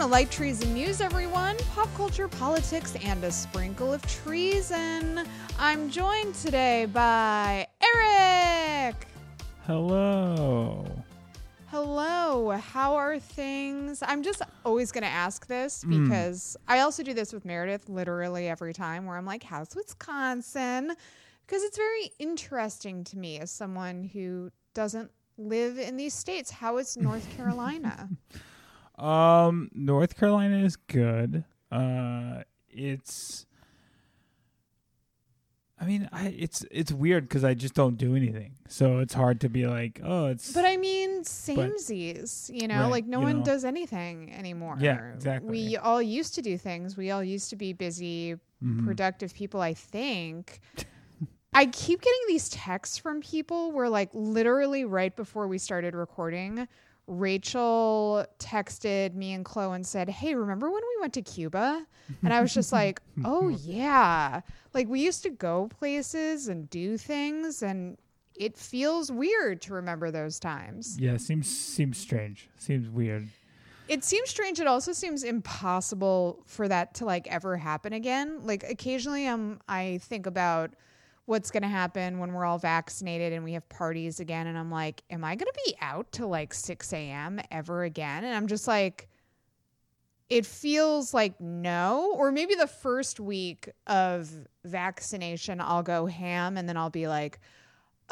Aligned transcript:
To 0.00 0.06
Light 0.06 0.30
Treason 0.30 0.72
News, 0.72 1.02
everyone. 1.02 1.58
Pop 1.74 1.86
culture, 1.94 2.26
politics, 2.26 2.96
and 3.04 3.22
a 3.22 3.30
sprinkle 3.30 3.92
of 3.92 4.00
treason. 4.06 5.26
I'm 5.58 5.90
joined 5.90 6.34
today 6.36 6.86
by 6.86 7.66
Erek. 7.82 8.94
Hello. 9.66 10.86
Hello. 11.66 12.50
How 12.52 12.94
are 12.94 13.18
things? 13.18 14.02
I'm 14.02 14.22
just 14.22 14.40
always 14.64 14.90
going 14.90 15.02
to 15.04 15.10
ask 15.10 15.46
this 15.46 15.84
Mm. 15.84 16.04
because 16.08 16.56
I 16.66 16.80
also 16.80 17.02
do 17.02 17.12
this 17.12 17.34
with 17.34 17.44
Meredith 17.44 17.90
literally 17.90 18.48
every 18.48 18.72
time 18.72 19.04
where 19.04 19.18
I'm 19.18 19.26
like, 19.26 19.42
How's 19.42 19.76
Wisconsin? 19.76 20.94
Because 21.46 21.62
it's 21.62 21.76
very 21.76 22.10
interesting 22.18 23.04
to 23.04 23.18
me 23.18 23.38
as 23.38 23.50
someone 23.50 24.04
who 24.04 24.50
doesn't 24.72 25.10
live 25.36 25.78
in 25.78 25.98
these 25.98 26.14
states. 26.14 26.50
How 26.50 26.78
is 26.78 26.96
North 26.96 27.28
Carolina? 27.36 28.08
Um, 29.00 29.70
North 29.72 30.16
Carolina 30.16 30.58
is 30.64 30.76
good. 30.76 31.44
Uh, 31.70 32.42
it's. 32.68 33.46
I 35.82 35.86
mean, 35.86 36.10
I 36.12 36.28
it's 36.36 36.62
it's 36.70 36.92
weird 36.92 37.26
because 37.26 37.42
I 37.42 37.54
just 37.54 37.72
don't 37.72 37.96
do 37.96 38.14
anything, 38.14 38.52
so 38.68 38.98
it's 38.98 39.14
hard 39.14 39.40
to 39.40 39.48
be 39.48 39.66
like, 39.66 39.98
oh, 40.04 40.26
it's. 40.26 40.52
But 40.52 40.66
I 40.66 40.76
mean, 40.76 41.22
samesies, 41.22 42.50
you 42.52 42.68
know, 42.68 42.82
Right, 42.82 42.90
like 42.90 43.06
no 43.06 43.20
one 43.20 43.38
know. 43.38 43.44
does 43.44 43.64
anything 43.64 44.30
anymore. 44.30 44.76
Yeah, 44.78 45.14
exactly. 45.14 45.48
We 45.50 45.76
all 45.78 46.02
used 46.02 46.34
to 46.34 46.42
do 46.42 46.58
things. 46.58 46.98
We 46.98 47.10
all 47.10 47.24
used 47.24 47.48
to 47.50 47.56
be 47.56 47.72
busy, 47.72 48.36
Mhm. 48.62 48.84
productive 48.84 49.32
people, 49.32 49.62
I 49.62 49.72
think. 49.72 50.60
I 51.54 51.64
keep 51.64 52.02
getting 52.02 52.20
these 52.28 52.50
texts 52.50 52.98
from 52.98 53.22
people 53.22 53.72
where, 53.72 53.88
like, 53.88 54.10
literally 54.12 54.84
right 54.84 55.16
before 55.16 55.48
we 55.48 55.56
started 55.56 55.94
recording, 55.94 56.68
Rachel 57.10 58.24
texted 58.38 59.14
me 59.14 59.32
and 59.32 59.44
Chloe 59.44 59.74
and 59.74 59.84
said, 59.86 60.08
Hey, 60.08 60.34
remember 60.36 60.70
when 60.70 60.82
we 60.82 61.00
went 61.00 61.12
to 61.14 61.22
Cuba? 61.22 61.84
And 62.22 62.32
I 62.32 62.40
was 62.40 62.54
just 62.54 62.72
like, 62.72 63.00
Oh, 63.24 63.48
yeah. 63.48 64.42
Like, 64.72 64.88
we 64.88 65.00
used 65.00 65.24
to 65.24 65.30
go 65.30 65.68
places 65.78 66.46
and 66.46 66.70
do 66.70 66.96
things, 66.96 67.62
and 67.62 67.98
it 68.36 68.56
feels 68.56 69.10
weird 69.10 69.60
to 69.62 69.74
remember 69.74 70.12
those 70.12 70.38
times. 70.38 70.96
yeah, 71.00 71.16
seems 71.16 71.48
seems 71.48 71.98
strange. 71.98 72.48
Seems 72.56 72.88
weird. 72.88 73.28
It 73.88 74.04
seems 74.04 74.30
strange. 74.30 74.60
It 74.60 74.68
also 74.68 74.92
seems 74.92 75.24
impossible 75.24 76.44
for 76.46 76.68
that 76.68 76.94
to 76.94 77.04
like 77.04 77.26
ever 77.26 77.56
happen 77.56 77.92
again. 77.92 78.38
Like 78.46 78.62
occasionally, 78.62 79.26
um, 79.26 79.58
I 79.68 79.98
think 80.02 80.26
about 80.26 80.74
what's 81.30 81.50
going 81.50 81.62
to 81.62 81.68
happen 81.68 82.18
when 82.18 82.32
we're 82.32 82.44
all 82.44 82.58
vaccinated 82.58 83.32
and 83.32 83.44
we 83.44 83.52
have 83.52 83.66
parties 83.68 84.18
again, 84.20 84.48
and 84.48 84.58
I'm 84.58 84.70
like, 84.70 85.02
am 85.10 85.24
I 85.24 85.36
going 85.36 85.46
to 85.46 85.60
be 85.64 85.76
out 85.80 86.10
till 86.10 86.28
like 86.28 86.52
six 86.52 86.92
a.m. 86.92 87.40
ever 87.50 87.84
again? 87.84 88.24
And 88.24 88.34
I'm 88.34 88.48
just 88.48 88.66
like, 88.66 89.08
it 90.28 90.44
feels 90.44 91.14
like 91.14 91.40
no, 91.40 92.12
or 92.16 92.32
maybe 92.32 92.56
the 92.56 92.66
first 92.66 93.20
week 93.20 93.68
of 93.86 94.28
vaccination, 94.64 95.60
I'll 95.60 95.84
go 95.84 96.06
ham, 96.06 96.56
and 96.56 96.68
then 96.68 96.76
I'll 96.76 96.90
be 96.90 97.08
like. 97.08 97.40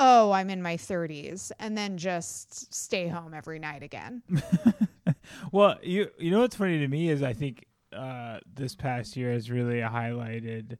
Oh, 0.00 0.30
I'm 0.30 0.48
in 0.48 0.62
my 0.62 0.77
30s, 0.77 1.50
and 1.58 1.77
then 1.77 1.98
just 1.98 2.72
stay 2.72 3.08
home 3.08 3.34
every 3.34 3.58
night 3.58 3.82
again. 3.82 4.22
Well, 5.53 5.78
you 5.82 6.10
you 6.19 6.30
know 6.30 6.41
what's 6.41 6.56
funny 6.56 6.78
to 6.78 6.88
me 6.88 7.09
is 7.09 7.22
I 7.22 7.32
think 7.32 7.66
uh, 7.92 8.38
this 8.54 8.75
past 8.75 9.16
year 9.16 9.32
has 9.32 9.50
really 9.50 9.81
highlighted 9.81 10.78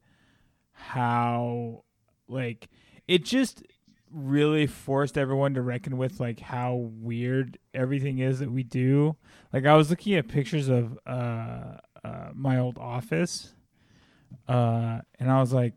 how 0.73 1.85
like 2.29 2.69
it 3.07 3.25
just 3.25 3.63
really 4.11 4.67
forced 4.67 5.19
everyone 5.19 5.55
to 5.55 5.61
reckon 5.63 5.97
with 5.99 6.19
like 6.21 6.41
how 6.41 6.75
weird 6.75 7.59
everything 7.75 8.19
is 8.21 8.39
that 8.39 8.51
we 8.51 8.63
do. 8.63 9.17
Like 9.53 9.67
I 9.67 9.75
was 9.75 9.91
looking 9.91 10.15
at 10.15 10.29
pictures 10.29 10.69
of 10.69 10.99
uh, 11.07 11.77
uh, 12.05 12.31
my 12.35 12.59
old 12.59 12.79
office, 12.79 13.55
uh, 14.49 15.01
and 15.19 15.31
I 15.31 15.41
was 15.41 15.53
like, 15.53 15.75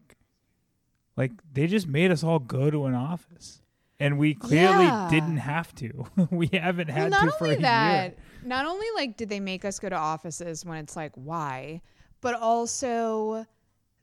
like 1.18 1.32
they 1.54 1.68
just 1.68 1.88
made 1.88 2.12
us 2.12 2.24
all 2.24 2.40
go 2.40 2.70
to 2.70 2.86
an 2.86 2.94
office. 2.96 3.62
And 4.00 4.18
we 4.18 4.34
clearly 4.34 4.86
Yeah. 4.86 5.08
didn't 5.12 5.38
have 5.38 5.76
to. 5.76 6.06
we 6.32 6.48
haven't 6.54 6.88
Well, 6.88 6.98
had 6.98 7.12
not 7.12 7.26
to 7.26 7.32
for 7.38 7.44
only 7.46 7.58
a 7.58 7.62
that, 7.62 8.04
year. 8.12 8.18
not 8.44 8.66
only 8.66 8.88
like 8.96 9.16
did 9.16 9.30
they 9.30 9.40
make 9.40 9.64
us 9.64 9.78
go 9.78 9.90
to 9.90 9.96
offices 9.96 10.66
when 10.66 10.78
it's 10.80 10.96
like 10.96 11.12
why, 11.16 11.82
but 12.20 12.34
also 12.34 13.46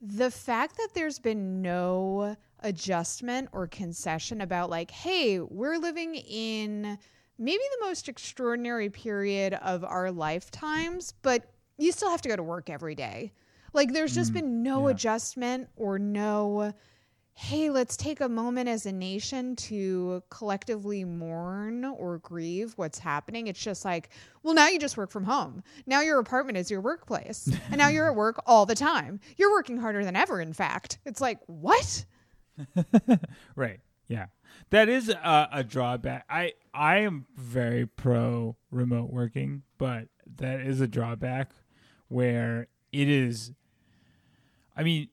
the 0.01 0.31
fact 0.31 0.77
that 0.77 0.89
there's 0.93 1.19
been 1.19 1.61
no 1.61 2.35
adjustment 2.61 3.49
or 3.51 3.67
concession 3.67 4.41
about 4.41 4.69
like, 4.69 4.91
hey, 4.91 5.39
we're 5.39 5.77
living 5.77 6.15
in 6.15 6.97
maybe 7.37 7.63
the 7.79 7.85
most 7.85 8.09
extraordinary 8.09 8.89
period 8.89 9.53
of 9.55 9.83
our 9.83 10.11
lifetimes, 10.11 11.13
but 11.21 11.51
you 11.77 11.91
still 11.91 12.09
have 12.09 12.21
to 12.21 12.29
go 12.29 12.35
to 12.35 12.43
work 12.43 12.69
every 12.69 12.95
day. 12.95 13.31
Like 13.73 13.93
there's 13.93 14.15
just 14.15 14.31
mm, 14.31 14.35
been 14.35 14.63
no 14.63 14.87
yeah. 14.87 14.93
adjustment 14.93 15.69
or 15.75 15.99
no 15.99 16.73
hey, 17.41 17.69
let's 17.69 17.95
take 17.95 18.19
a 18.19 18.27
moment 18.27 18.67
as 18.67 18.85
a 18.85 18.91
nation 18.91 19.55
to 19.55 20.21
collectively 20.29 21.05
mourn 21.05 21.85
or 21.85 22.17
grieve 22.17 22.73
what's 22.75 22.99
happening. 22.99 23.47
It's 23.47 23.61
just 23.61 23.85
like, 23.85 24.09
well, 24.43 24.53
now 24.53 24.67
you 24.67 24.77
just 24.77 24.97
work 24.97 25.09
from 25.09 25.23
home. 25.23 25.63
Now 25.85 26.01
your 26.01 26.19
apartment 26.19 26.57
is 26.57 26.69
your 26.69 26.81
workplace. 26.81 27.49
and 27.69 27.77
now 27.77 27.87
you're 27.87 28.07
at 28.09 28.15
work 28.15 28.43
all 28.45 28.65
the 28.65 28.75
time. 28.75 29.21
You're 29.37 29.51
working 29.51 29.77
harder 29.77 30.03
than 30.03 30.17
ever, 30.17 30.41
in 30.41 30.51
fact. 30.51 30.99
It's 31.05 31.21
like, 31.21 31.39
what? 31.45 32.03
Right. 33.55 33.79
Yeah. 34.09 34.25
That 34.71 34.89
is 34.89 35.07
a, 35.07 35.47
a 35.49 35.63
drawback. 35.63 36.25
I 36.29 36.53
I 36.73 36.97
am 36.99 37.25
very 37.37 37.85
pro 37.85 38.57
remote 38.69 39.11
working, 39.11 39.63
but 39.77 40.09
that 40.35 40.59
is 40.59 40.81
a 40.81 40.87
drawback 40.87 41.51
where 42.09 42.67
it 42.91 43.07
is 43.07 43.53
I 44.75 44.83
mean 44.83 45.07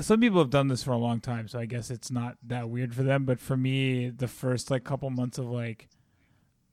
some 0.00 0.20
people 0.20 0.38
have 0.38 0.50
done 0.50 0.68
this 0.68 0.82
for 0.82 0.92
a 0.92 0.98
long 0.98 1.20
time, 1.20 1.46
so 1.48 1.58
I 1.58 1.66
guess 1.66 1.90
it's 1.90 2.10
not 2.10 2.36
that 2.46 2.68
weird 2.68 2.94
for 2.94 3.02
them, 3.02 3.24
but 3.24 3.38
for 3.40 3.56
me 3.56 4.10
the 4.10 4.28
first 4.28 4.70
like 4.70 4.84
couple 4.84 5.08
months 5.10 5.38
of 5.38 5.46
like 5.46 5.88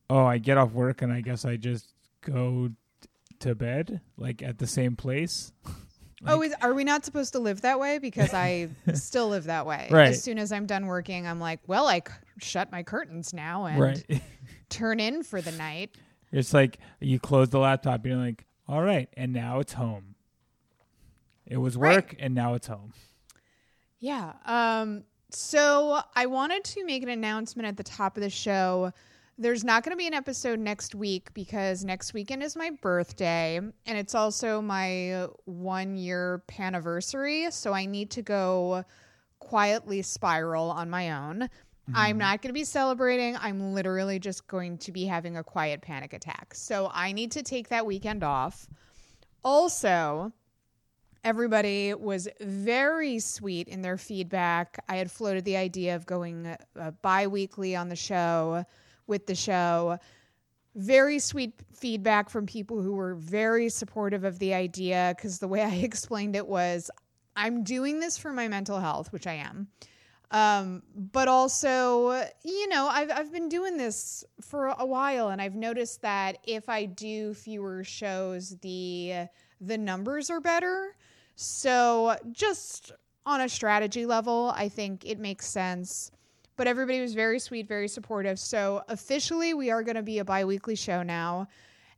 oh, 0.09 0.25
I 0.25 0.39
get 0.39 0.57
off 0.57 0.71
work 0.73 1.01
and 1.01 1.13
I 1.13 1.21
guess 1.21 1.45
I 1.45 1.55
just 1.55 1.93
go 2.19 2.67
t- 3.01 3.07
to 3.39 3.55
bed 3.55 4.01
like 4.17 4.41
at 4.43 4.57
the 4.57 4.67
same 4.67 4.97
place. 4.97 5.53
oh, 6.27 6.41
is, 6.43 6.53
are 6.61 6.73
we 6.73 6.83
not 6.83 7.05
supposed 7.05 7.31
to 7.33 7.39
live 7.39 7.61
that 7.61 7.79
way? 7.79 7.97
Because 7.97 8.33
I 8.33 8.67
still 8.93 9.29
live 9.29 9.45
that 9.45 9.65
way. 9.65 9.87
Right. 9.89 10.09
As 10.09 10.21
soon 10.21 10.37
as 10.37 10.51
I'm 10.51 10.65
done 10.65 10.87
working, 10.87 11.25
I'm 11.27 11.39
like, 11.39 11.61
well, 11.65 11.87
I 11.87 11.99
c- 11.99 12.13
shut 12.39 12.73
my 12.73 12.83
curtains 12.83 13.33
now 13.33 13.65
and 13.67 13.79
Right. 13.79 14.21
turn 14.69 14.99
in 14.99 15.23
for 15.23 15.39
the 15.41 15.53
night. 15.53 15.91
It's 16.33 16.53
like 16.53 16.77
you 16.99 17.17
close 17.17 17.47
the 17.49 17.59
laptop, 17.59 18.05
you're 18.05 18.17
like, 18.17 18.43
all 18.67 18.81
right, 18.81 19.07
and 19.15 19.31
now 19.31 19.59
it's 19.59 19.73
home. 19.73 20.15
It 21.45 21.57
was 21.57 21.77
Right. 21.77 21.95
work, 21.95 22.15
and 22.19 22.35
now 22.35 22.53
it's 22.55 22.67
home. 22.67 22.91
Yeah. 24.01 24.33
Um, 24.45 25.03
so 25.29 26.01
I 26.15 26.25
wanted 26.25 26.65
to 26.65 26.83
make 26.83 27.03
an 27.03 27.09
announcement 27.09 27.67
at 27.67 27.77
the 27.77 27.83
top 27.83 28.17
of 28.17 28.23
the 28.23 28.29
show. 28.29 28.91
There's 29.37 29.63
not 29.63 29.83
going 29.83 29.91
to 29.91 29.97
be 29.97 30.07
an 30.07 30.13
episode 30.13 30.59
next 30.59 30.93
week 30.93 31.33
because 31.33 31.85
next 31.85 32.13
weekend 32.13 32.43
is 32.43 32.55
my 32.55 32.71
birthday 32.81 33.57
and 33.57 33.97
it's 33.97 34.13
also 34.13 34.61
my 34.61 35.27
one 35.45 35.95
year 35.95 36.43
anniversary. 36.59 37.49
So 37.51 37.71
I 37.71 37.85
need 37.85 38.11
to 38.11 38.21
go 38.21 38.83
quietly 39.39 40.01
spiral 40.01 40.69
on 40.69 40.89
my 40.89 41.11
own. 41.11 41.49
I'm 41.93 42.17
not 42.17 42.41
going 42.41 42.49
to 42.49 42.53
be 42.53 42.63
celebrating. 42.63 43.35
I'm 43.37 43.73
literally 43.73 44.19
just 44.19 44.47
going 44.47 44.77
to 44.79 44.91
be 44.91 45.05
having 45.05 45.37
a 45.37 45.43
quiet 45.43 45.81
panic 45.81 46.13
attack. 46.13 46.53
So 46.53 46.89
I 46.93 47.11
need 47.11 47.31
to 47.31 47.43
take 47.43 47.69
that 47.69 47.85
weekend 47.85 48.23
off. 48.23 48.67
Also, 49.43 50.31
everybody 51.23 51.93
was 51.93 52.27
very 52.39 53.19
sweet 53.19 53.67
in 53.67 53.81
their 53.81 53.97
feedback. 53.97 54.83
I 54.89 54.95
had 54.95 55.11
floated 55.11 55.45
the 55.45 55.57
idea 55.57 55.95
of 55.95 56.05
going 56.05 56.47
uh, 56.47 56.91
bi 57.01 57.27
weekly 57.27 57.75
on 57.75 57.89
the 57.89 57.95
show 57.95 58.65
with 59.07 59.27
the 59.27 59.35
show. 59.35 59.97
Very 60.75 61.19
sweet 61.19 61.53
feedback 61.73 62.29
from 62.29 62.45
people 62.45 62.81
who 62.81 62.93
were 62.93 63.15
very 63.15 63.69
supportive 63.69 64.23
of 64.23 64.39
the 64.39 64.53
idea 64.53 65.13
because 65.15 65.39
the 65.39 65.47
way 65.47 65.61
I 65.63 65.75
explained 65.75 66.35
it 66.35 66.47
was 66.47 66.89
I'm 67.35 67.63
doing 67.63 67.99
this 67.99 68.17
for 68.17 68.33
my 68.33 68.47
mental 68.47 68.79
health, 68.79 69.13
which 69.13 69.27
I 69.27 69.33
am. 69.33 69.67
Um, 70.31 70.81
but 70.95 71.27
also, 71.27 72.11
you 72.43 72.69
know, 72.69 72.87
I've, 72.87 73.11
I've 73.11 73.33
been 73.33 73.49
doing 73.49 73.75
this 73.75 74.23
for 74.39 74.67
a 74.67 74.85
while 74.85 75.27
and 75.29 75.41
I've 75.41 75.55
noticed 75.55 76.01
that 76.03 76.37
if 76.45 76.69
I 76.69 76.85
do 76.85 77.33
fewer 77.33 77.83
shows, 77.83 78.55
the 78.61 79.27
the 79.59 79.77
numbers 79.77 80.29
are 80.29 80.39
better. 80.39 80.95
So 81.41 82.15
just 82.31 82.91
on 83.25 83.41
a 83.41 83.49
strategy 83.49 84.05
level, 84.05 84.53
I 84.55 84.69
think 84.69 85.05
it 85.05 85.19
makes 85.19 85.47
sense. 85.47 86.11
But 86.55 86.67
everybody 86.67 87.01
was 87.01 87.15
very 87.15 87.39
sweet, 87.39 87.67
very 87.67 87.87
supportive. 87.87 88.37
So 88.37 88.83
officially, 88.89 89.55
we 89.55 89.71
are 89.71 89.81
going 89.81 89.95
to 89.95 90.03
be 90.03 90.19
a 90.19 90.25
bi-weekly 90.25 90.75
show 90.75 91.01
now. 91.01 91.47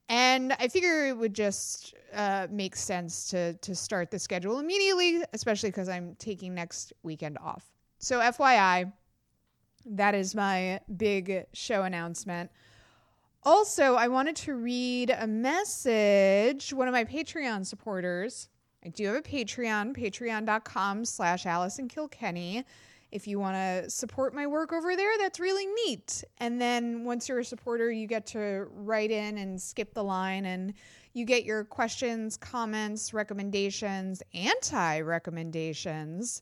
And 0.07 0.53
I 0.59 0.69
figure 0.69 1.07
it 1.07 1.17
would 1.17 1.33
just 1.33 1.93
uh, 2.13 2.47
make 2.49 2.75
sense 2.75 3.29
to 3.31 3.53
to 3.55 3.75
start 3.75 4.11
the 4.11 4.19
schedule 4.19 4.59
immediately, 4.59 5.23
especially 5.33 5.69
because 5.69 5.89
I'm 5.89 6.15
taking 6.15 6.53
next 6.53 6.93
weekend 7.03 7.37
off. 7.39 7.65
So 7.99 8.19
FYI, 8.19 8.91
that 9.85 10.15
is 10.15 10.35
my 10.35 10.79
big 10.95 11.45
show 11.53 11.83
announcement. 11.83 12.49
Also, 13.43 13.95
I 13.95 14.07
wanted 14.07 14.37
to 14.37 14.55
read 14.55 15.09
a 15.09 15.27
message. 15.27 16.71
One 16.71 16.87
of 16.87 16.93
my 16.93 17.03
Patreon 17.03 17.65
supporters. 17.65 18.47
I 18.85 18.89
do 18.89 19.05
have 19.05 19.15
a 19.15 19.21
Patreon, 19.21 19.95
patreon.com 19.97 21.05
slash 21.05 21.45
Allison 21.45 21.87
Kilkenny. 21.87 22.65
If 23.11 23.27
you 23.27 23.39
want 23.39 23.55
to 23.55 23.89
support 23.89 24.33
my 24.33 24.47
work 24.47 24.73
over 24.73 24.95
there, 24.95 25.17
that's 25.19 25.39
really 25.39 25.67
neat. 25.85 26.23
And 26.39 26.59
then 26.59 27.05
once 27.05 27.29
you're 27.29 27.39
a 27.39 27.45
supporter, 27.45 27.91
you 27.91 28.07
get 28.07 28.25
to 28.27 28.67
write 28.71 29.11
in 29.11 29.37
and 29.37 29.61
skip 29.61 29.93
the 29.93 30.03
line 30.03 30.45
and 30.45 30.73
you 31.13 31.25
get 31.25 31.45
your 31.45 31.63
questions, 31.63 32.37
comments, 32.37 33.13
recommendations, 33.13 34.23
anti 34.33 34.99
recommendations 35.01 36.41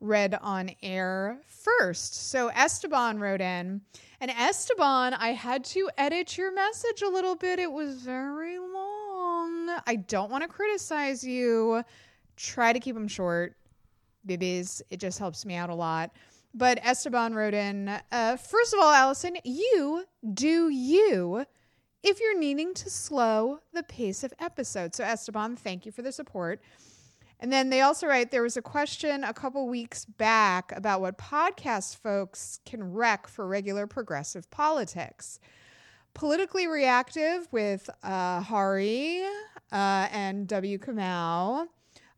read 0.00 0.36
on 0.42 0.70
air 0.82 1.38
first. 1.46 2.28
So 2.30 2.48
Esteban 2.48 3.18
wrote 3.18 3.40
in, 3.40 3.80
and 4.20 4.30
Esteban, 4.30 5.14
I 5.14 5.28
had 5.28 5.64
to 5.66 5.88
edit 5.96 6.36
your 6.36 6.52
message 6.52 7.02
a 7.02 7.08
little 7.08 7.36
bit. 7.36 7.58
It 7.58 7.70
was 7.72 8.02
very 8.02 8.58
long. 8.58 8.91
I 9.86 9.96
don't 9.96 10.30
want 10.30 10.42
to 10.42 10.48
criticize 10.48 11.24
you. 11.24 11.82
Try 12.36 12.72
to 12.72 12.80
keep 12.80 12.94
them 12.94 13.08
short. 13.08 13.56
Bibbies, 14.26 14.82
it 14.90 14.98
just 14.98 15.18
helps 15.18 15.44
me 15.44 15.54
out 15.54 15.70
a 15.70 15.74
lot. 15.74 16.12
But 16.54 16.78
Esteban 16.82 17.34
wrote 17.34 17.54
in, 17.54 17.88
uh, 17.88 18.36
first 18.36 18.74
of 18.74 18.80
all, 18.80 18.92
Allison, 18.92 19.36
you 19.44 20.04
do 20.34 20.68
you 20.68 21.44
if 22.02 22.20
you're 22.20 22.38
needing 22.38 22.74
to 22.74 22.90
slow 22.90 23.60
the 23.72 23.82
pace 23.82 24.24
of 24.24 24.34
episodes. 24.38 24.96
So, 24.96 25.04
Esteban, 25.04 25.56
thank 25.56 25.86
you 25.86 25.92
for 25.92 26.02
the 26.02 26.12
support. 26.12 26.60
And 27.40 27.52
then 27.52 27.70
they 27.70 27.80
also 27.80 28.06
write 28.06 28.30
there 28.30 28.42
was 28.42 28.56
a 28.56 28.62
question 28.62 29.24
a 29.24 29.34
couple 29.34 29.66
weeks 29.68 30.04
back 30.04 30.72
about 30.76 31.00
what 31.00 31.18
podcast 31.18 31.96
folks 31.96 32.60
can 32.64 32.92
rec 32.92 33.26
for 33.26 33.46
regular 33.46 33.86
progressive 33.86 34.48
politics. 34.50 35.40
Politically 36.14 36.66
reactive 36.66 37.48
with 37.50 37.88
uh, 38.02 38.40
Hari 38.40 39.22
uh, 39.72 40.08
and 40.12 40.46
W. 40.46 40.78
Kamau. 40.78 41.66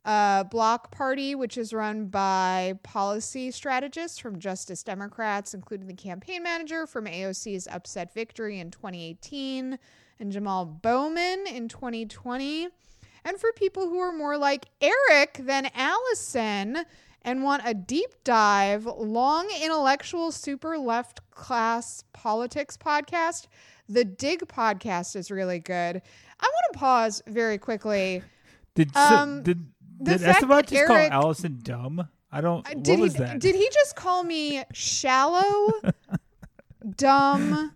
Uh, 0.05 0.45
Block 0.45 0.91
Party, 0.91 1.35
which 1.35 1.57
is 1.57 1.73
run 1.73 2.09
by 2.09 2.75
policy 2.83 3.51
strategists 3.51 4.19
from 4.19 4.39
Justice 4.39 4.83
Democrats, 4.83 5.55
including 5.55 5.87
the 5.87 5.95
campaign 5.95 6.43
manager 6.43 6.87
from 6.87 7.07
AOC's 7.07 7.67
upset 7.69 8.13
victory 8.13 8.61
in 8.61 8.71
2018 8.71 9.79
and 10.21 10.31
Jamal 10.31 10.67
Bowman 10.67 11.47
in 11.47 11.69
2020. 11.69 12.69
And 13.25 13.41
for 13.41 13.51
people 13.57 13.89
who 13.89 13.99
are 13.99 14.13
more 14.13 14.37
like 14.37 14.67
Erek 14.83 15.39
than 15.41 15.71
Allison 15.75 16.85
and 17.23 17.43
want 17.43 17.63
a 17.65 17.73
deep 17.73 18.11
dive, 18.23 18.85
long 18.85 19.49
intellectual, 19.63 20.31
super 20.31 20.77
left 20.77 21.31
class 21.31 22.05
politics 22.13 22.77
podcast, 22.77 23.47
the 23.89 24.05
Dig 24.05 24.41
podcast 24.49 25.17
is 25.17 25.31
really 25.31 25.59
good. 25.59 25.97
I 26.41 26.45
want 26.47 26.73
to 26.73 26.79
pause 26.79 27.23
very 27.27 27.59
quickly. 27.59 28.23
Did 28.75 28.97
Um, 28.97 29.43
did 29.43 29.67
the 30.01 30.19
did 30.19 30.23
Esteban 30.29 30.65
just 30.67 30.87
call 30.87 30.97
Erek- 30.97 31.13
Allison 31.13 31.59
dumb? 31.63 32.09
I 32.33 32.41
don't. 32.41 32.67
Uh, 32.67 32.71
What 32.75 32.83
Did 32.83 32.99
was 33.01 33.13
he 33.13 33.19
that? 33.21 33.39
did 33.41 33.55
he 33.55 33.69
just 33.73 33.95
call 33.95 34.25
me 34.25 34.65
shallow, 34.73 35.73
dumb, 36.97 37.73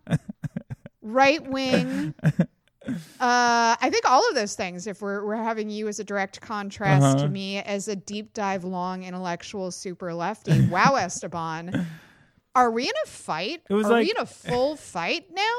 right 1.02 1.46
wing? 1.48 2.14
Uh, 2.20 3.76
I 3.80 3.88
think 3.90 4.08
all 4.10 4.26
of 4.30 4.34
those 4.34 4.54
things. 4.54 4.86
If 4.86 5.02
we're 5.02 5.24
we're 5.24 5.36
having 5.36 5.68
you 5.70 5.88
as 5.88 6.00
a 6.00 6.04
direct 6.04 6.40
contrast 6.40 7.04
Uh-huh. 7.04 7.24
to 7.24 7.28
me 7.28 7.58
as 7.58 7.86
a 7.88 7.94
deep 7.96 8.32
dive, 8.34 8.64
long 8.64 9.04
intellectual 9.04 9.70
super 9.70 10.12
lefty. 10.14 10.66
Wow, 10.68 10.96
Esteban, 10.96 11.86
are 12.54 12.70
we 12.70 12.84
in 12.84 12.92
a 13.04 13.08
fight? 13.08 13.62
It 13.68 13.74
was 13.74 13.86
are 13.86 13.98
we 13.98 14.10
in 14.10 14.16
a 14.18 14.26
full 14.26 14.74
fight 14.76 15.26
now? 15.32 15.54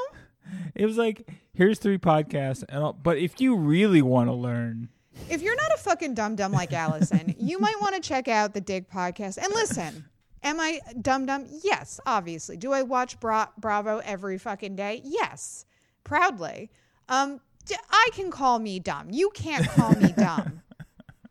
It 0.74 0.86
was 0.86 0.96
like 0.96 1.28
here's 1.54 1.78
three 1.78 1.98
podcasts, 1.98 2.64
and 2.68 2.78
I'll, 2.84 2.92
but 2.92 3.18
if 3.18 3.40
you 3.40 3.56
really 3.56 4.02
want 4.02 4.28
to 4.28 4.32
learn, 4.34 4.88
If 5.28 5.42
you're 5.42 5.56
not 5.56 5.72
a 5.74 5.78
fucking 5.78 6.14
dumb 6.14 6.36
dumb 6.36 6.52
like 6.52 6.72
Allison, 6.72 7.34
you 7.38 7.58
might 7.58 7.76
want 7.80 7.94
to 7.94 8.00
check 8.00 8.28
out 8.28 8.54
the 8.54 8.60
Dig 8.60 8.88
podcast 8.88 9.36
and 9.38 9.48
listen. 9.52 10.04
Am 10.42 10.58
I 10.58 10.80
dumb 11.00 11.26
dumb? 11.26 11.46
Yes, 11.62 12.00
obviously. 12.06 12.56
Do 12.56 12.72
I 12.72 12.82
watch 12.82 13.20
Bra- 13.20 13.48
Bravo 13.58 13.98
every 13.98 14.38
fucking 14.38 14.74
day? 14.76 15.02
Yes, 15.04 15.66
proudly. 16.04 16.70
Um, 17.10 17.40
d- 17.66 17.74
I 17.90 18.08
can 18.14 18.30
call 18.30 18.58
me 18.58 18.78
dumb. 18.78 19.08
You 19.10 19.30
can't 19.34 19.68
call 19.68 19.92
me 19.94 20.12
dumb. 20.16 20.62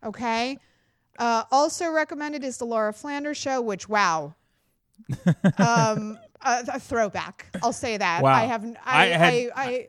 Okay. 0.02 0.58
Uh, 1.18 1.44
also 1.52 1.90
recommended 1.92 2.42
is 2.46 2.56
the 2.58 2.64
Laura 2.66 2.94
Flanders 2.94 3.36
show, 3.36 3.60
which 3.62 3.90
wow, 3.90 4.34
um, 5.58 6.18
a, 6.42 6.64
a 6.74 6.80
throwback. 6.80 7.48
I'll 7.64 7.74
say 7.74 7.98
that. 7.98 8.22
Wow. 8.24 8.34
I 8.34 8.46
haven't. 8.46 8.78
I 8.86 9.02
I 9.04 9.06
had- 9.08 9.34
I, 9.34 9.50
I, 9.56 9.88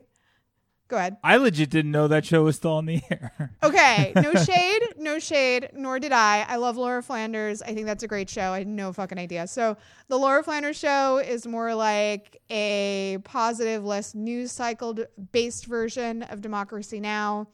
go 0.87 0.97
ahead. 0.97 1.17
I 1.23 1.37
legit 1.37 1.69
didn't 1.69 1.91
know 1.91 2.07
that 2.09 2.25
show 2.25 2.43
was 2.43 2.55
still 2.57 2.73
on 2.73 2.85
the 2.85 3.01
air. 3.09 3.51
Okay, 3.63 4.11
no 4.15 4.33
shade, 4.33 4.81
no 4.97 5.19
shade, 5.19 5.69
nor 5.73 5.99
did 5.99 6.11
I. 6.11 6.45
I 6.47 6.55
love 6.57 6.75
Laura 6.77 7.01
Flanders. 7.03 7.61
I 7.61 7.73
think 7.73 7.85
that's 7.85 8.03
a 8.03 8.07
great 8.07 8.29
show. 8.29 8.51
I 8.51 8.59
had 8.59 8.67
no 8.67 8.91
fucking 8.91 9.17
idea. 9.19 9.47
So, 9.47 9.77
the 10.09 10.17
Laura 10.17 10.43
Flanders 10.43 10.77
show 10.77 11.19
is 11.19 11.45
more 11.47 11.73
like 11.75 12.41
a 12.49 13.19
positive, 13.23 13.85
less 13.85 14.13
news 14.15 14.51
cycle 14.51 14.97
based 15.31 15.67
version 15.67 16.23
of 16.23 16.41
Democracy 16.41 16.99
Now! 16.99 17.47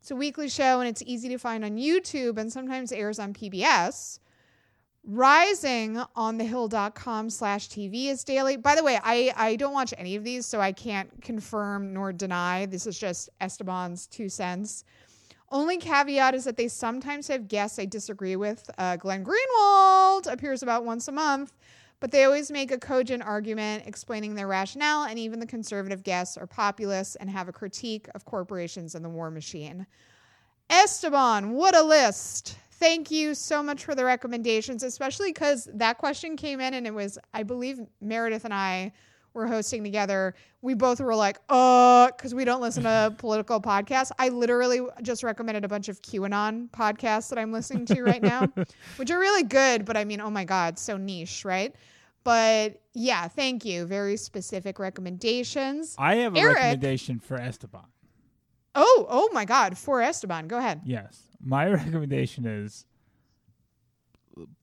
It's 0.00 0.12
a 0.12 0.16
weekly 0.16 0.48
show 0.48 0.78
and 0.80 0.88
it's 0.88 1.02
easy 1.04 1.28
to 1.30 1.38
find 1.38 1.64
on 1.64 1.76
YouTube 1.76 2.38
and 2.38 2.50
sometimes 2.52 2.92
airs 2.92 3.18
on 3.18 3.34
PBS. 3.34 4.20
Rising 5.10 5.98
on 6.16 6.38
thehill.com 6.38 7.30
slash 7.30 7.70
TV 7.70 8.08
is 8.08 8.24
daily. 8.24 8.58
By 8.58 8.74
the 8.74 8.84
way, 8.84 9.00
I, 9.02 9.32
I 9.34 9.56
don't 9.56 9.72
watch 9.72 9.94
any 9.96 10.16
of 10.16 10.22
these, 10.22 10.44
so 10.44 10.60
I 10.60 10.70
can't 10.72 11.22
confirm 11.22 11.94
nor 11.94 12.12
deny. 12.12 12.66
This 12.66 12.86
is 12.86 12.98
just 12.98 13.30
Esteban's 13.40 14.06
two 14.06 14.28
cents. 14.28 14.84
Only 15.50 15.78
caveat 15.78 16.34
is 16.34 16.44
that 16.44 16.58
they 16.58 16.68
sometimes 16.68 17.26
have 17.28 17.48
guests 17.48 17.78
I 17.78 17.86
disagree 17.86 18.36
with. 18.36 18.68
Uh, 18.76 18.96
Glenn 18.96 19.24
Greenwald 19.24 20.30
appears 20.30 20.62
about 20.62 20.84
once 20.84 21.08
a 21.08 21.12
month, 21.12 21.54
but 22.00 22.10
they 22.10 22.24
always 22.24 22.50
make 22.50 22.70
a 22.70 22.76
cogent 22.76 23.22
argument 23.22 23.84
explaining 23.86 24.34
their 24.34 24.46
rationale, 24.46 25.04
and 25.04 25.18
even 25.18 25.40
the 25.40 25.46
conservative 25.46 26.02
guests 26.02 26.36
are 26.36 26.46
populist 26.46 27.16
and 27.18 27.30
have 27.30 27.48
a 27.48 27.52
critique 27.52 28.08
of 28.14 28.26
corporations 28.26 28.94
and 28.94 29.02
the 29.02 29.08
war 29.08 29.30
machine. 29.30 29.86
Esteban, 30.68 31.52
what 31.52 31.74
a 31.74 31.82
list. 31.82 32.58
Thank 32.78 33.10
you 33.10 33.34
so 33.34 33.62
much 33.62 33.84
for 33.84 33.94
the 33.94 34.04
recommendations, 34.04 34.84
especially 34.84 35.30
because 35.30 35.68
that 35.74 35.98
question 35.98 36.36
came 36.36 36.60
in 36.60 36.74
and 36.74 36.86
it 36.86 36.94
was, 36.94 37.18
I 37.34 37.42
believe 37.42 37.80
Meredith 38.00 38.44
and 38.44 38.54
I 38.54 38.92
were 39.34 39.48
hosting 39.48 39.82
together. 39.82 40.34
We 40.62 40.74
both 40.74 41.00
were 41.00 41.14
like, 41.14 41.38
uh, 41.48 42.08
because 42.08 42.34
we 42.34 42.44
don't 42.44 42.60
listen 42.60 42.84
to 42.84 43.14
political 43.18 43.60
podcasts. 43.60 44.12
I 44.18 44.28
literally 44.28 44.80
just 45.02 45.24
recommended 45.24 45.64
a 45.64 45.68
bunch 45.68 45.88
of 45.88 46.00
QAnon 46.02 46.70
podcasts 46.70 47.30
that 47.30 47.38
I'm 47.38 47.52
listening 47.52 47.84
to 47.86 48.02
right 48.02 48.22
now, 48.22 48.46
which 48.96 49.10
are 49.10 49.18
really 49.18 49.42
good, 49.42 49.84
but 49.84 49.96
I 49.96 50.04
mean, 50.04 50.20
oh 50.20 50.30
my 50.30 50.44
God, 50.44 50.78
so 50.78 50.96
niche, 50.96 51.44
right? 51.44 51.74
But 52.22 52.80
yeah, 52.94 53.26
thank 53.26 53.64
you. 53.64 53.86
Very 53.86 54.16
specific 54.16 54.78
recommendations. 54.78 55.96
I 55.98 56.16
have 56.16 56.36
a 56.36 56.38
Erek. 56.38 56.56
recommendation 56.56 57.18
for 57.18 57.36
Esteban. 57.36 57.86
Oh, 58.80 59.06
oh 59.08 59.28
my 59.32 59.44
God, 59.44 59.76
for 59.76 60.00
Esteban. 60.00 60.46
Go 60.48 60.58
ahead. 60.58 60.82
Yes. 60.84 61.20
My 61.40 61.68
recommendation 61.70 62.46
is 62.46 62.84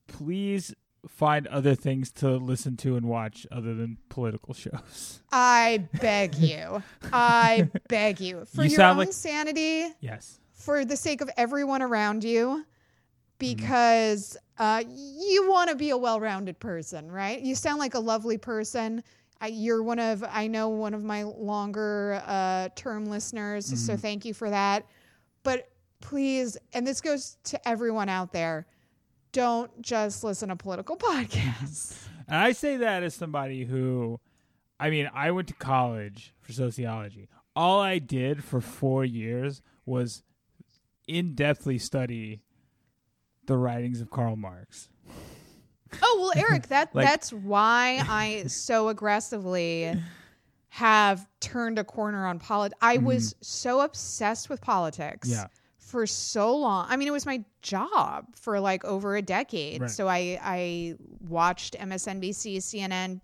please 0.06 0.74
find 1.08 1.46
other 1.48 1.74
things 1.74 2.10
to 2.10 2.36
listen 2.36 2.76
to 2.78 2.96
and 2.96 3.06
watch 3.06 3.46
other 3.52 3.74
than 3.74 3.98
political 4.08 4.54
shows. 4.64 5.20
I 5.30 5.86
beg 6.00 6.34
you. 6.38 6.82
I 7.12 7.68
beg 7.88 8.20
you. 8.20 8.44
For 8.46 8.64
You 8.64 8.70
your 8.70 8.82
own 8.82 8.96
like- 8.98 9.12
sanity, 9.12 9.86
Yes. 10.00 10.40
for 10.52 10.84
the 10.84 10.96
sake 10.96 11.20
of 11.20 11.30
everyone 11.36 11.82
around 11.82 12.24
you, 12.24 12.64
because 13.38 14.36
uh, 14.58 14.82
you 14.88 15.48
want 15.50 15.68
to 15.70 15.76
be 15.76 15.90
a 15.90 15.96
well 15.96 16.18
rounded 16.20 16.58
person, 16.58 17.10
right? 17.12 17.40
You 17.40 17.54
sound 17.54 17.78
like 17.78 17.94
a 17.94 18.00
lovely 18.00 18.38
person. 18.38 19.02
I, 19.40 19.48
you're 19.48 19.82
one 19.82 19.98
of, 19.98 20.24
I 20.28 20.46
know, 20.46 20.68
one 20.68 20.94
of 20.94 21.04
my 21.04 21.24
longer 21.24 22.22
uh, 22.26 22.68
term 22.74 23.06
listeners. 23.06 23.66
So 23.84 23.96
thank 23.96 24.24
you 24.24 24.32
for 24.32 24.48
that. 24.50 24.86
But 25.42 25.68
please, 26.00 26.56
and 26.72 26.86
this 26.86 27.00
goes 27.00 27.36
to 27.44 27.68
everyone 27.68 28.08
out 28.08 28.32
there, 28.32 28.66
don't 29.32 29.82
just 29.82 30.24
listen 30.24 30.48
to 30.48 30.56
political 30.56 30.96
podcasts. 30.96 31.96
And 32.28 32.38
I 32.38 32.50
say 32.50 32.78
that 32.78 33.04
as 33.04 33.14
somebody 33.14 33.64
who, 33.64 34.18
I 34.80 34.90
mean, 34.90 35.08
I 35.14 35.30
went 35.30 35.46
to 35.46 35.54
college 35.54 36.34
for 36.40 36.50
sociology. 36.52 37.28
All 37.54 37.80
I 37.80 38.00
did 38.00 38.42
for 38.42 38.60
four 38.60 39.04
years 39.04 39.62
was 39.84 40.24
in 41.06 41.36
depthly 41.36 41.80
study 41.80 42.42
the 43.46 43.56
writings 43.56 44.00
of 44.00 44.10
Karl 44.10 44.34
Marx. 44.34 44.88
Oh 46.02 46.30
well, 46.34 46.44
Erek, 46.44 46.66
that 46.68 46.94
Like- 46.94 47.06
that's 47.06 47.32
why 47.32 48.02
I 48.08 48.44
so 48.48 48.88
aggressively 48.88 49.92
have 50.70 51.26
turned 51.40 51.78
a 51.78 51.84
corner 51.84 52.26
on 52.26 52.38
politics. 52.38 52.78
I 52.82 52.98
was 52.98 53.34
so 53.40 53.80
obsessed 53.80 54.48
with 54.50 54.60
politics 54.60 55.28
Mm-hmm. 55.28 55.38
Yeah. 55.38 55.46
for 55.78 56.06
so 56.06 56.54
long. 56.56 56.86
I 56.88 56.96
mean, 56.96 57.08
it 57.08 57.12
was 57.12 57.24
my 57.24 57.42
job 57.62 58.26
for 58.36 58.60
like 58.60 58.84
over 58.84 59.16
a 59.16 59.22
decade. 59.22 59.80
Right. 59.82 59.90
So 59.90 60.06
I 60.08 60.38
I 60.42 60.96
watched 61.28 61.76
MSNBC, 61.78 62.58
CNN 62.58 63.20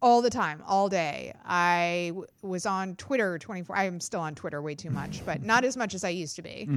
all 0.00 0.22
the 0.22 0.30
time, 0.30 0.62
all 0.66 0.88
day. 0.88 1.32
I 1.44 2.06
w- 2.08 2.26
was 2.42 2.64
on 2.66 2.96
Twitter 2.96 3.38
24. 3.38 3.76
I'm 3.76 4.00
still 4.00 4.20
on 4.20 4.34
Twitter 4.34 4.62
way 4.62 4.74
too 4.74 4.90
much, 5.00 5.24
but 5.26 5.42
not 5.42 5.64
as 5.64 5.76
much 5.76 5.94
as 5.94 6.04
I 6.04 6.08
used 6.08 6.36
to 6.36 6.42
be. 6.42 6.68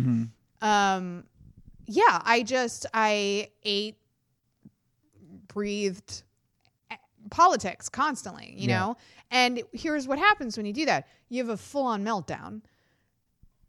Um, 0.62 1.24
yeah, 1.88 2.22
I 2.24 2.44
just 2.44 2.86
I 2.94 3.50
ate, 3.64 3.98
breathed 5.56 6.22
eh, 6.92 6.98
politics 7.32 7.90
constantly, 7.90 8.54
you 8.56 8.70
Yeah. 8.70 8.80
know. 8.80 8.98
And 9.32 9.64
here's 9.74 10.08
what 10.08 10.20
happens 10.20 10.56
when 10.58 10.68
you 10.68 10.74
do 10.74 10.86
that: 10.86 11.08
you 11.30 11.42
have 11.44 11.50
a 11.50 11.58
full 11.58 11.86
on 11.88 12.04
meltdown, 12.04 12.62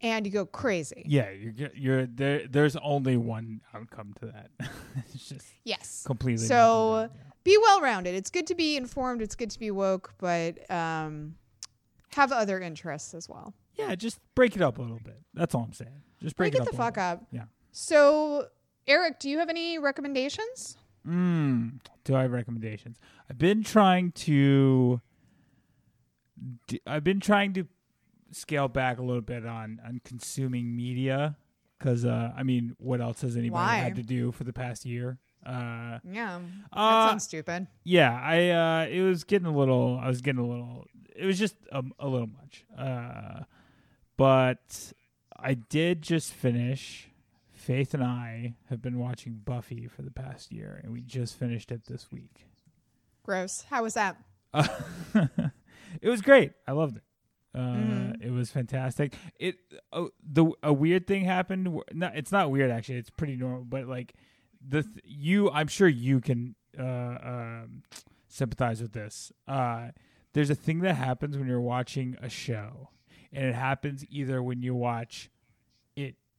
and 0.03 0.27
you 0.27 0.33
go 0.33 0.45
crazy. 0.45 1.03
Yeah, 1.07 1.31
you're 1.31 1.71
you're 1.75 2.07
there. 2.07 2.47
There's 2.47 2.77
only 2.77 3.17
one 3.17 3.63
outcome 3.73 4.13
to 4.21 4.27
that. 4.27 4.51
it's 5.15 5.29
just 5.31 5.47
Yes. 5.65 6.03
completely. 6.07 6.45
So 6.47 7.01
yeah. 7.03 7.07
be 7.45 7.57
well 7.57 7.81
rounded. 7.81 8.15
It's 8.15 8.31
good 8.31 8.47
to 8.49 8.55
be 8.55 8.77
informed. 8.77 9.23
It's 9.23 9.35
good 9.35 9.51
to 9.51 9.59
be 9.59 9.71
woke, 9.71 10.13
but 10.19 10.71
um, 10.71 11.37
have 12.11 12.33
other 12.33 12.61
interests 12.61 13.15
as 13.15 13.29
well. 13.29 13.55
yeah, 13.77 13.95
just 13.95 14.19
break 14.35 14.57
it 14.57 14.63
up 14.63 14.77
a 14.79 14.83
little 14.83 15.01
bit. 15.03 15.19
That's 15.35 15.55
all 15.55 15.63
I'm 15.63 15.73
saying. 15.73 16.03
Just 16.23 16.37
break, 16.37 16.53
Break 16.53 16.63
it 16.63 16.67
it 16.67 16.71
the 16.71 16.77
a 16.77 16.79
fuck 16.85 16.97
little 16.97 17.13
up. 17.13 17.27
Yeah. 17.31 17.45
So, 17.73 18.49
Erek, 18.87 19.19
do 19.21 19.29
you 19.29 19.39
have 19.39 19.51
any 19.51 19.79
recommendations? 19.79 20.79
Mm, 21.07 21.81
do 22.05 22.15
I 22.17 22.23
have 22.23 22.33
recommendations? 22.33 22.99
I've 23.31 23.39
been 23.39 23.63
trying 23.63 24.13
to. 24.13 25.01
I've 26.87 27.05
been 27.05 27.21
trying 27.21 27.53
to 27.55 27.67
scale 28.33 28.69
back 28.69 28.99
a 28.99 29.03
little 29.03 29.23
bit 29.23 29.47
on 29.47 29.81
on 29.87 30.01
consuming 30.05 30.75
media 30.77 31.37
because 31.79 32.05
uh, 32.05 32.33
I 32.37 32.43
mean, 32.43 32.75
what 32.79 33.01
else 33.01 33.21
has 33.23 33.37
anybody 33.37 33.53
Why? 33.65 33.77
had 33.77 33.97
to 33.97 34.03
do 34.03 34.33
for 34.33 34.45
the 34.45 34.53
past 34.53 34.85
year? 34.85 35.19
Uh, 35.45 35.99
Yeah, 36.05 36.41
that 36.73 36.79
Uh, 36.79 37.09
sounds 37.11 37.25
stupid. 37.25 37.69
yeah, 37.85 38.19
I 38.21 38.49
uh, 38.51 38.87
it 38.89 39.03
was 39.03 39.25
getting 39.25 39.47
a 39.47 39.57
little. 39.57 39.99
I 40.03 40.09
was 40.09 40.21
getting 40.21 40.41
a 40.41 40.47
little. 40.47 40.87
It 41.15 41.25
was 41.25 41.39
just 41.39 41.55
a, 41.73 41.83
a 41.99 42.09
little 42.09 42.27
much. 42.29 42.65
Uh, 42.77 43.45
but 44.17 44.93
I 45.39 45.55
did 45.55 46.03
just 46.03 46.33
finish. 46.35 47.09
Faith 47.67 47.95
and 47.95 48.03
I 48.05 48.55
have 48.69 48.81
been 48.81 48.97
watching 49.01 49.41
Buffy 49.45 49.89
for 49.89 50.03
the 50.03 50.11
past 50.13 50.53
year, 50.53 50.81
and 50.85 50.93
we 50.93 51.01
just 51.01 51.37
finished 51.37 51.73
it 51.73 51.87
this 51.87 52.13
week. 52.13 52.47
Gross. 53.25 53.65
How 53.69 53.83
was 53.83 53.95
that? 53.95 54.17
Uh, 54.55 54.69
it 56.01 56.09
was 56.09 56.23
great. 56.23 56.53
I 56.69 56.73
loved 56.73 56.99
it. 56.99 57.03
Uh, 57.53 57.59
Mhm. 57.59 58.23
It 58.25 58.31
was 58.31 58.51
fantastic. 58.51 59.15
It 59.41 59.57
uh, 59.93 60.07
the 60.23 60.53
a 60.63 60.73
weird 60.73 61.09
thing 61.09 61.25
happened. 61.25 61.81
No, 61.93 62.11
it's 62.15 62.31
not 62.31 62.53
weird 62.53 62.71
actually. 62.71 62.99
It's 62.99 63.11
pretty 63.11 63.35
normal. 63.37 63.65
But 63.65 63.89
like 63.89 64.15
the 64.65 64.83
th- 64.85 65.05
you, 65.05 65.51
I'm 65.51 65.67
sure 65.67 65.89
you 65.89 66.21
can 66.21 66.55
uh, 66.79 66.83
um, 67.21 67.83
sympathize 68.29 68.81
with 68.81 68.93
this. 68.93 69.33
Uh, 69.49 69.89
there's 70.35 70.51
a 70.51 70.55
thing 70.55 70.81
that 70.81 70.95
happens 70.95 71.37
when 71.37 71.49
you're 71.49 71.61
watching 71.61 72.17
a 72.23 72.29
show, 72.29 72.91
and 73.33 73.45
it 73.47 73.55
happens 73.57 74.05
either 74.09 74.41
when 74.43 74.63
you 74.63 74.75
watch 74.75 75.31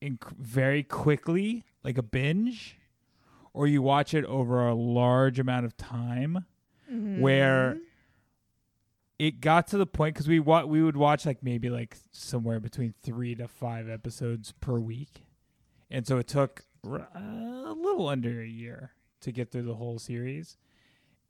inc- 0.02 0.36
very 0.38 0.84
quickly, 0.84 1.64
like 1.84 1.98
a 1.98 2.04
binge, 2.04 2.78
or 3.54 3.68
you 3.68 3.82
watch 3.82 4.14
it 4.14 4.26
over 4.26 4.68
a 4.68 4.74
large 4.76 5.40
amount 5.40 5.66
of 5.66 5.76
time 5.78 6.46
Mm-hmm. 6.92 7.20
where 7.20 7.78
it 9.20 9.42
got 9.42 9.68
to 9.68 9.78
the 9.78 9.86
point 9.86 10.14
because 10.16 10.28
we 10.28 10.40
wa- 10.40 10.64
we 10.64 10.82
would 10.82 10.96
watch 10.96 11.26
like 11.26 11.44
maybe 11.44 11.70
like 11.70 11.98
somewhere 12.12 12.60
between 12.62 12.94
three 13.04 13.36
to 13.36 13.48
five 13.48 13.90
episodes 13.90 14.54
per 14.62 14.80
week, 14.80 15.26
and 15.92 16.06
so 16.08 16.18
it 16.18 16.28
took 16.28 16.64
r- 16.90 17.10
a 17.14 17.74
little 17.74 18.08
under 18.08 18.42
a 18.42 18.48
year 18.48 18.92
to 19.22 19.32
get 19.32 19.52
through 19.52 19.64
the 19.64 19.76
whole 19.76 20.00
series, 20.00 20.56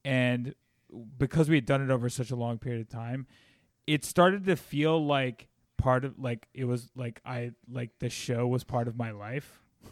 and 0.06 0.54
because 1.18 1.50
we 1.50 1.56
had 1.56 1.66
done 1.66 1.82
it 1.82 1.90
over 1.90 2.08
such 2.08 2.30
a 2.30 2.36
long 2.36 2.58
period 2.60 2.82
of 2.82 2.90
time, 2.90 3.26
it 3.88 4.06
started 4.06 4.46
to 4.46 4.56
feel 4.56 5.04
like 5.04 5.48
part 5.78 6.04
of 6.06 6.18
like 6.20 6.48
it 6.54 6.66
was 6.66 6.90
like 6.96 7.22
I 7.26 7.52
like 7.72 7.92
the 8.00 8.10
show 8.10 8.48
was 8.48 8.64
part 8.64 8.88
of 8.88 8.98
my 8.98 9.12
life. 9.12 9.62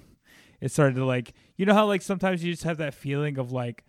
It 0.61 0.71
started 0.71 0.95
to 0.95 1.05
like 1.05 1.33
you 1.57 1.65
know 1.65 1.73
how 1.73 1.85
like 1.85 2.01
sometimes 2.01 2.43
you 2.43 2.51
just 2.53 2.63
have 2.63 2.77
that 2.77 2.93
feeling 2.93 3.37
of 3.37 3.51
like 3.51 3.83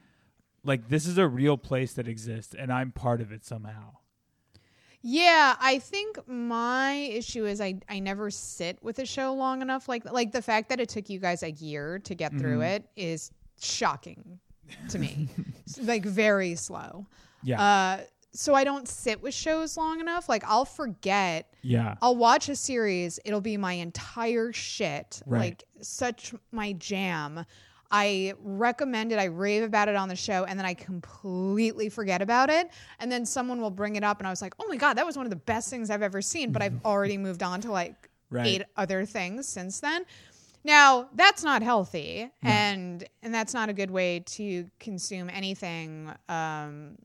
like 0.65 0.89
this 0.89 1.07
is 1.07 1.17
a 1.17 1.27
real 1.27 1.57
place 1.57 1.93
that 1.95 2.09
exists 2.09 2.55
and 2.59 2.73
I'm 2.73 2.91
part 2.93 3.21
of 3.21 3.31
it 3.33 3.45
somehow. 3.45 3.93
Yeah, 5.03 5.55
I 5.61 5.79
think 5.79 6.19
my 6.27 6.93
issue 6.95 7.47
is 7.47 7.61
I 7.61 7.81
I 7.89 8.01
never 8.01 8.31
sit 8.31 8.83
with 8.83 8.99
a 8.99 9.07
show 9.07 9.33
long 9.35 9.63
enough. 9.63 9.89
Like 9.89 10.05
like 10.11 10.33
the 10.33 10.43
fact 10.43 10.69
that 10.71 10.81
it 10.81 10.89
took 10.89 11.09
you 11.09 11.21
guys 11.21 11.43
a 11.45 11.53
year 11.53 12.01
to 12.01 12.15
get 12.15 12.33
through 12.37 12.59
Mhm. 12.59 12.77
it 12.77 12.89
is 12.97 13.31
shocking 13.61 14.41
to 14.91 14.99
me. 14.99 15.29
Like 15.83 16.05
very 16.05 16.55
slow. 16.57 17.07
Yeah. 17.43 17.61
Uh, 17.63 18.01
so 18.33 18.55
I 18.55 18.65
don't 18.65 18.87
sit 18.89 19.23
with 19.23 19.35
shows 19.35 19.77
long 19.77 20.01
enough. 20.01 20.29
Like 20.29 20.45
I'll 20.47 20.65
forget. 20.65 21.53
yeah. 21.63 21.95
I'll 22.03 22.17
watch 22.17 22.49
a 22.49 22.57
series. 22.57 23.19
It'll 23.25 23.41
be 23.41 23.57
my 23.57 23.73
entire 23.75 24.53
shit. 24.53 25.23
Right. 25.27 25.39
Like 25.41 25.65
such 25.81 26.35
my 26.53 26.73
jam. 26.75 27.45
I 27.91 28.35
recommend 28.43 29.13
it. 29.13 29.19
I 29.21 29.27
rave 29.27 29.63
about 29.63 29.89
it 29.89 29.95
on 29.95 30.09
the 30.09 30.17
show, 30.17 30.45
and 30.45 30.59
then 30.59 30.67
I 30.67 30.75
completely 30.75 31.89
forget 31.89 32.21
about 32.21 32.51
it. 32.51 32.69
And 32.99 33.11
then 33.13 33.25
someone 33.25 33.61
will 33.61 33.71
bring 33.71 33.95
it 33.97 34.03
up, 34.03 34.19
and 34.19 34.27
I 34.27 34.31
was 34.31 34.43
like, 34.43 34.55
"Oh 34.59 34.67
my 34.69 34.77
god, 34.77 34.95
that 34.99 35.07
was 35.07 35.17
one 35.17 35.25
of 35.25 35.31
the 35.31 35.37
best 35.37 35.71
things 35.71 35.89
I've 35.89 36.03
ever 36.03 36.21
seen." 36.21 36.51
But 36.51 36.63
I've 36.63 36.81
already 36.85 37.17
moved 37.17 37.43
on 37.43 37.61
to 37.63 37.71
like 37.71 38.11
Right. 38.29 38.47
eight 38.47 38.63
other 38.77 39.05
things 39.05 39.47
since 39.47 39.79
then. 39.79 40.05
Now 40.65 41.09
that's 41.15 41.45
not 41.45 41.63
healthy, 41.63 42.29
and 42.43 43.05
and 43.23 43.33
that's 43.33 43.55
not 43.55 43.69
a 43.69 43.73
good 43.73 43.91
way 43.93 44.19
to 44.27 44.69
consume 44.81 45.31
anything, 45.31 46.11
um, 46.29 46.97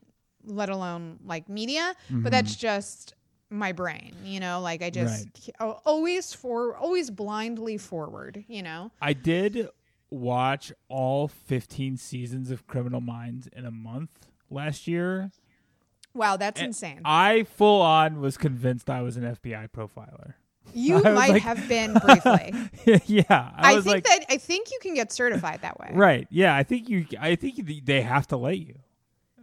let 0.45 0.69
alone 0.69 1.19
like 1.25 1.49
media. 1.49 1.93
But 2.09 2.15
mm-hmm. 2.15 2.29
that's 2.29 2.55
just 2.55 3.13
my 3.49 3.71
brain, 3.71 4.15
you 4.23 4.39
know. 4.39 4.61
Like 4.61 4.81
I 4.81 4.89
just 4.89 5.51
al- 5.59 5.81
always 5.85 6.33
for 6.33 6.75
always 6.75 7.11
blindly 7.11 7.77
forward, 7.77 8.43
you 8.47 8.63
know. 8.63 8.91
I 9.01 9.13
did 9.13 9.67
watch 10.09 10.71
all 10.87 11.27
15 11.27 11.97
seasons 11.97 12.51
of 12.51 12.67
Criminal 12.67 13.01
Minds 13.01 13.47
in 13.47 13.65
a 13.65 13.71
month 13.71 14.27
last 14.49 14.87
year. 14.87 15.31
Wow, 16.13 16.35
that's 16.37 16.59
And 16.59 16.67
insane. 16.67 17.01
I 17.05 17.43
full 17.43 17.81
on 17.81 18.19
was 18.19 18.37
convinced 18.37 18.89
I 18.89 19.01
was 19.01 19.17
an 19.17 19.23
FBI 19.23 19.69
profiler. 19.69 20.33
You 20.73 21.01
might 21.01 21.31
like- 21.31 21.41
have 21.41 21.67
been 21.67 21.93
briefly. 22.05 22.53
yeah, 23.05 23.25
I, 23.29 23.71
I, 23.71 23.75
was 23.75 23.83
think 23.83 23.95
like 23.95 24.03
that 24.05 24.25
I 24.29 24.37
think 24.37 24.71
you 24.71 24.77
can 24.79 24.93
get 24.93 25.11
certified 25.11 25.63
that 25.63 25.77
way. 25.79 25.89
right. 25.91 26.27
Yeah, 26.29 26.55
I 26.55 26.63
think 26.63 26.87
you 26.87 27.07
I 27.19 27.35
think 27.35 27.85
they 27.85 28.01
have 28.03 28.27
to 28.27 28.37
let 28.37 28.57
you. 28.57 28.75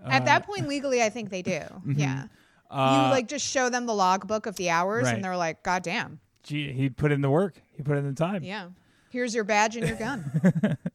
At 0.05 0.25
that 0.27 0.47
point, 0.47 0.69
legally, 0.69 1.03
I 1.03 1.09
think 1.11 1.31
they 1.31 1.43
do. 1.43 1.61
Yeah. 1.87 2.25
Uh, 2.71 2.75
uh, 2.75 3.05
you 3.07 3.11
like 3.13 3.29
just 3.29 3.47
show 3.47 3.71
them 3.71 3.87
the 3.87 3.95
logbook 3.95 4.45
of 4.47 4.57
the 4.57 4.69
hours, 4.71 5.05
Right. 5.05 5.15
and 5.15 5.25
they're 5.25 5.37
like, 5.39 5.63
"God 5.63 5.83
damn, 5.83 6.21
gee, 6.43 6.71
he 6.73 6.91
put 6.91 7.13
in 7.13 7.23
the 7.23 7.31
work. 7.31 7.55
He 7.73 7.83
put 7.83 7.97
in 7.97 8.07
the 8.07 8.13
time. 8.13 8.43
yeah, 8.45 8.69
here's 9.11 9.35
your 9.35 9.45
badge 9.45 9.77
and 9.77 9.89
your 9.89 9.97
gun." 9.97 10.77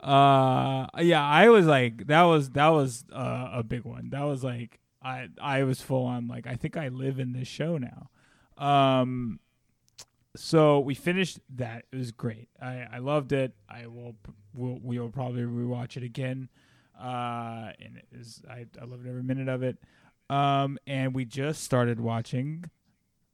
uh 0.00 0.86
yeah 0.98 1.24
i 1.24 1.48
was 1.48 1.64
like 1.66 2.08
that 2.08 2.22
was 2.22 2.50
that 2.50 2.68
was 2.70 3.04
uh, 3.12 3.50
a 3.52 3.62
big 3.62 3.84
one 3.84 4.10
that 4.10 4.22
was 4.24 4.42
like 4.42 4.80
i 5.00 5.28
i 5.40 5.62
was 5.62 5.80
full 5.80 6.04
on 6.06 6.26
like 6.26 6.44
i 6.48 6.56
think 6.56 6.76
i 6.76 6.88
live 6.88 7.20
in 7.20 7.32
this 7.32 7.46
show 7.46 7.78
now 7.78 8.08
um 8.58 9.38
so 10.34 10.80
we 10.80 10.94
finished 10.94 11.38
that 11.54 11.84
it 11.92 11.96
was 11.96 12.10
great 12.10 12.48
i 12.60 12.84
i 12.94 12.98
loved 12.98 13.30
it 13.32 13.54
i 13.68 13.86
will 13.86 14.16
we'll, 14.52 14.80
we 14.82 14.98
will 14.98 15.08
probably 15.10 15.42
rewatch 15.42 15.96
it 15.96 16.02
again 16.02 16.48
uh 17.00 17.70
and 17.80 17.96
it 17.96 18.06
is 18.12 18.42
i 18.48 18.66
i 18.80 18.84
loved 18.84 19.06
every 19.06 19.22
minute 19.22 19.48
of 19.48 19.62
it 19.62 19.78
um 20.30 20.78
and 20.86 21.14
we 21.14 21.24
just 21.24 21.62
started 21.62 22.00
watching 22.00 22.64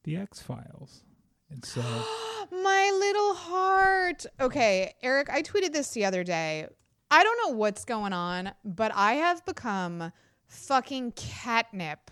the 0.03 0.15
x 0.17 0.41
files 0.41 1.03
and 1.49 1.63
so 1.63 1.81
My 2.51 2.91
little 2.93 3.33
heart. 3.33 4.25
Okay, 4.39 4.93
Erek, 5.01 5.29
I 5.29 5.41
tweeted 5.41 5.71
this 5.71 5.91
the 5.91 6.03
other 6.03 6.23
day. 6.23 6.67
I 7.09 7.23
don't 7.23 7.37
know 7.45 7.55
what's 7.55 7.85
going 7.85 8.11
on, 8.11 8.51
but 8.65 8.91
I 8.93 9.13
have 9.13 9.45
become 9.45 10.11
fucking 10.47 11.13
catnip 11.13 12.11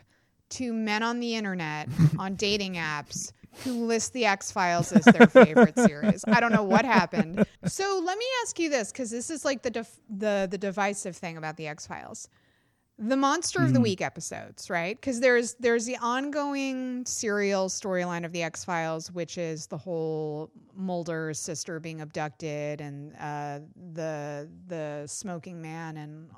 to 0.52 0.72
men 0.72 1.04
on 1.04 1.20
the 1.20 1.36
internet 1.36 1.90
on 2.20 2.36
dating 2.36 2.76
apps 2.76 3.34
who 3.62 3.86
list 3.86 4.14
the 4.14 4.26
X 4.26 4.52
Files 4.52 4.92
as 4.92 5.06
their 5.06 5.28
favorite 5.28 5.78
series. 5.78 6.24
I 6.28 6.40
don't 6.40 6.52
know 6.52 6.64
what 6.64 6.86
happened. 6.86 7.46
So 7.66 8.02
let 8.04 8.18
me 8.18 8.26
ask 8.44 8.60
you 8.60 8.70
this, 8.70 8.92
because 8.92 9.12
this 9.12 9.30
is 9.30 9.46
like 9.46 9.62
the 9.62 9.70
def- 9.70 10.00
the 10.10 10.48
the 10.50 10.58
divisive 10.58 11.16
thing 11.16 11.38
about 11.38 11.58
the 11.58 11.68
X 11.68 11.88
Files. 11.88 12.30
The 13.02 13.16
monster 13.16 13.64
of 13.64 13.74
the 13.74 13.80
week 13.80 14.02
episodes, 14.02 14.70
right? 14.70 15.00
Because 15.00 15.22
there's 15.22 15.54
there's 15.54 15.86
the 15.86 15.96
ongoing 16.02 17.06
serial 17.06 17.70
storyline 17.70 18.26
of 18.26 18.34
the 18.34 18.44
X 18.44 18.66
Files, 18.66 19.10
which 19.12 19.38
is 19.38 19.68
the 19.68 19.78
whole 19.78 20.52
Mulder's 20.76 21.40
sister 21.40 21.80
being 21.80 22.02
abducted 22.02 22.82
and 22.82 23.16
uh, 23.18 23.60
the 23.94 24.50
the 24.68 25.08
smoking 25.08 25.62
man 25.62 25.96
and 25.96 26.30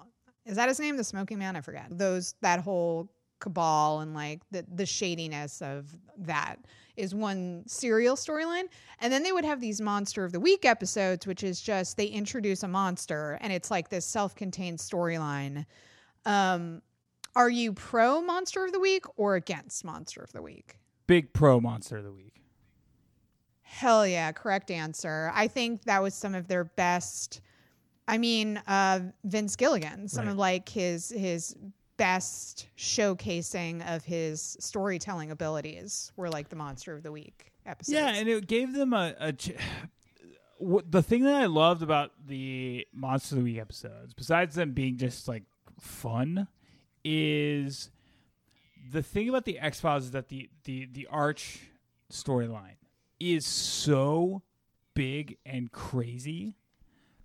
is 0.46 0.56
that 0.56 0.70
his 0.70 0.80
name? 0.80 0.98
The 0.98 1.04
smoking 1.04 1.40
man? 1.40 1.56
I 1.56 1.62
forget. 1.62 1.88
Those 1.90 2.36
that 2.42 2.60
whole 2.60 3.10
cabal 3.40 4.02
and 4.02 4.14
like 4.14 4.42
the 4.52 4.64
the 4.72 4.86
shadiness 4.86 5.64
of 5.64 5.96
that 6.20 6.58
is 6.98 7.14
one 7.16 7.64
serial 7.68 8.16
storyline. 8.16 8.66
And 9.00 9.12
then 9.12 9.24
they 9.24 9.32
would 9.32 9.46
have 9.46 9.60
these 9.62 9.82
monster 9.82 10.24
of 10.24 10.32
the 10.32 10.40
week 10.40 10.66
episodes, 10.66 11.26
which 11.26 11.44
is 11.44 11.62
just 11.62 11.98
they 11.98 12.06
introduce 12.06 12.64
a 12.64 12.68
monster 12.68 13.38
and 13.42 13.52
it's 13.54 13.72
like 13.72 13.90
this 13.90 14.06
self-contained 14.06 14.80
storyline. 14.80 15.66
Um 16.26 16.82
Are 17.36 17.50
you 17.50 17.72
pro 17.74 18.22
Monster 18.22 18.66
of 18.66 18.72
the 18.74 18.80
Week 18.80 19.06
or 19.16 19.36
against 19.36 19.86
Monster 19.86 20.22
of 20.22 20.32
the 20.34 20.42
Week? 20.42 20.78
Big 21.08 21.32
pro 21.34 21.60
monster 21.60 21.98
of 21.98 22.04
the 22.04 22.12
week. 22.12 22.42
Hell 23.62 24.06
yeah, 24.06 24.32
correct 24.34 24.70
answer. 24.70 25.32
I 25.34 25.48
think 25.48 25.84
that 25.86 26.02
was 26.02 26.14
some 26.14 26.36
of 26.36 26.48
their 26.48 26.66
best. 26.66 27.42
I 28.08 28.18
mean, 28.18 28.58
uh, 28.68 29.00
Vince 29.24 29.56
Gilligan, 29.56 30.08
some 30.10 30.26
Right. 30.26 30.32
of 30.32 30.38
like 30.38 30.68
his 30.70 31.10
his 31.10 31.56
best 32.02 32.68
showcasing 32.76 33.88
of 33.96 34.04
his 34.04 34.58
storytelling 34.60 35.30
abilities 35.30 36.12
were 36.16 36.30
like 36.30 36.50
the 36.50 36.56
Monster 36.56 36.96
of 36.96 37.04
the 37.04 37.12
Week 37.12 37.52
episodes. 37.68 37.94
Yeah, 37.94 38.10
and 38.10 38.28
it 38.28 38.48
gave 38.48 38.74
them 38.74 38.92
a. 38.92 39.14
a 39.20 39.34
ch- 39.34 39.52
the 40.60 41.04
thing 41.04 41.24
that 41.24 41.36
I 41.36 41.46
loved 41.46 41.84
about 41.84 42.12
the 42.26 42.88
Monster 42.92 43.36
of 43.36 43.40
the 43.40 43.44
Week 43.44 43.60
episodes, 43.60 44.16
besides 44.16 44.56
them 44.56 44.72
being 44.72 44.98
just 44.98 45.28
like 45.28 45.44
fun, 45.80 46.48
is 47.04 47.92
the 48.92 49.04
thing 49.04 49.30
about 49.30 49.46
the 49.46 49.60
X 49.60 49.80
Files 49.80 50.06
is 50.06 50.12
that 50.12 50.30
the 50.30 50.50
the 50.64 50.88
the 50.92 51.08
Arch 51.08 51.60
storyline 52.12 52.78
is 53.20 53.46
so 53.46 54.42
big 54.96 55.38
and 55.46 55.72
crazy 55.72 56.56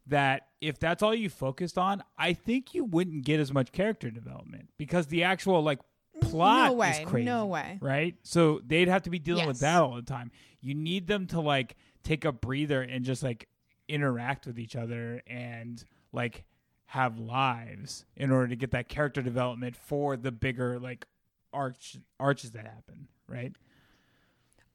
that 0.07 0.49
if 0.61 0.79
that's 0.79 1.03
all 1.03 1.15
you 1.15 1.29
focused 1.29 1.79
on, 1.79 2.03
I 2.17 2.33
think 2.33 2.75
you 2.75 2.85
wouldn't 2.85 3.25
get 3.25 3.41
as 3.41 3.53
much 3.53 3.73
character 3.73 4.11
development 4.11 4.71
because 4.79 5.07
the 5.07 5.25
actual 5.25 5.63
like 5.63 5.81
mm, 6.17 6.31
plot 6.31 6.71
no 6.71 6.73
way, 6.75 6.91
is 6.91 7.09
crazy 7.09 7.25
no 7.25 7.47
way. 7.47 7.79
right? 7.81 8.15
So 8.23 8.61
they'd 8.67 8.89
have 8.89 9.03
to 9.03 9.11
be 9.11 9.19
dealing 9.19 9.47
with 9.47 9.61
that 9.61 9.83
all 9.83 9.95
the 9.95 10.03
time. 10.03 10.31
You 10.61 10.75
need 10.75 11.07
them 11.07 11.27
to 11.29 11.41
like 11.41 11.77
take 12.03 12.25
a 12.25 12.33
breather 12.33 12.83
and 12.83 13.05
just 13.05 13.23
like 13.23 13.49
interact 13.89 14.47
with 14.47 14.59
each 14.59 14.77
other 14.77 15.23
and 15.27 15.83
like 16.13 16.45
have 16.87 17.19
lives 17.19 18.05
in 18.17 18.31
order 18.31 18.49
to 18.49 18.57
get 18.57 18.71
that 18.71 18.89
character 18.89 19.23
development 19.23 19.75
for 19.77 20.17
the 20.17 20.31
bigger 20.31 20.79
like 20.79 21.05
arch 21.53 21.97
arches 22.21 22.53
that 22.53 22.65
happen, 22.65 23.09
right? 23.29 23.53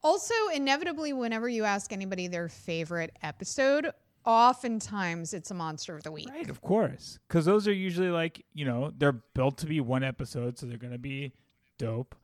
Also, 0.03 0.33
inevitably, 0.53 1.13
whenever 1.13 1.47
you 1.47 1.63
ask 1.63 1.93
anybody 1.93 2.27
their 2.27 2.49
favorite 2.49 3.15
episode, 3.21 3.91
oftentimes 4.25 5.33
it's 5.33 5.49
a 5.51 5.53
Monster 5.53 5.95
of 5.95 6.03
the 6.03 6.11
Week. 6.11 6.29
Right, 6.29 6.49
of 6.49 6.61
course. 6.61 7.19
Cuz 7.27 7.45
those 7.45 7.67
are 7.67 7.73
usually 7.73 8.09
like, 8.09 8.45
you 8.53 8.65
know, 8.65 8.91
they're 8.97 9.11
built 9.11 9.57
to 9.59 9.65
be 9.65 9.79
one 9.81 10.03
episode, 10.03 10.57
so 10.57 10.65
they're 10.65 10.77
going 10.77 10.93
to 10.93 10.99
be 10.99 11.33
dope. 11.77 12.15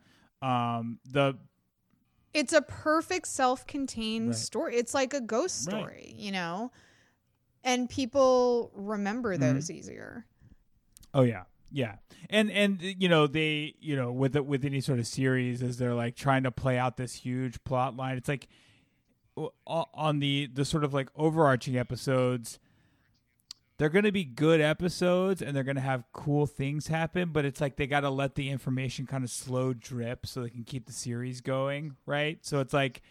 Um 0.42 1.00
the 1.06 1.38
It's 2.34 2.54
a 2.54 2.62
perfect 2.62 3.28
self-contained 3.28 4.28
Right. 4.30 4.36
story. 4.36 4.76
It's 4.76 4.94
like 4.94 5.14
a 5.14 5.22
ghost 5.22 5.66
Right. 5.68 5.74
story, 5.80 6.14
you 6.18 6.32
know? 6.32 6.72
And 7.64 7.90
people 7.90 8.72
remember 8.76 9.36
Mm-hmm. 9.38 9.54
those 9.56 9.72
easier. 9.72 10.26
Oh 11.14 11.24
yeah, 11.24 11.44
yeah, 11.72 11.96
and 12.30 12.52
and 12.52 12.80
you 12.82 13.10
know 13.10 13.26
they 13.28 13.74
you 13.80 13.96
know 13.96 14.12
with 14.12 14.36
with 14.36 14.64
any 14.64 14.80
sort 14.82 15.00
of 15.00 15.08
series 15.08 15.64
as 15.64 15.78
they're 15.78 15.96
like 15.96 16.16
trying 16.16 16.44
to 16.44 16.52
play 16.52 16.78
out 16.78 16.98
this 16.98 17.14
huge 17.16 17.64
plot 17.64 17.96
line. 17.98 18.18
It's 18.18 18.30
like 18.30 18.48
on 19.66 20.20
the 20.20 20.50
the 20.52 20.66
sort 20.66 20.84
of 20.84 20.94
like 20.94 21.10
overarching 21.16 21.78
episodes. 21.78 22.60
They're 23.78 23.90
going 23.90 24.06
to 24.06 24.12
be 24.12 24.24
good 24.24 24.60
episodes 24.60 25.40
and 25.40 25.56
they're 25.56 25.64
going 25.64 25.76
to 25.76 25.82
have 25.84 26.04
cool 26.12 26.48
things 26.48 26.88
happen, 26.88 27.30
but 27.32 27.46
it's 27.46 27.62
like 27.62 27.76
they 27.76 27.86
got 27.86 28.00
to 28.00 28.10
let 28.10 28.34
the 28.34 28.50
information 28.50 29.06
kind 29.06 29.24
of 29.24 29.30
slow 29.30 29.72
drip 29.72 30.26
so 30.26 30.42
they 30.42 30.50
can 30.50 30.64
keep 30.64 30.88
the 30.88 30.92
series 30.92 31.42
going, 31.42 31.96
right? 32.08 32.40
So 32.42 32.60
it's 32.60 32.74
like 32.74 33.04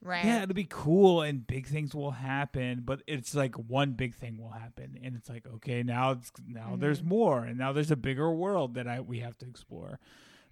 Right. 0.00 0.24
yeah, 0.24 0.42
it'll 0.42 0.54
be 0.54 0.66
cool 0.68 1.22
and 1.22 1.46
big 1.46 1.66
things 1.66 1.94
will 1.94 2.10
happen, 2.10 2.82
but 2.84 3.02
it's 3.06 3.34
like 3.34 3.54
one 3.54 3.92
big 3.92 4.14
thing 4.14 4.36
will 4.36 4.50
happen, 4.50 4.98
and 5.02 5.16
it's 5.16 5.30
like 5.30 5.46
okay, 5.56 5.82
now 5.82 6.12
it's, 6.12 6.30
now 6.46 6.76
there's 6.76 7.02
more, 7.02 7.44
and 7.44 7.56
now 7.56 7.72
there's 7.72 7.90
a 7.90 7.96
bigger 7.96 8.30
world 8.30 8.74
that 8.74 8.86
I 8.86 9.00
we 9.00 9.20
have 9.20 9.38
to 9.38 9.46
explore. 9.46 9.98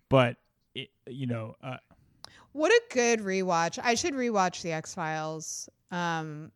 But 0.08 0.38
it, 0.74 0.88
you 1.06 1.26
know, 1.26 1.56
uh, 1.62 1.76
What 2.52 2.70
a 2.70 2.80
good 2.92 3.20
rewatch. 3.20 3.78
I 3.82 3.94
should 3.94 4.14
rewatch 4.14 4.62
The 4.62 4.72
X 4.72 4.94
Files. 4.94 5.68
Um, 5.90 6.52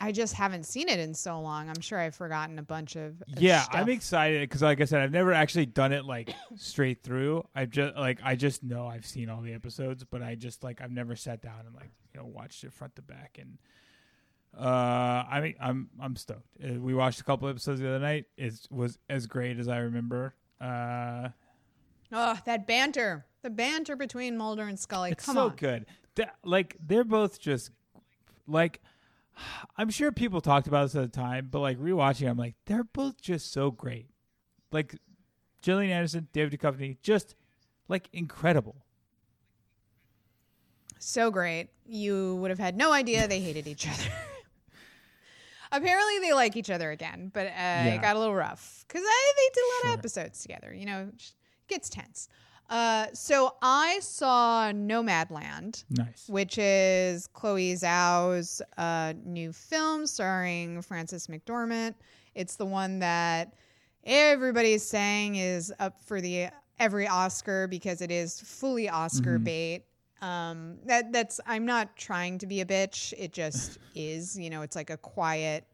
I 0.00 0.12
just 0.12 0.34
haven't 0.34 0.64
seen 0.64 0.88
it 0.88 0.98
in 0.98 1.14
so 1.14 1.40
long. 1.40 1.68
I'm 1.68 1.80
sure 1.80 1.98
I've 1.98 2.14
forgotten 2.14 2.58
a 2.58 2.62
bunch 2.62 2.96
of. 2.96 3.22
yeah, 3.38 3.62
stuff. 3.62 3.76
I'm 3.76 3.88
excited 3.88 4.40
because, 4.42 4.62
like 4.62 4.80
I 4.80 4.84
said, 4.84 5.00
I've 5.00 5.12
never 5.12 5.32
actually 5.32 5.66
done 5.66 5.92
it 5.92 6.04
like 6.04 6.34
straight 6.56 7.02
through. 7.02 7.46
I've 7.54 7.70
just 7.70 7.94
like 7.96 8.18
I 8.24 8.34
just 8.34 8.62
know 8.64 8.86
I've 8.86 9.06
seen 9.06 9.28
all 9.28 9.40
the 9.40 9.52
episodes, 9.52 10.04
but 10.04 10.22
I 10.22 10.34
just 10.34 10.64
like 10.64 10.80
I've 10.80 10.90
never 10.90 11.14
sat 11.16 11.42
down 11.42 11.60
and 11.66 11.74
like 11.74 11.90
you 12.12 12.20
know 12.20 12.26
watched 12.26 12.64
it 12.64 12.72
front 12.72 12.96
to 12.96 13.02
back 13.02 13.38
and. 13.40 13.58
Uh, 14.56 15.24
I 15.28 15.40
mean, 15.40 15.54
I'm 15.60 15.90
I'm 16.00 16.14
stoked. 16.14 16.46
Uh, 16.62 16.74
we 16.74 16.94
watched 16.94 17.20
a 17.20 17.24
couple 17.24 17.48
episodes 17.48 17.80
the 17.80 17.88
other 17.88 17.98
night. 17.98 18.26
It 18.36 18.54
was 18.70 18.98
as 19.10 19.26
great 19.26 19.58
as 19.58 19.66
I 19.66 19.78
remember. 19.78 20.36
Uh, 20.60 21.30
Oh, 22.16 22.38
that 22.46 22.66
banter. 22.66 23.26
The 23.42 23.50
banter 23.50 23.96
between 23.96 24.36
Mulder 24.36 24.62
and 24.68 24.78
Scully. 24.78 25.10
it's 25.10 25.26
Come 25.26 25.34
so 25.34 25.46
on. 25.50 25.56
good. 25.56 25.86
Th- 26.16 26.28
like 26.44 26.76
they're 26.80 27.02
both 27.04 27.40
just 27.40 27.70
like 28.46 28.80
I'm 29.76 29.90
sure 29.90 30.12
people 30.12 30.40
talked 30.40 30.68
about 30.68 30.84
this 30.84 30.94
at 30.94 31.02
the 31.02 31.08
time, 31.08 31.48
but 31.50 31.58
like 31.58 31.76
rewatching, 31.78 32.30
I'm 32.30 32.36
like 32.38 32.54
they're 32.66 32.84
both 32.84 33.20
just 33.20 33.52
so 33.52 33.70
great. 33.72 34.06
Like 34.70 34.94
Gillian 35.60 35.90
Anderson, 35.90 36.28
David 36.32 36.58
Duchovny, 36.58 36.98
just 37.02 37.34
like 37.88 38.08
incredible. 38.12 38.76
So 40.98 41.30
great. 41.30 41.68
You 41.84 42.36
would 42.36 42.50
have 42.50 42.58
had 42.58 42.76
no 42.76 42.92
idea 42.92 43.26
they 43.28 43.40
hated 43.40 43.66
each 43.66 43.86
other. 43.88 44.08
Apparently, 45.72 46.20
they 46.20 46.32
like 46.32 46.56
each 46.56 46.70
other 46.70 46.90
again, 46.92 47.30
but 47.34 47.46
uh, 47.48 47.50
it 47.90 48.00
got 48.00 48.14
a 48.14 48.18
little 48.18 48.34
rough 48.34 48.84
because 48.86 49.02
they 49.02 49.48
did 49.52 49.60
a 49.60 49.66
lot 49.66 49.80
Sure. 49.82 49.92
of 49.94 49.98
episodes 49.98 50.42
together. 50.42 50.72
You 50.72 50.86
know, 50.86 51.08
it 51.12 51.32
gets 51.68 51.88
tense. 51.88 52.28
Uh, 52.70 53.06
so 53.12 53.54
I 53.60 53.98
saw 54.00 54.72
Nomadland, 54.72 55.84
Nice. 55.90 56.24
which 56.28 56.56
is 56.56 57.26
Chloe 57.28 57.74
Zhao's 57.74 58.62
uh, 58.78 59.12
new 59.24 59.52
film 59.52 60.06
starring 60.06 60.80
Frances 60.80 61.26
McDormand. 61.26 61.94
It's 62.34 62.56
the 62.56 62.64
one 62.64 63.00
that 63.00 63.54
everybody's 64.04 64.82
saying 64.82 65.36
is 65.36 65.72
up 65.78 66.00
for 66.00 66.20
the 66.22 66.48
every 66.78 67.06
Oscar 67.06 67.66
because 67.68 68.00
it 68.00 68.10
is 68.10 68.40
fully 68.40 68.88
Oscar 68.88 69.38
bait. 69.38 69.82
Um, 70.22 70.78
that 70.86 71.12
that's 71.12 71.40
I'm 71.46 71.66
not 71.66 71.96
trying 71.96 72.38
to 72.38 72.46
be 72.46 72.62
a 72.62 72.64
bitch. 72.64 73.12
It 73.18 73.32
just 73.34 73.78
is. 73.94 74.38
You 74.38 74.48
know, 74.48 74.62
it's 74.62 74.74
like 74.74 74.88
a 74.88 74.96
quiet, 74.96 75.66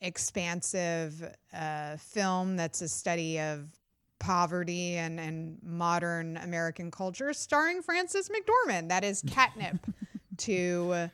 expansive 0.00 1.28
uh, 1.52 1.96
film 1.96 2.56
that's 2.56 2.82
a 2.82 2.88
study 2.88 3.40
of 3.40 3.68
poverty 4.20 4.96
and, 4.96 5.18
and 5.18 5.58
modern 5.64 6.36
American 6.36 6.92
culture, 6.92 7.32
starring 7.32 7.82
Frances 7.82 8.28
McDormand. 8.30 8.90
That 8.90 9.02
is 9.02 9.24
catnip 9.26 9.84
to 10.38 10.90
uh, 10.92 11.08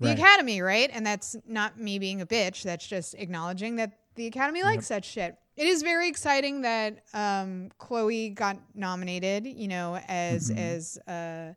the 0.00 0.08
Right. 0.08 0.18
Academy, 0.18 0.60
right? 0.60 0.90
And 0.92 1.06
that's 1.06 1.36
not 1.46 1.80
me 1.80 1.98
being 1.98 2.20
a 2.20 2.26
bitch. 2.26 2.62
That's 2.62 2.86
just 2.86 3.14
acknowledging 3.14 3.76
that 3.76 3.98
the 4.16 4.26
Academy 4.26 4.62
likes 4.62 4.88
that 4.88 5.04
shit. 5.04 5.38
It 5.56 5.66
is 5.68 5.82
very 5.82 6.08
exciting 6.08 6.62
that 6.62 7.04
um, 7.14 7.70
Chloe 7.78 8.30
got 8.30 8.58
nominated, 8.74 9.46
you 9.46 9.68
know, 9.68 10.00
as 10.08 10.50
as 10.50 10.98
uh, 11.06 11.54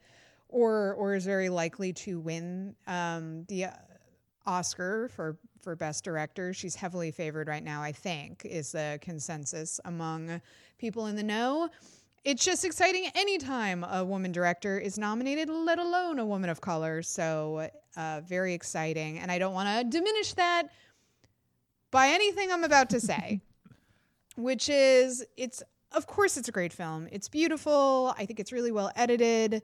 or 0.49 0.93
or 0.93 1.15
is 1.15 1.25
very 1.25 1.49
likely 1.49 1.93
to 1.93 2.19
win 2.19 2.75
um, 2.85 3.43
the 3.47 3.65
uh, 3.65 3.71
Oscar 4.45 5.09
for 5.09 5.37
for 5.61 5.75
best 5.75 6.03
director. 6.03 6.53
She's 6.53 6.75
heavily 6.75 7.11
favored 7.11 7.47
right 7.47 7.63
now, 7.63 7.81
I 7.81 7.91
think, 7.91 8.45
is 8.45 8.71
the 8.71 8.99
consensus 9.01 9.79
among 9.83 10.39
people 10.77 11.07
in 11.07 11.15
the 11.15 11.23
know. 11.23 11.69
It's 12.23 12.43
just 12.43 12.65
exciting 12.65 13.09
anytime 13.15 13.83
a 13.83 14.03
woman 14.03 14.31
director 14.31 14.77
is 14.77 14.97
nominated, 14.97 15.49
let 15.49 15.79
alone 15.79 16.19
a 16.19 16.25
woman 16.25 16.49
of 16.49 16.59
color. 16.59 17.01
So, 17.01 17.69
uh, 17.95 18.21
very 18.25 18.53
exciting. 18.53 19.19
And 19.19 19.31
I 19.31 19.39
don't 19.39 19.53
want 19.53 19.69
to 19.69 19.97
diminish 19.97 20.33
that 20.33 20.63
by 21.89 22.09
anything 22.09 22.51
I'm 22.51 22.63
about 22.63 22.89
to 22.91 22.99
say, 22.99 23.41
which 24.35 24.67
is 24.67 25.25
it's, 25.37 25.63
of 25.93 26.05
course, 26.05 26.35
it's 26.35 26.49
a 26.49 26.51
great 26.51 26.73
film. 26.73 27.07
It's 27.11 27.29
beautiful. 27.29 28.13
I 28.17 28.25
think 28.25 28.39
it's 28.39 28.51
really 28.51 28.71
well 28.71 28.91
edited 28.95 29.61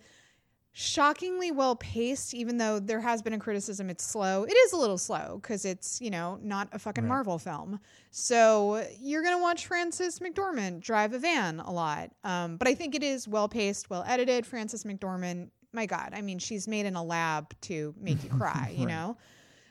shockingly 0.75 1.51
well 1.51 1.75
paced, 1.75 2.33
even 2.33 2.57
though 2.57 2.79
there 2.79 2.99
has 2.99 3.21
been 3.21 3.33
a 3.33 3.39
criticism 3.39 3.89
it's 3.91 4.03
slow. 4.03 4.43
It 4.43 4.53
is 4.53 4.73
a 4.73 4.77
little 4.77 4.97
slow 4.97 5.39
because 5.41 5.65
it's, 5.65 6.01
you 6.01 6.09
know, 6.09 6.39
not 6.41 6.67
a 6.71 6.79
fucking 6.79 7.03
Right. 7.03 7.09
Marvel 7.09 7.37
film. 7.37 7.79
So 8.09 8.83
you're 8.99 9.21
going 9.21 9.37
to 9.37 9.41
watch 9.41 9.67
Frances 9.67 10.19
McDormand 10.19 10.81
drive 10.81 11.13
a 11.13 11.19
van 11.19 11.59
a 11.59 11.71
lot. 11.71 12.09
Um, 12.23 12.57
but 12.57 12.67
I 12.67 12.73
think 12.73 12.95
it 12.95 13.03
is 13.03 13.27
well 13.27 13.47
paced, 13.47 13.91
well 13.91 14.03
edited. 14.07 14.47
Frances 14.47 14.83
McDormand, 14.83 15.49
my 15.73 15.85
God, 15.85 16.09
I 16.13 16.21
mean, 16.21 16.39
she's 16.39 16.67
made 16.67 16.87
in 16.87 16.95
a 16.95 17.03
lab 17.03 17.53
to 17.61 17.93
make 17.99 18.23
you 18.23 18.29
cry, 18.37 18.73
you 18.75 18.87
know? 18.87 19.15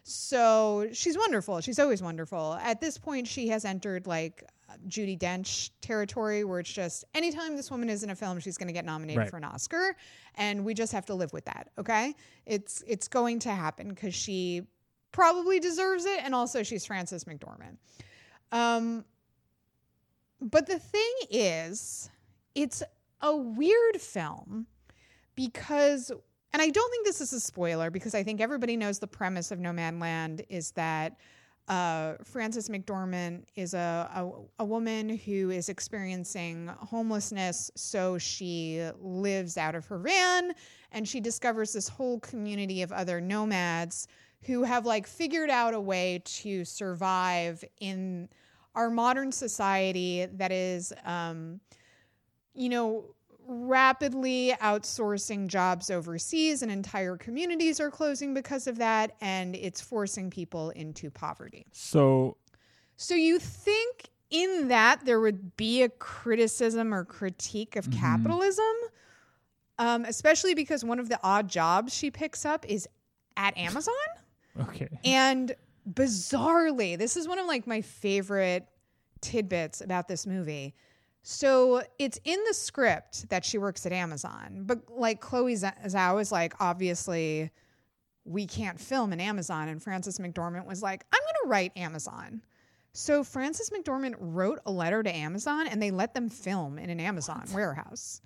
So 0.05 0.89
she's 0.93 1.17
wonderful. 1.19 1.61
She's 1.61 1.79
always 1.79 2.03
wonderful. 2.03 2.55
At 2.63 2.81
this 2.81 2.99
point, 2.99 3.27
she 3.27 3.49
has 3.49 3.65
entered 3.65 4.07
like 4.07 4.45
Judi 4.89 5.19
Dench 5.19 5.71
territory 5.81 6.45
where 6.45 6.61
it's 6.61 6.73
just 6.73 7.05
anytime 7.15 7.57
this 7.57 7.71
woman 7.71 7.89
is 7.89 8.03
in 8.03 8.11
a 8.11 8.15
film, 8.17 8.39
she's 8.41 8.57
going 8.59 8.69
to 8.69 8.73
get 8.73 8.85
nominated 8.85 9.19
Right. 9.19 9.31
for 9.31 9.37
an 9.37 9.45
Oscar, 9.45 9.97
and 10.37 10.65
we 10.65 10.75
just 10.75 10.93
have 10.93 11.07
to 11.07 11.15
live 11.15 11.33
with 11.33 11.45
that. 11.47 11.71
Okay, 11.79 12.15
it's 12.47 12.83
it's 12.87 13.09
going 13.09 13.39
to 13.41 13.51
happen 13.51 13.89
because 13.91 14.15
she 14.15 14.63
probably 15.13 15.61
deserves 15.61 16.05
it, 16.05 16.21
and 16.25 16.35
also 16.35 16.63
she's 16.63 16.85
Frances 16.87 17.25
McDormand. 17.25 17.77
Um, 18.51 19.05
but 20.41 20.67
the 20.67 20.79
thing 20.79 21.13
is, 21.31 22.11
it's 22.55 22.83
a 23.21 23.37
weird 23.37 24.01
film 24.01 24.67
because 25.35 26.11
and 26.53 26.61
I 26.61 26.69
don't 26.69 26.91
think 26.91 27.07
this 27.07 27.21
is 27.23 27.33
a 27.33 27.41
spoiler 27.41 27.91
because 27.91 28.15
I 28.15 28.23
think 28.23 28.41
everybody 28.41 28.77
knows 28.77 28.99
the 28.99 29.07
premise 29.07 29.51
of 29.51 29.59
Nomadland 29.59 30.45
is 30.51 30.73
that 30.73 31.17
uh, 31.69 32.15
Frances 32.25 32.69
McDormand 32.69 33.45
is 33.55 33.75
a, 33.75 34.11
a, 34.15 34.31
a 34.63 34.65
woman 34.65 35.17
who 35.17 35.51
is 35.51 35.69
experiencing 35.69 36.69
homelessness, 36.79 37.71
so 37.77 38.19
she 38.19 38.87
lives 39.01 39.57
out 39.57 39.75
of 39.75 39.87
her 39.87 39.99
van 39.99 40.53
and 40.91 41.09
she 41.09 41.21
discovers 41.21 41.73
this 41.73 41.89
whole 41.89 42.21
community 42.21 42.83
of 42.83 42.93
other 42.93 43.21
nomads 43.21 44.09
who 44.43 44.65
have 44.65 44.85
like 44.87 45.07
figured 45.07 45.51
out 45.51 45.73
a 45.73 45.81
way 45.81 46.21
to 46.25 46.65
survive 46.65 47.65
in 47.81 48.29
our 48.75 48.91
modern 48.91 49.31
society 49.31 50.27
that 50.27 50.51
is, 50.51 50.93
um, 51.05 51.61
you 52.55 52.69
know, 52.69 53.05
rapidly 53.47 54.55
outsourcing 54.61 55.47
jobs 55.47 55.91
overseas 55.91 56.63
and 56.63 56.71
entire 56.71 57.17
communities 57.17 57.81
are 57.81 57.91
closing 57.91 58.35
because 58.35 58.67
of 58.67 58.79
that 58.79 59.17
and 59.21 59.55
it's 59.57 59.81
forcing 59.81 60.31
people 60.31 60.71
into 60.71 61.11
poverty. 61.11 61.67
So 61.73 62.37
So 62.97 63.15
you 63.15 63.39
think 63.39 64.09
in 64.31 64.69
that 64.69 65.05
there 65.05 65.21
would 65.21 65.57
be 65.57 65.83
a 65.83 65.89
criticism 65.89 66.93
or 66.95 67.05
critique 67.05 67.77
of 67.77 67.91
capitalism? 67.91 68.65
Um, 69.79 70.05
especially 70.05 70.55
because 70.55 70.85
one 70.85 70.99
of 70.99 71.09
the 71.09 71.19
odd 71.23 71.49
jobs 71.49 71.95
she 71.95 72.11
picks 72.11 72.45
up 72.45 72.65
is 72.69 72.89
at 73.37 73.57
Amazon. 73.57 73.95
okay. 74.61 74.89
And 75.05 75.55
bizarrely, 75.91 76.97
this 76.97 77.17
is 77.17 77.27
one 77.27 77.39
of 77.39 77.47
like 77.47 77.67
my 77.67 77.81
favorite 77.81 78.67
tidbits 79.21 79.81
about 79.81 80.09
this 80.09 80.27
movie. 80.27 80.75
So 81.23 81.83
it's 81.99 82.19
in 82.25 82.39
the 82.49 82.55
script 82.55 83.29
that 83.31 83.45
she 83.45 83.57
works 83.57 83.87
at 83.87 83.93
Amazon, 83.93 84.65
but 84.67 84.91
like 84.91 85.21
Chloe 85.21 85.55
Zhao 85.55 86.21
is 86.21 86.33
like, 86.33 86.55
obviously, 86.61 87.51
we 88.25 88.47
can't 88.47 88.81
film 88.81 89.13
in 89.13 89.21
Amazon. 89.21 89.69
And 89.69 89.81
Frances 89.83 90.19
McDormand 90.19 90.67
was 90.67 90.83
like, 90.83 91.05
I'm 91.13 91.21
going 91.21 91.35
to 91.45 91.49
write 91.49 91.73
Amazon. 91.77 92.43
So 92.93 93.25
Frances 93.25 93.71
McDormand 93.71 94.17
wrote 94.19 94.59
a 94.67 94.71
letter 94.71 95.03
to 95.03 95.15
Amazon 95.15 95.67
and 95.69 95.81
they 95.81 95.91
let 95.91 96.13
them 96.13 96.29
film 96.29 96.79
in 96.79 96.91
an 96.91 97.01
Amazon 97.01 97.45
warehouse. 97.55 98.21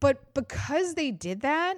But 0.00 0.32
because 0.34 0.94
they 0.94 1.10
did 1.10 1.40
that, 1.40 1.76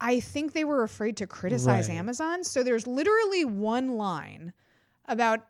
I 0.00 0.20
think 0.20 0.52
they 0.52 0.64
were 0.64 0.82
afraid 0.82 1.16
to 1.18 1.26
criticize 1.26 1.88
Right. 1.88 1.96
Amazon. 1.96 2.44
So 2.44 2.62
there's 2.62 2.86
literally 2.86 3.44
one 3.44 3.96
line 3.96 4.52
about 5.06 5.46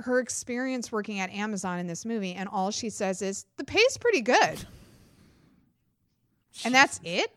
her 0.00 0.20
experience 0.20 0.92
working 0.92 1.18
at 1.20 1.30
Amazon 1.30 1.78
in 1.78 1.86
this 1.86 2.04
movie, 2.04 2.34
and 2.34 2.48
all 2.48 2.70
she 2.70 2.90
says 2.90 3.22
is, 3.22 3.46
the 3.56 3.64
pay's 3.64 3.96
pretty 3.98 4.20
good. 4.20 4.64
And 6.64 6.74
that's 6.74 7.00
it. 7.04 7.30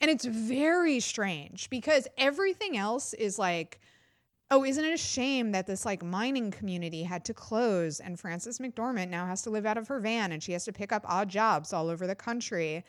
And 0.00 0.10
it's 0.10 0.24
very 0.24 1.00
strange 1.00 1.70
because 1.70 2.06
everything 2.18 2.76
else 2.76 3.14
is 3.14 3.38
like, 3.38 3.80
oh, 4.50 4.64
isn't 4.64 4.84
it 4.84 4.92
a 4.92 4.98
shame 4.98 5.52
that 5.52 5.66
this 5.66 5.86
like 5.86 6.02
mining 6.02 6.50
community 6.50 7.02
had 7.02 7.24
to 7.24 7.34
close 7.34 8.00
and 8.00 8.20
Frances 8.20 8.58
McDormand 8.58 9.08
now 9.08 9.26
has 9.26 9.42
to 9.42 9.50
live 9.50 9.64
out 9.64 9.78
of 9.78 9.88
her 9.88 10.00
van 10.00 10.32
and 10.32 10.42
she 10.42 10.52
has 10.52 10.64
to 10.64 10.72
pick 10.72 10.92
up 10.92 11.04
odd 11.08 11.28
jobs 11.28 11.72
all 11.72 11.88
over 11.88 12.06
the 12.06 12.14
country. 12.14 12.84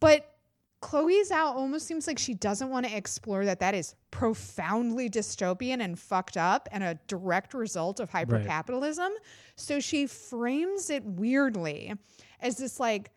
But 0.00 0.39
Chloe 0.80 1.22
Zhao 1.22 1.54
almost 1.54 1.86
seems 1.86 2.06
like 2.06 2.18
she 2.18 2.32
doesn't 2.32 2.70
want 2.70 2.86
to 2.86 2.96
explore 2.96 3.44
that 3.44 3.60
that 3.60 3.74
is 3.74 3.94
profoundly 4.10 5.10
dystopian 5.10 5.82
and 5.82 5.98
fucked 5.98 6.36
up 6.36 6.68
and 6.72 6.82
a 6.82 6.98
direct 7.06 7.52
result 7.52 8.00
of 8.00 8.10
hypercapitalism. 8.10 9.10
So 9.56 9.78
she 9.78 10.06
frames 10.06 10.88
it 10.88 11.04
weirdly 11.04 11.94
as 12.40 12.56
this 12.56 12.80
like 12.80 13.10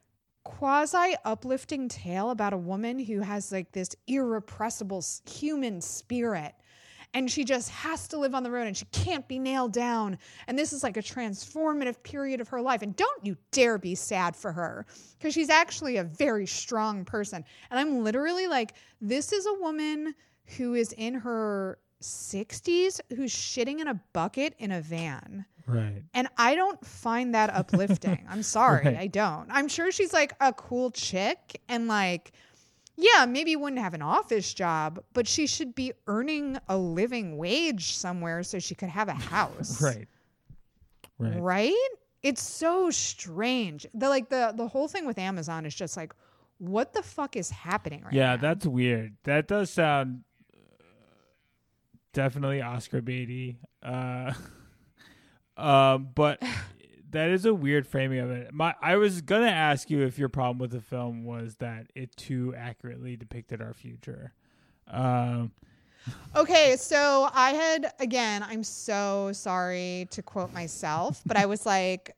quasi 0.44 1.16
uplifting 1.24 1.88
tale 1.88 2.32
about 2.32 2.52
a 2.52 2.58
woman 2.58 3.00
who 3.00 3.22
has 3.22 3.52
like 3.52 3.72
this 3.72 3.96
irrepressible 4.08 5.04
human 5.26 5.80
spirit 5.80 6.54
and 7.14 7.30
she 7.30 7.44
just 7.44 7.70
has 7.70 8.08
to 8.08 8.18
live 8.18 8.34
on 8.36 8.44
the 8.44 8.50
road 8.52 8.68
and 8.68 8.76
she 8.76 8.86
can't 8.92 9.28
be 9.28 9.38
nailed 9.40 9.72
down 9.74 10.18
and 10.48 10.58
this 10.58 10.74
is 10.74 10.84
like 10.84 10.98
a 10.98 11.02
transformative 11.02 12.02
period 12.04 12.42
of 12.42 12.48
her 12.48 12.62
life 12.62 12.82
and 12.82 12.96
don't 12.96 13.26
you 13.26 13.38
dare 13.52 13.78
be 13.78 13.96
sad 13.96 14.36
for 14.36 14.52
her 14.52 14.86
because 15.18 15.34
she's 15.34 15.50
actually 15.50 15.98
a 15.98 16.04
very 16.04 16.46
strong 16.46 17.06
person 17.06 17.44
and 17.72 17.80
i'm 17.80 18.04
literally 18.04 18.48
like 18.48 18.74
this 19.02 19.32
is 19.32 19.46
a 19.46 19.54
woman 19.56 20.14
who 20.58 20.74
is 20.74 20.92
in 20.94 21.14
her 21.14 21.78
60s 22.02 23.00
who's 23.16 23.34
shitting 23.34 23.80
in 23.80 23.88
a 23.88 24.00
bucket 24.14 24.54
in 24.60 24.72
a 24.72 24.82
van 24.82 25.46
Right. 25.66 26.04
and 26.14 26.28
I 26.38 26.56
don't 26.56 26.86
find 26.86 27.34
that 27.36 27.50
uplifting. 27.56 28.26
I'm 28.30 28.44
sorry, 28.44 28.84
Right. 28.84 28.98
I 28.98 29.08
don't. 29.08 29.48
I'm 29.50 29.70
sure 29.70 29.94
she's 29.94 30.12
like 30.12 30.34
a 30.42 30.52
cool 30.52 30.92
chick 30.92 31.62
and 31.70 31.88
like 31.88 32.34
yeah, 32.96 33.26
maybe 33.26 33.56
wouldn't 33.56 33.82
have 33.82 33.94
an 33.94 34.02
office 34.02 34.54
job, 34.54 35.04
but 35.14 35.28
she 35.28 35.48
should 35.48 35.74
be 35.74 35.94
earning 36.08 36.58
a 36.70 36.78
living 36.78 37.38
wage 37.38 37.94
somewhere 37.96 38.44
so 38.44 38.60
she 38.60 38.76
could 38.76 38.90
have 38.90 39.08
a 39.08 39.14
house. 39.14 39.82
Right. 39.82 40.08
Right. 41.18 41.42
Right? 41.42 41.90
It's 42.22 42.42
so 42.42 42.90
strange. 42.90 43.86
The 43.94 44.10
like 44.10 44.30
the 44.30 44.54
the 44.56 44.68
whole 44.68 44.88
thing 44.88 45.06
with 45.06 45.18
Amazon 45.18 45.66
is 45.66 45.76
just 45.76 45.98
like 45.98 46.14
what 46.58 46.94
the 46.94 47.04
fuck 47.04 47.36
is 47.36 47.50
happening 47.50 48.04
right 48.04 48.14
yeah, 48.14 48.36
now? 48.36 48.42
that's 48.42 48.66
weird. 48.66 49.16
That 49.24 49.48
does 49.48 49.70
sound 49.70 50.24
uh, 50.54 50.84
definitely 52.14 52.62
Oscar 52.62 53.02
baity. 53.02 53.58
Uh, 53.82 54.34
um, 55.58 56.10
but 56.16 56.42
that 57.14 57.30
is 57.30 57.46
a 57.46 57.54
weird 57.54 57.88
framing 57.88 58.20
of 58.20 58.30
it. 58.30 58.54
My, 58.54 58.76
I 58.82 58.98
was 58.98 59.22
gonna 59.22 59.48
ask 59.48 59.90
you 59.90 60.02
if 60.02 60.20
your 60.20 60.30
problem 60.30 60.60
with 60.60 60.72
the 60.72 60.82
film 60.82 61.24
was 61.24 61.56
that 61.56 61.88
it 61.96 62.16
too 62.16 62.54
accurately 62.58 63.16
depicted 63.16 63.62
our 63.62 63.74
future. 63.74 64.34
Um, 64.88 65.52
Okay, 66.36 66.76
so 66.78 67.30
I 67.34 67.52
had 67.52 67.94
again, 68.00 68.44
I'm 68.44 68.64
so 68.64 69.32
sorry 69.34 70.08
to 70.12 70.22
quote 70.22 70.52
myself, 70.52 71.22
but 71.26 71.38
I 71.38 71.46
was 71.46 71.66
like 71.66 72.16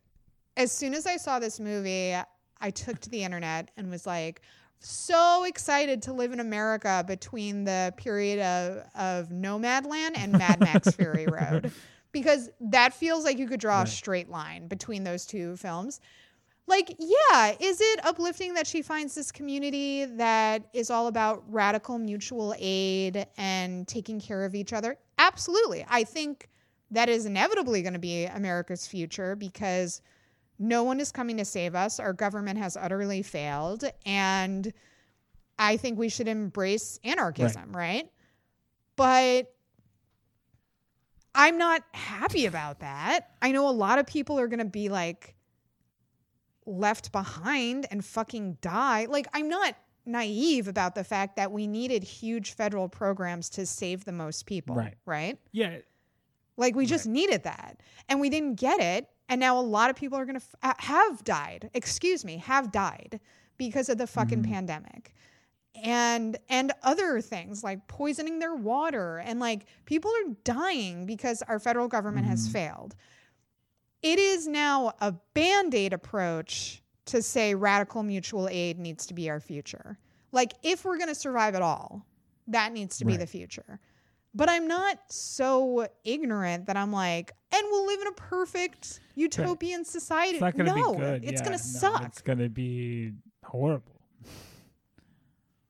as 0.58 0.72
soon 0.72 0.94
as 0.94 1.06
I 1.06 1.18
saw 1.18 1.40
this 1.40 1.60
movie, 1.60 2.16
I 2.62 2.72
took 2.72 3.00
to 3.02 3.10
the 3.10 3.24
internet 3.24 3.72
and 3.78 3.92
was 3.92 4.06
like 4.06 4.42
so 4.80 5.44
excited 5.44 6.02
to 6.04 6.14
live 6.14 6.32
in 6.32 6.40
America 6.40 7.04
between 7.06 7.64
the 7.64 7.94
period 7.98 8.40
of, 8.40 8.84
of 8.96 9.30
Nomadland 9.30 10.18
and 10.18 10.32
Mad 10.32 10.60
Max 10.60 10.92
Fury 10.96 11.28
Road. 11.28 11.72
Because 12.22 12.50
that 12.62 12.94
feels 12.94 13.26
like 13.26 13.38
you 13.38 13.46
could 13.46 13.60
draw 13.60 13.82
a 13.82 13.88
straight 13.88 14.30
line 14.30 14.70
between 14.70 15.04
those 15.04 15.26
two 15.26 15.58
films. 15.58 16.00
Like, 16.66 16.96
yeah, 16.98 17.56
is 17.60 17.82
it 17.82 18.06
uplifting 18.06 18.54
that 18.54 18.66
she 18.66 18.82
finds 18.82 19.14
this 19.14 19.34
community 19.34 20.06
that 20.06 20.64
is 20.74 20.90
all 20.90 21.08
about 21.08 21.44
radical 21.48 22.00
mutual 22.00 22.56
aid 22.58 23.28
and 23.38 23.86
taking 23.86 24.22
care 24.22 24.46
of 24.46 24.56
each 24.56 24.72
other? 24.72 24.98
Absolutely. 25.18 25.86
I 25.90 26.06
think 26.06 26.48
that 26.92 27.10
is 27.10 27.26
inevitably 27.26 27.82
going 27.82 27.94
to 27.94 28.00
be 28.00 28.26
America's 28.26 28.88
future 28.88 29.36
because 29.36 30.02
no 30.58 30.84
one 30.84 31.02
is 31.02 31.12
coming 31.12 31.36
to 31.36 31.46
save 31.46 31.76
us. 31.76 32.00
Our 32.00 32.14
government 32.14 32.58
has 32.60 32.78
utterly 32.78 33.24
failed. 33.24 33.84
And 34.06 34.72
I 35.60 35.76
think 35.76 36.00
we 36.00 36.08
should 36.08 36.30
embrace 36.30 36.98
anarchism, 37.04 37.76
right? 37.76 38.10
But 38.96 39.54
I'm 41.36 41.58
not 41.58 41.84
happy 41.94 42.46
about 42.46 42.80
that. 42.80 43.32
I 43.42 43.52
know 43.52 43.68
a 43.68 43.72
lot 43.72 44.00
of 44.00 44.08
people 44.08 44.40
are 44.40 44.48
going 44.48 44.60
to 44.60 44.66
be 44.66 44.90
like, 44.90 45.36
left 46.66 47.12
behind 47.12 47.86
and 47.92 48.04
fucking 48.04 48.58
die. 48.62 49.06
Like, 49.10 49.28
I'm 49.34 49.48
not 49.48 49.76
naive 50.06 50.68
about 50.68 50.96
the 50.96 51.04
fact 51.04 51.36
that 51.36 51.52
we 51.52 51.68
needed 51.68 52.04
huge 52.04 52.54
federal 52.54 52.88
programs 52.90 53.50
to 53.52 53.66
save 53.66 54.06
the 54.06 54.12
most 54.12 54.46
people. 54.46 54.76
Right. 54.76 54.96
Right. 55.06 55.40
yeah, 55.52 55.78
Like, 56.58 56.76
we 56.76 56.86
just 56.86 57.06
needed 57.06 57.44
that. 57.44 57.82
And 58.10 58.20
we 58.20 58.30
didn't 58.30 58.56
get 58.56 58.80
it. 58.80 59.10
And 59.28 59.40
now 59.40 59.60
a 59.60 59.62
lot 59.62 59.90
of 59.90 59.96
people 59.96 60.18
are 60.18 60.26
going 60.26 60.40
to 60.40 60.46
f- 60.64 60.80
have 60.80 61.24
died, 61.24 61.70
excuse 61.74 62.24
me, 62.24 62.38
have 62.38 62.72
died 62.72 63.20
because 63.58 63.90
of 63.90 63.98
the 63.98 64.08
fucking 64.08 64.44
mm-hmm. 64.44 64.54
pandemic. 64.54 65.14
And 65.84 66.38
and 66.50 66.72
other 66.84 67.22
things 67.22 67.64
like 67.64 67.88
poisoning 67.88 68.40
their 68.40 68.56
water 68.56 69.18
and 69.20 69.40
like 69.40 69.66
people 69.86 70.12
are 70.12 70.34
dying 70.44 71.06
because 71.06 71.42
our 71.44 71.60
federal 71.60 71.88
government 71.88 72.28
has 72.28 72.44
mm-hmm. 72.44 72.54
failed. 72.54 72.96
It 74.02 74.20
is 74.20 74.48
now 74.48 74.94
a 75.02 75.14
band-aid 75.34 75.94
approach 75.94 76.82
to 77.06 77.22
say 77.22 77.56
radical 77.56 78.04
mutual 78.04 78.48
aid 78.50 78.80
needs 78.80 79.06
to 79.08 79.14
be 79.14 79.30
our 79.30 79.40
future. 79.40 79.98
Like 80.32 80.54
if 80.64 80.86
we're 80.86 80.98
going 80.98 81.10
to 81.10 81.16
survive 81.16 81.56
at 81.56 81.62
all 81.62 82.06
that 82.48 82.74
needs 82.74 82.98
to 83.00 83.06
be 83.06 83.18
the 83.18 83.28
future. 83.28 83.80
But 84.34 84.50
i'm 84.50 84.68
not 84.68 85.00
so 85.10 85.88
ignorant 86.04 86.66
that 86.66 86.76
i'm 86.76 86.92
like 86.92 87.32
and 87.54 87.64
we'll 87.72 87.86
live 87.86 88.02
in 88.02 88.08
a 88.08 88.12
perfect 88.12 89.00
utopian 89.16 89.86
society. 89.86 90.34
It's 90.34 90.42
not 90.42 90.58
gonna 90.58 90.76
no 90.76 90.94
be 90.94 91.00
good. 91.00 91.24
it's 91.24 91.42
Yeah, 91.42 91.48
going 91.48 91.58
to 91.58 91.64
no, 91.64 91.80
suck. 91.80 92.06
It's 92.06 92.22
gonna 92.22 92.50
be 92.50 93.14
horrible. 93.44 93.95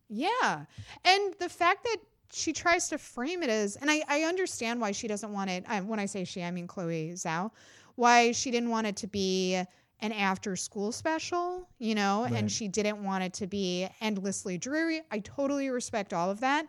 Yeah. 0.10 0.66
And 1.04 1.34
the 1.40 1.50
fact 1.50 1.84
that 1.84 1.98
she 2.32 2.54
tries 2.54 2.90
to 2.90 2.98
frame 2.98 3.44
it 3.44 3.50
as, 3.50 3.76
and 3.78 3.90
I, 3.90 4.04
I 4.08 4.22
understand 4.24 4.82
why 4.82 4.92
she 4.92 5.08
doesn't 5.08 5.32
want 5.32 5.50
it. 5.50 5.64
I, 5.68 5.80
when 5.82 6.00
I 6.00 6.06
say 6.06 6.24
she, 6.26 6.44
I 6.44 6.52
mean 6.52 6.68
Chloe 6.68 7.12
Zhao, 7.14 7.52
why 7.96 8.32
she 8.32 8.52
didn't 8.52 8.70
want 8.70 8.88
it 8.88 8.96
to 8.98 9.08
be 9.08 9.62
an 10.02 10.12
after 10.12 10.56
school 10.56 10.92
special, 10.92 11.68
you 11.80 11.96
know, 11.96 12.24
Right. 12.24 12.34
and 12.34 12.52
she 12.52 12.68
didn't 12.68 13.04
want 13.04 13.24
it 13.24 13.34
to 13.36 13.48
be 13.48 13.88
endlessly 14.02 14.58
dreary. 14.58 15.02
I 15.12 15.20
totally 15.20 15.70
respect 15.70 16.14
all 16.14 16.30
of 16.30 16.42
that. 16.42 16.66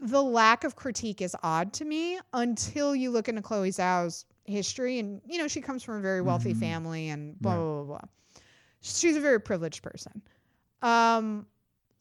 The 0.00 0.22
lack 0.22 0.64
of 0.64 0.76
critique 0.76 1.20
is 1.22 1.36
odd 1.42 1.72
to 1.74 1.84
me 1.84 2.18
until 2.32 2.94
you 2.96 3.10
look 3.10 3.28
into 3.28 3.42
Chloe 3.42 3.70
Zhao's 3.70 4.24
history. 4.44 4.98
And, 4.98 5.20
you 5.26 5.38
know, 5.38 5.48
she 5.48 5.60
comes 5.60 5.82
from 5.82 5.96
a 5.96 6.00
very 6.00 6.20
wealthy 6.22 6.52
Mhm. 6.54 6.60
family 6.60 7.08
and 7.10 7.40
blah, 7.40 7.52
Right. 7.52 7.58
blah, 7.60 7.82
blah, 7.84 7.98
blah. 7.98 8.08
She's 8.80 9.16
a 9.16 9.20
very 9.20 9.40
privileged 9.40 9.82
person. 9.82 10.22
Um, 10.82 11.46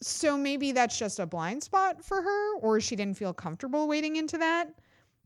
so 0.05 0.37
maybe 0.37 0.71
that's 0.71 0.97
just 0.97 1.19
a 1.19 1.25
blind 1.25 1.63
spot 1.63 2.03
for 2.03 2.21
her, 2.21 2.55
or 2.57 2.79
she 2.79 2.95
didn't 2.95 3.17
feel 3.17 3.33
comfortable 3.33 3.87
wading 3.87 4.15
into 4.15 4.37
that. 4.37 4.69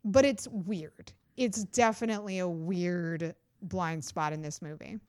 But 0.03 0.25
it's 0.25 0.47
weird. 0.49 1.11
It's 1.35 1.63
definitely 1.65 2.39
a 2.39 2.47
weird 2.47 3.35
blind 3.61 4.03
spot 4.03 4.33
in 4.33 4.41
this 4.41 4.61
movie. 4.61 4.99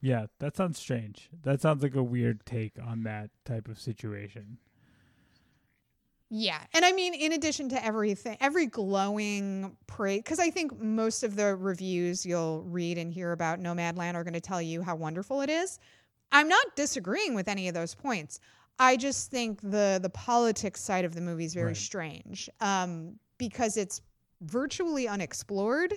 Yeah, 0.00 0.26
that 0.38 0.56
sounds 0.56 0.78
strange. 0.78 1.30
That 1.42 1.60
sounds 1.60 1.82
like 1.82 1.94
a 1.94 2.02
weird 2.02 2.44
take 2.44 2.74
on 2.84 3.04
that 3.04 3.30
type 3.44 3.68
of 3.68 3.80
situation. 3.80 4.58
Yeah. 6.30 6.60
And 6.74 6.84
I 6.84 6.92
mean, 6.92 7.14
in 7.14 7.32
addition 7.32 7.68
to 7.70 7.84
everything, 7.84 8.36
every 8.40 8.66
glowing 8.66 9.76
praise, 9.86 10.22
because 10.22 10.40
I 10.40 10.50
think 10.50 10.78
most 10.80 11.22
of 11.22 11.36
the 11.36 11.54
reviews 11.54 12.26
you'll 12.26 12.64
read 12.64 12.98
and 12.98 13.12
hear 13.12 13.32
about 13.32 13.60
Nomadland 13.60 14.14
are 14.14 14.24
going 14.24 14.34
to 14.34 14.40
tell 14.40 14.60
you 14.60 14.82
how 14.82 14.96
wonderful 14.96 15.42
it 15.42 15.48
is. 15.48 15.78
I'm 16.32 16.48
not 16.48 16.76
disagreeing 16.76 17.34
with 17.34 17.48
any 17.48 17.68
of 17.68 17.74
those 17.74 17.94
points. 17.94 18.40
I 18.78 18.96
just 18.96 19.30
think 19.30 19.60
the 19.60 19.98
the 20.02 20.10
politics 20.10 20.80
side 20.80 21.04
of 21.04 21.14
the 21.14 21.20
movie 21.20 21.44
is 21.44 21.54
very 21.54 21.68
Right. 21.68 21.76
strange 21.76 22.50
um, 22.60 23.18
because 23.38 23.76
it's 23.76 24.00
virtually 24.40 25.06
unexplored. 25.08 25.94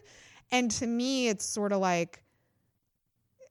And 0.51 0.69
to 0.71 0.87
me, 0.87 1.27
it's 1.27 1.43
sort 1.45 1.71
of 1.73 1.79
like, 1.81 2.23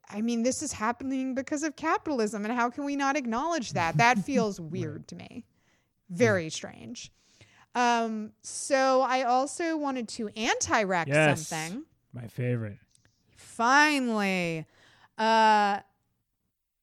I 0.09 0.23
mean, 0.23 0.43
this 0.43 0.63
is 0.63 0.73
happening 0.73 1.35
because 1.35 1.63
of 1.65 1.77
capitalism. 1.77 2.45
And 2.45 2.55
how 2.55 2.71
can 2.71 2.85
we 2.85 2.97
not 2.97 3.17
acknowledge 3.17 3.73
that? 3.73 3.97
That 4.05 4.19
feels 4.19 4.61
weird 4.61 5.09
to 5.09 5.17
me. 5.17 5.45
Very 6.09 6.49
strange. 6.49 7.11
Um, 7.75 8.33
so 8.43 9.03
I 9.03 9.25
also 9.25 9.77
wanted 9.77 10.09
to 10.11 10.29
anti-rec 10.37 11.09
Yes. 11.09 11.47
something. 11.49 11.85
My 12.13 12.27
favorite. 12.29 12.79
Finally. 13.37 14.67
Uh 15.19 15.81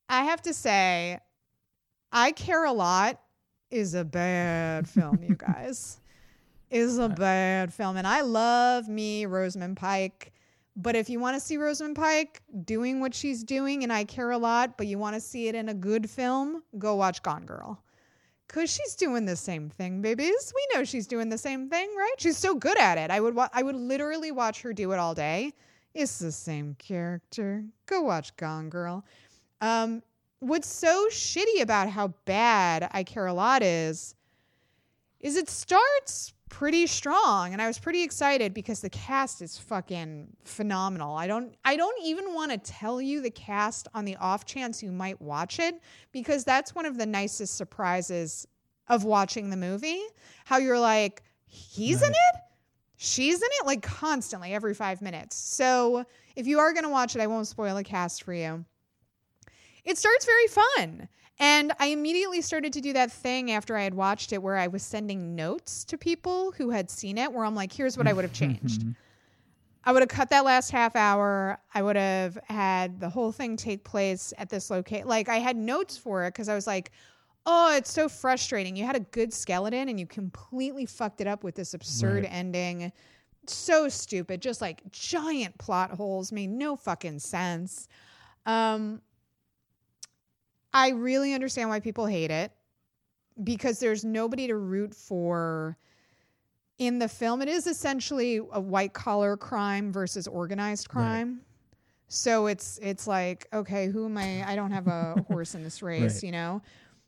I 0.10 0.24
have 0.26 0.42
to 0.44 0.54
say 0.54 1.20
I 2.14 2.32
Care 2.32 2.66
a 2.66 2.72
Lot 2.72 3.20
is 3.72 3.96
a 3.96 4.06
bad 4.06 4.88
film, 4.88 5.22
you 5.24 5.36
guys. 5.36 6.00
Is 6.70 6.98
a 6.98 7.08
bad 7.08 7.72
film 7.72 7.98
and 7.98 8.08
I 8.08 8.22
love 8.22 8.88
me 8.88 9.28
Rosamund 9.28 9.78
Pike. 9.78 10.34
But 10.76 10.96
if 10.96 11.08
you 11.08 11.20
want 11.20 11.36
to 11.36 11.40
see 11.40 11.56
Rosamund 11.58 11.96
Pike 11.96 12.42
doing 12.66 13.00
what 13.00 13.14
she's 13.14 13.44
doing 13.44 13.84
and 13.84 13.94
I 13.94 14.06
Care 14.06 14.32
a 14.32 14.40
Lot, 14.40 14.76
but 14.76 14.88
you 14.88 14.98
want 14.98 15.14
to 15.16 15.20
see 15.20 15.48
it 15.48 15.54
in 15.54 15.70
a 15.70 15.74
good 15.76 16.10
film, 16.10 16.64
go 16.80 16.96
watch 16.96 17.22
Gone 17.22 17.46
Girl. 17.46 17.84
Cause 18.48 18.72
she's 18.72 18.96
doing 18.96 19.26
the 19.26 19.36
same 19.36 19.70
thing, 19.70 20.02
babies. 20.02 20.52
We 20.56 20.68
know 20.74 20.84
she's 20.84 21.06
doing 21.06 21.30
the 21.30 21.38
same 21.38 21.70
thing, 21.70 21.94
right? 21.96 22.16
She's 22.18 22.38
so 22.38 22.56
good 22.56 22.80
at 22.80 22.98
it. 22.98 23.12
I 23.12 23.20
would 23.20 23.36
wa- 23.36 23.50
I 23.54 23.62
would 23.62 23.76
literally 23.76 24.32
watch 24.32 24.64
her 24.64 24.74
do 24.74 24.92
it 24.94 24.98
all 24.98 25.14
day. 25.14 25.54
It's 25.94 26.18
the 26.18 26.32
same 26.32 26.76
character. 26.80 27.66
Go 27.86 28.02
watch 28.02 28.36
Gone 28.36 28.70
Girl. 28.70 29.06
Um, 29.62 30.02
what's 30.44 30.68
so 30.68 31.08
shitty 31.10 31.62
about 31.62 31.90
how 31.90 32.10
bad 32.26 32.90
I 32.92 33.04
Care 33.04 33.28
a 33.28 33.34
Lot 33.34 33.64
is, 33.64 34.16
is 35.20 35.38
it 35.38 35.50
starts 35.50 36.34
pretty 36.50 36.86
strong, 36.86 37.54
and 37.54 37.62
I 37.62 37.68
was 37.68 37.80
pretty 37.80 38.04
excited 38.04 38.54
because 38.54 38.82
the 38.82 38.90
cast 38.90 39.42
is 39.42 39.58
fucking 39.58 40.28
phenomenal. 40.44 41.16
I 41.16 41.28
don't, 41.28 41.56
I 41.66 41.76
don't 41.76 41.98
even 42.04 42.34
want 42.34 42.52
to 42.52 42.58
tell 42.58 43.02
you 43.02 43.22
the 43.22 43.32
cast 43.32 43.88
on 43.94 44.06
the 44.06 44.16
off 44.18 44.46
chance 44.46 44.84
you 44.84 44.92
might 44.92 45.20
watch 45.22 45.60
it 45.60 45.82
because 46.12 46.44
that's 46.44 46.76
one 46.76 46.86
of 46.86 46.98
the 46.98 47.06
nicest 47.06 47.56
surprises 47.56 48.48
of 48.90 49.04
watching 49.04 49.50
the 49.50 49.58
movie. 49.58 50.02
How 50.46 50.58
you're 50.58 50.80
like, 50.80 51.24
he's 51.46 52.02
in 52.02 52.12
it 52.12 52.44
she's 53.04 53.36
in 53.36 53.50
it 53.60 53.66
like 53.66 53.82
constantly 53.82 54.54
every 54.54 54.74
five 54.74 55.02
minutes. 55.02 55.36
So 55.36 56.06
if 56.36 56.48
you 56.48 56.60
are 56.60 56.72
going 56.72 56.86
to 56.86 56.90
watch 56.90 57.16
it, 57.16 57.22
I 57.22 57.28
won't 57.28 57.48
spoil 57.48 57.76
the 57.76 57.84
cast 57.84 58.24
for 58.24 58.34
you. 58.34 58.64
It 59.84 59.98
starts 59.98 60.26
very 60.26 60.48
fun. 60.48 61.10
And 61.40 61.74
I 61.80 61.88
immediately 61.88 62.42
started 62.42 62.74
to 62.74 62.82
do 62.82 62.94
that 62.94 63.12
thing 63.12 63.52
after 63.52 63.76
I 63.76 63.84
had 63.84 63.94
watched 63.94 64.34
it 64.34 64.42
where 64.42 64.56
I 64.56 64.68
was 64.68 64.84
sending 64.84 65.36
notes 65.36 65.84
to 65.86 65.98
people 65.98 66.52
who 66.52 66.70
had 66.70 66.90
seen 66.90 67.18
it, 67.18 67.34
where 67.34 67.44
I'm 67.44 67.56
like, 67.56 67.72
here's 67.74 67.98
what 67.98 68.08
I 68.08 68.14
would 68.14 68.24
have 68.24 68.34
changed. 68.34 68.86
I 69.86 69.92
would 69.92 70.02
have 70.02 70.10
cut 70.10 70.30
that 70.30 70.46
last 70.46 70.72
half 70.72 70.96
hour. 70.96 71.58
I 71.74 71.82
would 71.82 71.98
have 71.98 72.38
had 72.46 73.00
the 73.02 73.10
whole 73.10 73.34
thing 73.34 73.58
take 73.58 73.84
place 73.84 74.32
at 74.38 74.50
this 74.50 74.70
location. 74.70 75.08
Like 75.08 75.28
I 75.28 75.40
had 75.40 75.58
notes 75.58 75.98
for 75.98 76.24
it 76.24 76.34
because 76.34 76.48
I 76.48 76.56
was 76.56 76.68
like, 76.68 76.92
oh, 77.46 77.76
it's 77.76 77.92
so 77.92 78.08
frustrating. 78.08 78.78
You 78.78 78.86
had 78.86 78.96
a 78.96 79.02
good 79.02 79.34
skeleton 79.34 79.90
and 79.90 80.00
you 80.00 80.06
completely 80.06 80.86
fucked 80.86 81.20
it 81.20 81.28
up 81.28 81.44
with 81.44 81.56
this 81.56 81.74
absurd 81.74 82.24
Right. 82.24 82.32
ending. 82.34 82.94
So 83.48 83.90
stupid. 83.90 84.42
Just 84.42 84.62
like 84.62 84.90
giant 84.92 85.58
plot 85.58 85.92
holes 85.92 86.32
made 86.32 86.52
no 86.52 86.78
fucking 86.78 87.20
sense. 87.20 87.90
Um, 88.46 89.02
I 90.74 90.90
really 90.90 91.34
understand 91.34 91.70
why 91.70 91.80
people 91.80 92.06
hate 92.06 92.32
it 92.32 92.52
because 93.44 93.80
there's 93.80 94.04
nobody 94.04 94.48
to 94.48 94.56
root 94.56 94.94
for 94.94 95.78
in 96.80 97.00
the 97.00 97.08
film. 97.08 97.42
It 97.42 97.48
is 97.50 97.68
essentially 97.68 98.38
a 98.52 98.60
white 98.60 98.94
collar 98.94 99.38
crime 99.38 99.92
versus 99.92 100.28
organized 100.28 100.88
Right. 100.94 101.02
crime. 101.04 101.42
So 102.08 102.48
it's 102.48 102.80
it's 102.82 103.08
like, 103.08 103.48
okay, 103.54 103.88
who 103.88 104.06
am 104.06 104.18
I? 104.18 104.48
I 104.48 104.56
don't 104.56 104.72
have 104.72 104.88
a 104.88 105.24
horse 105.28 105.56
in 105.56 105.64
this 105.64 105.82
race, 105.82 106.16
Right. 106.16 106.24
you 106.24 106.32
know? 106.32 106.62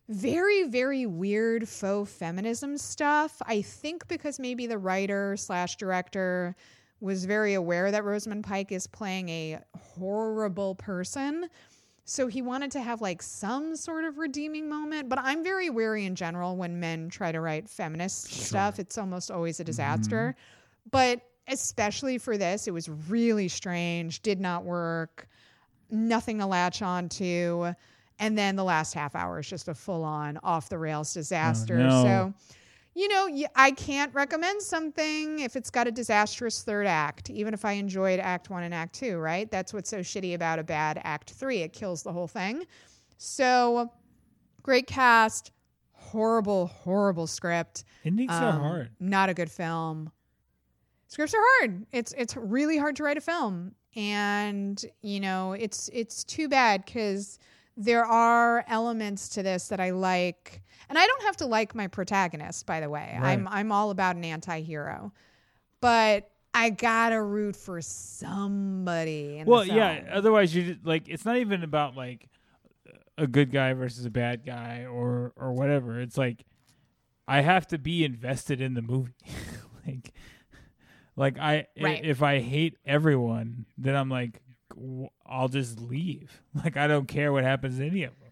Very, 0.07 0.63
very 0.63 1.07
weird 1.07 1.67
faux 1.67 2.11
feminism 2.11 2.77
stuff. 2.77 3.41
I 3.45 3.61
think 3.63 4.07
because 4.07 4.39
maybe 4.39 4.67
the 4.67 4.77
writer 4.77 5.35
slash 5.35 5.77
director 5.77 6.55
was 7.01 7.25
very 7.25 7.55
aware 7.55 7.91
that 7.91 8.03
Rosamund 8.03 8.43
Pike 8.43 8.71
is 8.71 8.85
playing 8.87 9.29
a 9.29 9.59
horrible 9.77 10.75
person. 10.75 11.49
So 12.07 12.27
he 12.27 12.43
wanted 12.43 12.69
to 12.71 12.81
have 12.81 13.01
like 13.01 13.23
some 13.23 13.75
sort 13.75 14.05
of 14.05 14.19
redeeming 14.19 14.69
moment, 14.69 15.09
but 15.09 15.17
I'm 15.19 15.43
very 15.43 15.71
wary 15.71 16.05
in 16.05 16.15
general 16.15 16.55
when 16.55 16.79
men 16.79 17.09
try 17.09 17.31
to 17.31 17.41
write 17.41 17.67
feminist 17.67 18.25
stuff. 18.25 18.77
It's 18.79 18.97
almost 18.99 19.31
always 19.31 19.59
a 19.59 19.63
mm-hmm. 19.63 19.67
disaster. 19.67 20.35
But 20.91 21.21
especially 21.47 22.19
for 22.19 22.37
this, 22.37 22.67
it 22.67 22.71
was 22.71 22.89
really 22.89 23.47
strange, 23.47 24.21
did 24.21 24.39
not 24.39 24.63
work, 24.63 25.27
nothing 25.89 26.37
to 26.39 26.45
latch 26.45 26.83
on 26.83 27.09
to. 27.09 27.73
And 28.19 28.37
then 28.37 28.55
the 28.55 28.63
last 28.63 28.93
half 28.93 29.15
hour 29.15 29.39
is 29.39 29.49
just 29.49 29.67
a 29.67 29.73
full 29.73 30.03
on 30.03 30.39
off 30.43 30.69
the 30.69 30.77
rails 30.77 31.11
disaster. 31.11 31.79
Oh, 31.79 31.87
no. 31.87 32.03
So, 32.03 32.33
you 32.97 33.09
know, 33.09 33.47
I 33.55 33.71
can't 33.71 34.13
recommend 34.13 34.61
something 34.61 35.39
if 35.39 35.57
it's 35.57 35.69
got 35.69 35.85
a 35.85 35.91
disastrous 35.91 36.63
third 36.63 36.87
act, 36.87 37.29
even 37.29 37.53
if 37.53 37.65
I 37.65 37.73
enjoyed 37.73 38.21
act 38.21 38.49
one 38.49 38.63
and 38.63 38.73
act 38.73 38.95
two, 38.95 39.17
right? 39.17 39.51
That's 39.51 39.73
what's 39.73 39.89
so 39.89 39.99
shitty 39.99 40.33
about 40.33 40.59
a 40.59 40.63
bad 40.63 41.01
act 41.03 41.31
three. 41.31 41.59
It 41.59 41.73
kills 41.73 42.03
the 42.03 42.13
whole 42.13 42.27
thing. 42.27 42.63
So, 43.17 43.91
great 44.63 44.87
cast, 44.87 45.51
horrible, 45.91 46.67
horrible 46.67 47.27
script. 47.27 47.83
Endings 48.05 48.31
are 48.31 48.53
Um, 48.53 48.59
hard. 48.61 48.89
Not 48.99 49.29
a 49.29 49.33
good 49.33 49.51
film. 49.51 50.11
Scripts 51.07 51.33
are 51.33 51.43
hard. 51.59 51.85
It's 51.91 52.13
it's 52.17 52.35
really 52.37 52.77
hard 52.77 52.95
to 52.95 53.03
write 53.03 53.17
a 53.17 53.21
film, 53.21 53.75
and 53.95 54.83
you 55.01 55.19
know 55.19 55.51
it's 55.53 55.89
it's 55.93 56.23
too 56.23 56.47
bad 56.47 56.85
because 56.85 57.39
there 57.77 58.05
are 58.05 58.63
elements 58.67 59.29
to 59.29 59.43
this 59.43 59.67
that 59.69 59.79
I 59.79 59.89
like, 59.91 60.61
and 60.89 60.97
I 60.97 61.05
don't 61.05 61.23
have 61.23 61.37
to 61.37 61.45
like 61.45 61.75
my 61.75 61.87
protagonist. 61.87 62.65
By 62.65 62.79
the 62.79 62.89
way, 62.89 63.17
Right. 63.19 63.31
I'm 63.33 63.47
I'm 63.47 63.71
all 63.71 63.89
about 63.91 64.15
an 64.15 64.23
anti-hero, 64.23 65.11
but 65.81 66.29
I 66.53 66.69
gotta 66.69 67.21
root 67.21 67.55
for 67.55 67.81
somebody. 67.81 69.43
Well, 69.45 69.65
yeah. 69.65 70.01
Otherwise, 70.11 70.55
you 70.55 70.77
like 70.83 71.07
it's 71.09 71.25
not 71.25 71.37
even 71.37 71.63
about 71.63 71.95
like 71.95 72.27
a 73.17 73.27
good 73.27 73.51
guy 73.51 73.73
versus 73.73 74.05
a 74.05 74.09
bad 74.09 74.45
guy 74.45 74.85
or 74.85 75.33
or 75.35 75.53
whatever. 75.53 75.99
It's 75.99 76.17
like 76.17 76.45
I 77.27 77.41
have 77.41 77.67
to 77.67 77.77
be 77.77 78.05
invested 78.05 78.61
in 78.61 78.73
the 78.73 78.81
movie. 78.81 79.13
like, 79.87 80.13
like 81.15 81.37
I 81.39 81.67
Right. 81.79 82.05
if 82.05 82.21
I 82.23 82.39
hate 82.39 82.77
everyone, 82.85 83.65
then 83.77 83.95
I'm 83.95 84.09
like 84.09 84.41
I'll 85.25 85.47
just 85.47 85.79
leave. 85.79 86.41
Like 86.63 86.77
I 86.77 86.87
don't 86.87 87.07
care 87.07 87.33
what 87.33 87.43
happens 87.43 87.77
to 87.77 87.85
any 87.85 88.03
of 88.03 88.17
them. 88.19 88.25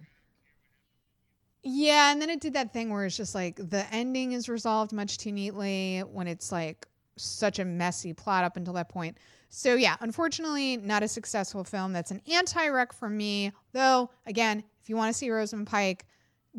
Yeah, 1.64 2.12
and 2.12 2.22
then 2.22 2.30
it 2.30 2.42
did 2.42 2.54
that 2.54 2.74
thing 2.74 2.90
where 2.90 3.06
it's 3.06 3.16
just 3.16 3.34
like 3.34 3.56
the 3.56 3.86
ending 3.94 4.34
is 4.34 4.50
resolved 4.50 4.92
much 4.92 5.18
too 5.18 5.32
neatly 5.32 6.00
when 6.02 6.28
it's 6.28 6.52
like 6.52 6.88
such 7.16 7.60
a 7.60 7.66
messy 7.66 8.14
plot 8.14 8.44
up 8.44 8.58
until 8.58 8.74
that 8.74 8.90
point. 8.90 9.18
So 9.50 9.76
yeah, 9.76 9.96
unfortunately, 10.02 10.78
not 10.78 11.04
a 11.04 11.08
successful 11.08 11.64
film. 11.64 11.94
That's 11.94 12.12
an 12.12 12.22
anti-rec 12.32 12.92
for 12.92 13.10
me. 13.10 13.52
Though 13.72 14.10
again, 14.26 14.64
if 14.82 14.90
you 14.90 14.98
want 14.98 15.14
to 15.14 15.18
see 15.18 15.30
Rosamund 15.30 15.68
Pike 15.68 16.06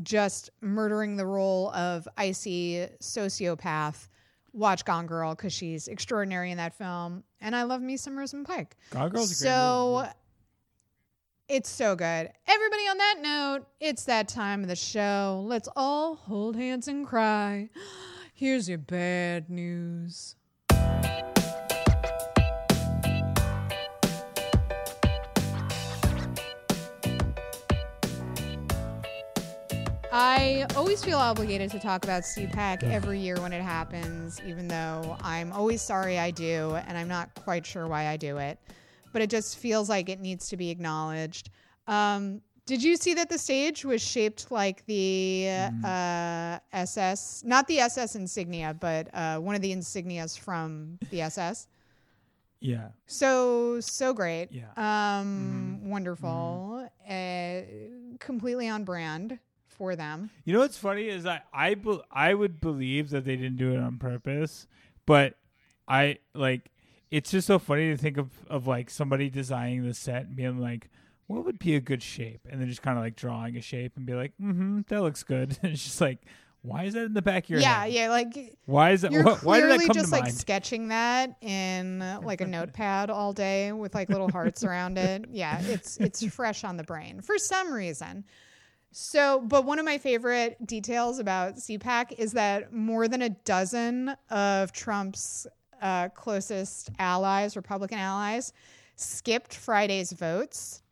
just 0.02 0.50
murdering 0.60 1.16
the 1.16 1.26
role 1.26 1.70
of 1.72 2.08
icy 2.16 2.86
sociopath, 3.02 4.08
watch 4.54 4.84
Gone 4.84 5.06
Girl 5.06 5.34
because 5.34 5.52
she's 5.52 5.88
extraordinary 5.88 6.50
in 6.50 6.56
that 6.58 6.74
film, 6.74 7.24
and 7.40 7.54
I 7.54 7.64
love 7.64 7.82
me 7.82 7.96
some 7.96 8.16
Rosamund 8.16 8.46
Pike. 8.46 8.76
Gone 8.90 9.10
Girl's 9.10 9.30
a 9.30 9.44
great 9.44 9.50
So 9.50 9.96
movie. 9.96 10.08
It's 11.46 11.68
so 11.68 11.94
good. 11.94 12.30
Everybody, 12.46 12.82
on 12.88 12.98
that 12.98 13.16
note, 13.20 13.66
it's 13.78 14.04
that 14.04 14.28
time 14.28 14.62
of 14.62 14.68
the 14.68 14.76
show. 14.76 15.44
Let's 15.46 15.68
all 15.76 16.14
hold 16.14 16.56
hands 16.56 16.88
and 16.88 17.06
cry. 17.06 17.68
Here's 18.34 18.68
your 18.68 18.78
bad 18.78 19.50
news. 19.50 20.36
I 30.16 30.64
always 30.76 31.04
feel 31.04 31.18
obligated 31.18 31.72
to 31.72 31.80
talk 31.80 32.04
about 32.04 32.22
CPAC 32.22 32.84
every 32.84 33.18
year 33.18 33.34
when 33.40 33.52
it 33.52 33.62
happens, 33.62 34.40
even 34.46 34.68
though 34.68 35.16
I'm 35.20 35.50
always 35.52 35.82
sorry 35.82 36.20
I 36.20 36.30
do, 36.30 36.76
and 36.86 36.96
I'm 36.96 37.08
not 37.08 37.34
quite 37.34 37.66
sure 37.66 37.88
why 37.88 38.06
I 38.06 38.16
do 38.16 38.36
it. 38.36 38.60
But 39.12 39.22
it 39.22 39.28
just 39.28 39.58
feels 39.58 39.88
like 39.88 40.08
it 40.08 40.20
needs 40.20 40.48
to 40.50 40.56
be 40.56 40.70
acknowledged. 40.70 41.50
Um, 41.88 42.42
did 42.64 42.80
you 42.80 42.96
see 42.96 43.14
that 43.14 43.28
the 43.28 43.38
stage 43.38 43.84
was 43.84 44.00
shaped 44.00 44.52
like 44.52 44.86
the 44.86 45.48
uh, 45.84 46.60
SS, 46.72 47.42
not 47.44 47.66
the 47.66 47.80
SS 47.80 48.14
insignia, 48.14 48.72
but 48.72 49.12
uh, 49.14 49.38
one 49.38 49.56
of 49.56 49.62
the 49.62 49.74
insignias 49.74 50.38
from 50.38 50.96
the 51.10 51.22
SS? 51.22 51.66
Yeah. 52.60 52.88
So 53.04 53.78
so 53.80 54.14
great. 54.14 54.48
Yeah. 54.50 54.70
Um, 54.78 55.86
wonderful. 55.90 56.88
Uh, 57.06 57.60
completely 58.20 58.70
on 58.70 58.84
brand 58.84 59.38
for 59.76 59.96
them. 59.96 60.30
You 60.44 60.54
know 60.54 60.60
what's 60.60 60.78
funny 60.78 61.08
is 61.08 61.26
I 61.26 61.42
I 61.52 61.74
be, 61.74 62.00
I 62.10 62.34
would 62.34 62.60
believe 62.60 63.10
that 63.10 63.24
they 63.24 63.36
didn't 63.36 63.56
do 63.56 63.72
it 63.72 63.78
on 63.78 63.98
purpose, 63.98 64.66
but 65.06 65.34
I 65.86 66.18
like 66.34 66.70
it's 67.10 67.30
just 67.30 67.46
so 67.46 67.58
funny 67.58 67.90
to 67.90 67.96
think 67.96 68.16
of 68.16 68.30
of 68.48 68.66
like 68.66 68.90
somebody 68.90 69.30
designing 69.30 69.86
the 69.86 69.94
set 69.94 70.26
and 70.26 70.36
being 70.36 70.58
like, 70.58 70.88
what 71.26 71.44
would 71.44 71.58
be 71.58 71.74
a 71.74 71.80
good 71.80 72.02
shape, 72.02 72.40
and 72.50 72.60
then 72.60 72.68
just 72.68 72.82
kind 72.82 72.98
of 72.98 73.04
like 73.04 73.16
drawing 73.16 73.56
a 73.56 73.60
shape 73.60 73.96
and 73.96 74.06
be 74.06 74.14
like, 74.14 74.32
mm-hmm, 74.40 74.80
that 74.88 75.02
looks 75.02 75.22
good. 75.22 75.58
and 75.62 75.72
it's 75.72 75.84
just 75.84 76.00
like, 76.00 76.18
why 76.64 76.84
is 76.84 76.94
that 76.94 77.04
in 77.04 77.12
the 77.12 77.22
back 77.22 77.44
of 77.44 77.50
your 77.50 77.60
yeah, 77.60 77.82
head? 77.84 77.92
yeah. 77.92 78.08
Like 78.08 78.56
Why 78.64 78.92
is 78.92 79.02
that? 79.02 79.12
you're 79.12 79.22
wh- 79.22 79.44
why 79.44 79.60
did 79.60 79.66
clearly 79.66 79.78
that 79.78 79.86
come 79.86 79.94
just 79.94 80.06
to 80.08 80.12
like 80.12 80.24
mind? 80.24 80.34
sketching 80.34 80.88
that 80.88 81.36
in 81.42 81.98
like 82.22 82.40
a 82.40 82.46
notepad 82.46 83.10
all 83.10 83.34
day 83.34 83.70
with 83.72 83.94
like 83.94 84.08
little 84.08 84.30
hearts 84.30 84.64
around 84.64 84.96
it. 84.96 85.26
Yeah, 85.30 85.60
it's 85.62 85.98
it's 85.98 86.24
fresh 86.34 86.64
on 86.64 86.78
the 86.78 86.84
brain 86.84 87.20
for 87.20 87.36
some 87.36 87.70
reason. 87.72 88.24
So, 88.96 89.40
but 89.40 89.64
one 89.64 89.80
of 89.80 89.84
my 89.84 89.98
favorite 89.98 90.64
details 90.64 91.18
about 91.18 91.56
CPAC 91.56 92.12
is 92.16 92.30
that 92.34 92.72
more 92.72 93.08
than 93.08 93.22
a 93.22 93.30
dozen 93.30 94.14
of 94.30 94.70
Trump's 94.70 95.48
uh, 95.82 96.10
closest 96.10 96.90
allies, 97.00 97.56
Republican 97.56 97.98
allies, 97.98 98.52
skipped 98.94 99.56
Friday's 99.56 100.12
votes 100.12 100.84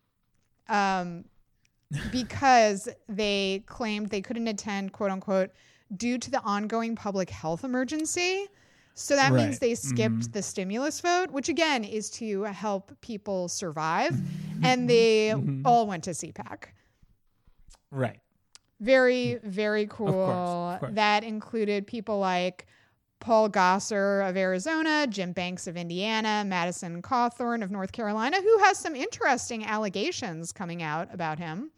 um, 0.68 1.24
because 2.10 2.88
they 3.08 3.62
claimed 3.66 4.08
they 4.08 4.20
couldn't 4.20 4.48
attend, 4.48 4.90
quote 4.92 5.12
unquote, 5.12 5.50
due 5.96 6.18
to 6.18 6.28
the 6.28 6.42
ongoing 6.42 6.96
public 6.96 7.30
health 7.30 7.62
emergency. 7.62 8.48
So 8.94 9.14
that 9.14 9.32
means 9.32 9.60
they 9.60 9.76
skipped 9.76 10.32
the 10.32 10.42
stimulus 10.42 11.00
vote, 11.00 11.30
which 11.30 11.48
again 11.48 11.84
is 11.84 12.10
to 12.10 12.42
help 12.42 13.00
people 13.00 13.48
survive. 13.48 14.20
and 14.64 14.90
they 14.90 15.34
all 15.64 15.86
went 15.86 16.02
to 16.04 16.10
CPAC. 16.10 16.64
Right. 17.92 18.18
Very, 18.80 19.38
very 19.44 19.86
cool. 19.86 20.30
of 20.70 20.80
course. 20.80 20.92
That 20.94 21.22
included 21.22 21.86
people 21.86 22.18
like 22.18 22.66
Paul 23.20 23.48
Gosar 23.48 24.28
of 24.28 24.36
Arizona, 24.36 25.06
Jim 25.08 25.30
Banks 25.32 25.68
of 25.68 25.76
Indiana, 25.76 26.42
Madison 26.44 27.00
Cawthorn 27.02 27.62
of 27.62 27.70
North 27.70 27.92
Carolina, 27.92 28.38
who 28.42 28.58
has 28.58 28.78
some 28.78 28.96
interesting 28.96 29.64
allegations 29.64 30.52
coming 30.52 30.82
out 30.82 31.08
about 31.14 31.38
him. 31.38 31.70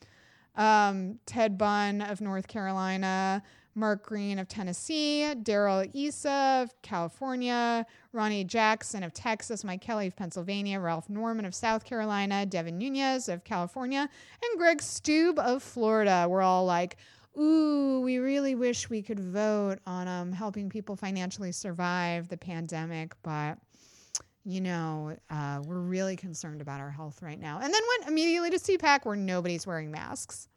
Um, 0.56 1.18
Ted 1.26 1.58
Budd 1.58 2.00
of 2.08 2.22
North 2.22 2.48
Carolina, 2.48 3.42
Mark 3.74 4.06
Green 4.06 4.38
of 4.38 4.48
Tennessee, 4.48 5.34
Darrell 5.34 5.84
Issa 5.92 6.62
of 6.62 6.82
California, 6.82 7.84
Ronny 8.12 8.44
Jackson 8.44 9.02
of 9.02 9.12
Texas, 9.12 9.64
Mike 9.64 9.80
Kelly 9.80 10.06
of 10.06 10.16
Pennsylvania, 10.16 10.78
Ralph 10.80 11.10
Norman 11.10 11.44
of 11.44 11.54
South 11.54 11.84
Carolina, 11.84 12.46
Devin 12.46 12.78
Nunes 12.78 13.28
of 13.28 13.44
California, 13.44 14.00
and 14.00 14.58
Greg 14.58 14.78
Steube 14.78 15.38
of 15.38 15.62
Florida 15.62 16.26
were 16.28 16.42
all 16.42 16.64
like, 16.64 16.96
ooh, 17.38 18.00
we 18.00 18.18
really 18.18 18.54
wish 18.54 18.88
we 18.88 19.02
could 19.02 19.20
vote 19.20 19.78
on 19.86 20.06
um, 20.06 20.32
helping 20.32 20.68
people 20.68 20.94
financially 20.96 21.52
survive 21.52 22.28
the 22.28 22.36
pandemic, 22.36 23.14
but 23.22 23.58
you 24.44 24.60
know, 24.60 25.16
uh, 25.30 25.62
we're 25.64 25.80
really 25.80 26.16
concerned 26.16 26.60
about 26.60 26.80
our 26.80 26.90
health 26.90 27.22
right 27.22 27.40
now. 27.40 27.60
And 27.62 27.72
then 27.72 27.82
went 27.98 28.10
immediately 28.10 28.50
to 28.50 28.58
CPAC 28.58 29.06
where 29.06 29.16
nobody's 29.16 29.66
wearing 29.66 29.90
masks. 29.90 30.48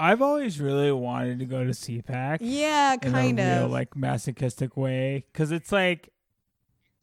I've 0.00 0.22
always 0.22 0.58
really 0.58 0.90
wanted 0.90 1.40
to 1.40 1.44
go 1.44 1.62
to 1.62 1.70
CPAC. 1.70 2.38
Yeah, 2.40 2.94
in 2.94 3.12
kind 3.12 3.38
a 3.38 3.42
real 3.42 3.64
of. 3.66 3.70
like 3.70 3.94
masochistic 3.94 4.76
way 4.76 5.26
because 5.32 5.52
it's 5.52 5.70
like 5.70 6.08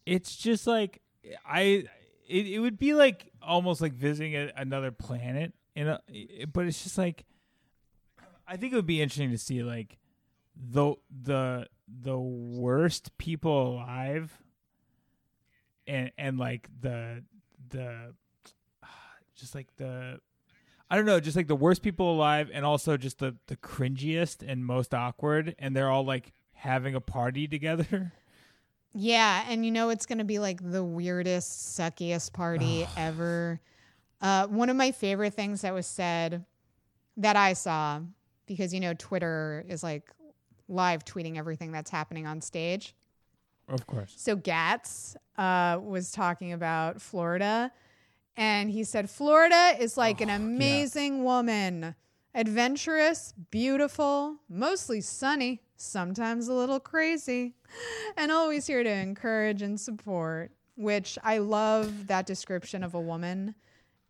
it's 0.07 0.35
just 0.37 0.65
like 0.65 1.01
i 1.45 1.83
it, 2.27 2.47
it 2.47 2.59
would 2.59 2.79
be 2.79 2.93
like 2.93 3.29
almost 3.41 3.81
like 3.81 3.93
visiting 3.93 4.35
a, 4.35 4.51
another 4.55 4.89
planet 4.89 5.53
in 5.75 5.87
a 5.87 5.99
but 6.51 6.65
it's 6.65 6.81
just 6.81 6.97
like 6.97 7.25
i 8.47 8.55
think 8.55 8.71
it 8.73 8.75
would 8.77 8.87
be 8.87 9.01
interesting 9.01 9.31
to 9.31 9.37
see 9.37 9.61
like 9.61 9.97
the 10.55 10.95
the 11.23 11.67
the 12.01 12.17
worst 12.17 13.15
people 13.17 13.73
alive 13.73 14.41
and 15.85 16.11
and 16.17 16.39
like 16.39 16.69
the 16.79 17.21
the 17.69 18.13
just 19.35 19.53
like 19.53 19.67
the 19.75 20.19
I 20.89 20.95
don't 20.95 21.05
know, 21.05 21.19
just 21.19 21.35
like 21.35 21.47
the 21.47 21.55
worst 21.55 21.81
people 21.81 22.13
alive, 22.13 22.49
and 22.53 22.65
also 22.65 22.97
just 22.97 23.19
the 23.19 23.35
the 23.47 23.57
cringiest 23.57 24.43
and 24.47 24.65
most 24.65 24.93
awkward, 24.93 25.55
and 25.59 25.75
they're 25.75 25.89
all 25.89 26.05
like 26.05 26.33
having 26.53 26.95
a 26.95 27.01
party 27.01 27.47
together. 27.47 28.13
Yeah, 28.99 29.45
and 29.47 29.63
you 29.63 29.71
know 29.71 29.89
it's 29.89 30.07
going 30.07 30.17
to 30.17 30.23
be 30.23 30.39
like 30.39 30.59
the 30.59 30.83
weirdest, 30.83 31.77
suckiest 31.77 32.33
party 32.33 32.87
ever. 32.97 33.59
Uh, 34.21 34.47
one 34.47 34.69
of 34.69 34.75
my 34.75 34.91
favorite 34.91 35.35
things 35.35 35.61
that 35.61 35.71
was 35.71 35.85
said 35.85 36.43
that 37.17 37.35
I 37.35 37.53
saw, 37.53 37.99
because 38.47 38.73
you 38.73 38.79
know 38.79 38.95
Twitter 38.95 39.63
is 39.67 39.83
like 39.83 40.09
live 40.67 41.05
tweeting 41.05 41.37
everything 41.37 41.71
that's 41.71 41.91
happening 41.91 42.25
on 42.25 42.41
stage. 42.41 42.95
Of 43.69 43.85
course. 43.85 44.13
So 44.17 44.35
Gatz 44.35 45.15
uh, 45.37 45.79
was 45.79 46.11
talking 46.11 46.53
about 46.53 46.99
Florida, 46.99 47.71
and 48.37 48.69
he 48.69 48.83
said 48.83 49.09
Florida 49.09 49.75
is 49.79 49.97
like 49.97 50.21
an 50.21 50.29
amazing 50.29 51.23
woman, 51.23 51.95
adventurous, 52.35 53.33
beautiful, 53.49 54.37
mostly 54.47 55.01
sunny, 55.01 55.61
sometimes 55.75 56.47
a 56.47 56.53
little 56.53 56.79
crazy, 56.79 57.55
and 58.15 58.31
always 58.31 58.67
here 58.67 58.83
to 58.83 58.89
encourage 58.89 59.63
and 59.63 59.79
support. 59.79 60.51
Which 60.75 61.17
I 61.23 61.39
love 61.39 62.05
that 62.05 62.27
description 62.27 62.83
of 62.83 62.93
a 62.93 63.01
woman 63.01 63.55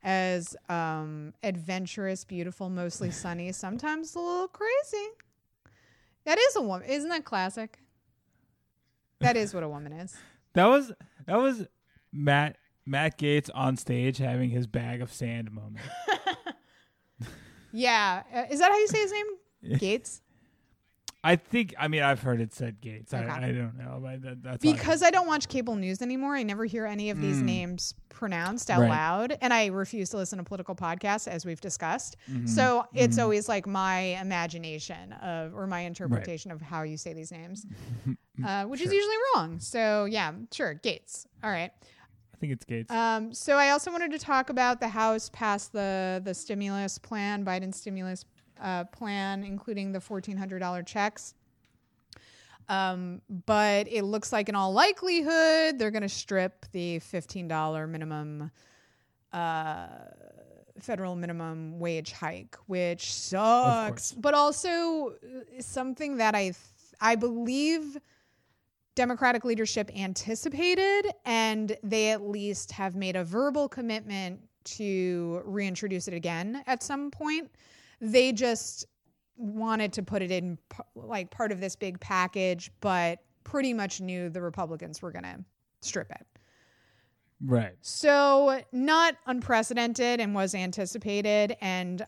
as 0.04 0.54
um, 0.68 1.34
adventurous, 1.42 2.26
beautiful, 2.26 2.70
mostly 2.70 3.10
sunny, 3.10 3.54
sometimes 3.54 4.16
a 4.16 4.20
little 4.20 4.50
crazy. 4.50 5.08
That 6.26 6.38
is 6.38 6.58
a 6.58 6.62
woman, 6.62 6.90
isn't 6.90 7.10
that 7.10 7.24
classic? 7.24 7.80
That 9.22 9.38
is 9.38 9.54
what 9.54 9.64
a 9.64 9.70
woman 9.70 9.94
is. 9.94 10.16
That 10.54 10.66
was 10.66 10.92
that 11.28 11.38
was 11.38 11.68
Matt 12.12 12.58
Matt 12.88 13.20
Gaetz 13.20 13.50
on 13.54 13.78
stage 13.78 14.18
having 14.18 14.50
his 14.50 14.66
bag 14.66 15.02
of 15.02 15.12
sand 15.12 15.52
moment. 15.52 15.86
Yeah, 17.74 18.24
uh, 18.34 18.44
is 18.50 18.60
that 18.60 18.72
how 18.72 18.78
you 18.78 18.88
say 18.88 19.02
his 19.02 19.12
name? 19.12 19.78
Gates. 19.78 20.22
I 21.24 21.36
think. 21.36 21.76
I 21.78 21.90
mean, 21.90 22.02
I've 22.02 22.22
heard 22.22 22.40
it 22.40 22.54
said 22.54 22.80
Gates. 22.80 23.14
Okay. 23.14 23.24
I, 23.24 23.50
I 23.50 23.52
don't 23.52 23.78
know, 23.78 24.00
but 24.02 24.22
that, 24.22 24.44
that's 24.44 24.66
all 24.66 24.72
I 24.72 24.74
Because 24.74 25.04
I 25.04 25.12
don't 25.12 25.28
watch 25.28 25.48
cable 25.50 25.76
news 25.76 26.02
anymore, 26.02 26.36
I 26.36 26.44
never 26.44 26.64
hear 26.64 26.86
any 26.86 27.10
of 27.10 27.20
these 27.20 27.42
names 27.42 27.94
pronounced 28.10 28.72
out 28.72 28.82
Right. 28.82 28.90
loud, 28.90 29.38
and 29.42 29.54
I 29.54 29.66
refuse 29.68 30.10
to 30.12 30.18
listen 30.18 30.38
to 30.38 30.44
political 30.44 30.76
podcasts, 30.76 31.28
as 31.28 31.46
we've 31.46 31.60
discussed. 31.60 32.16
Mm-hmm. 32.32 32.48
So 32.48 32.86
it's 32.94 33.20
always 33.20 33.50
like 33.50 33.68
my 33.68 34.00
imagination 34.22 35.12
of, 35.14 35.54
or 35.54 35.68
my 35.68 35.82
interpretation 35.82 36.50
of 36.52 36.62
how 36.62 36.84
you 36.84 36.98
say 36.98 37.14
these 37.14 37.32
names, 37.32 37.66
uh, 38.46 38.64
which 38.66 38.82
is 38.82 38.94
usually 38.94 39.16
wrong. 39.36 39.60
So 39.60 40.06
yeah, 40.06 40.32
sure, 40.52 40.76
Gates. 40.76 41.28
All 41.44 41.50
right. 41.50 41.72
I 42.38 42.40
think 42.40 42.54
it's 42.54 42.66
Gates. 42.66 42.92
Um, 42.92 43.34
so 43.34 43.56
I 43.58 43.72
also 43.72 43.92
wanted 43.92 44.12
to 44.12 44.20
talk 44.20 44.52
about 44.52 44.80
the 44.80 44.88
House 44.88 45.30
passed 45.34 45.74
the 45.74 46.22
the 46.24 46.36
stimulus 46.36 47.00
plan, 47.00 47.44
Biden 47.44 47.74
stimulus 47.74 48.26
uh, 48.62 48.84
plan, 48.84 49.44
including 49.44 49.92
the 49.92 50.00
fourteen 50.00 50.38
hundred 50.38 50.60
dollar 50.60 50.84
checks. 50.84 51.34
Um, 52.70 53.22
but 53.46 53.88
it 53.90 54.04
looks 54.04 54.34
like, 54.34 54.50
in 54.50 54.56
all 54.56 54.74
likelihood, 54.74 55.80
they're 55.80 55.90
going 55.90 56.02
to 56.04 56.10
strip 56.10 56.66
the 56.74 57.00
fifteen 57.00 57.48
dollar 57.48 57.88
minimum 57.88 58.52
uh, 59.34 59.88
federal 60.80 61.16
minimum 61.16 61.80
wage 61.80 62.12
hike, 62.12 62.56
which 62.68 63.14
sucks. 63.14 64.12
But 64.12 64.36
also 64.36 65.14
uh, 65.24 65.62
something 65.62 66.18
that 66.18 66.36
I 66.36 66.44
th- 66.44 66.58
I 67.02 67.16
believe 67.16 67.98
Democratic 68.98 69.46
leadership 69.46 69.92
anticipated, 69.96 71.12
and 71.24 71.78
they 71.84 72.10
at 72.10 72.24
least 72.24 72.72
have 72.72 72.96
made 72.96 73.16
a 73.16 73.24
verbal 73.24 73.70
commitment 73.70 74.40
to 74.64 75.40
reintroduce 75.46 76.08
it 76.08 76.16
again 76.16 76.64
at 76.66 76.82
some 76.82 77.12
point. 77.12 77.52
They 78.02 78.32
just 78.32 78.88
wanted 79.36 79.94
to 79.94 80.02
put 80.02 80.24
it 80.24 80.32
in 80.32 80.58
like 80.96 81.30
part 81.30 81.52
of 81.52 81.60
this 81.60 81.76
big 81.76 82.00
package, 82.00 82.72
but 82.82 83.20
pretty 83.44 83.72
much 83.72 84.02
knew 84.02 84.30
the 84.30 84.42
Republicans 84.42 85.00
were 85.00 85.12
going 85.12 85.26
to 85.26 85.46
strip 85.82 86.10
it. 86.10 86.26
Right. 87.46 87.76
So, 87.82 88.64
not 88.72 89.16
unprecedented 89.28 90.20
and 90.20 90.34
was 90.34 90.56
anticipated. 90.56 91.56
And 91.62 92.04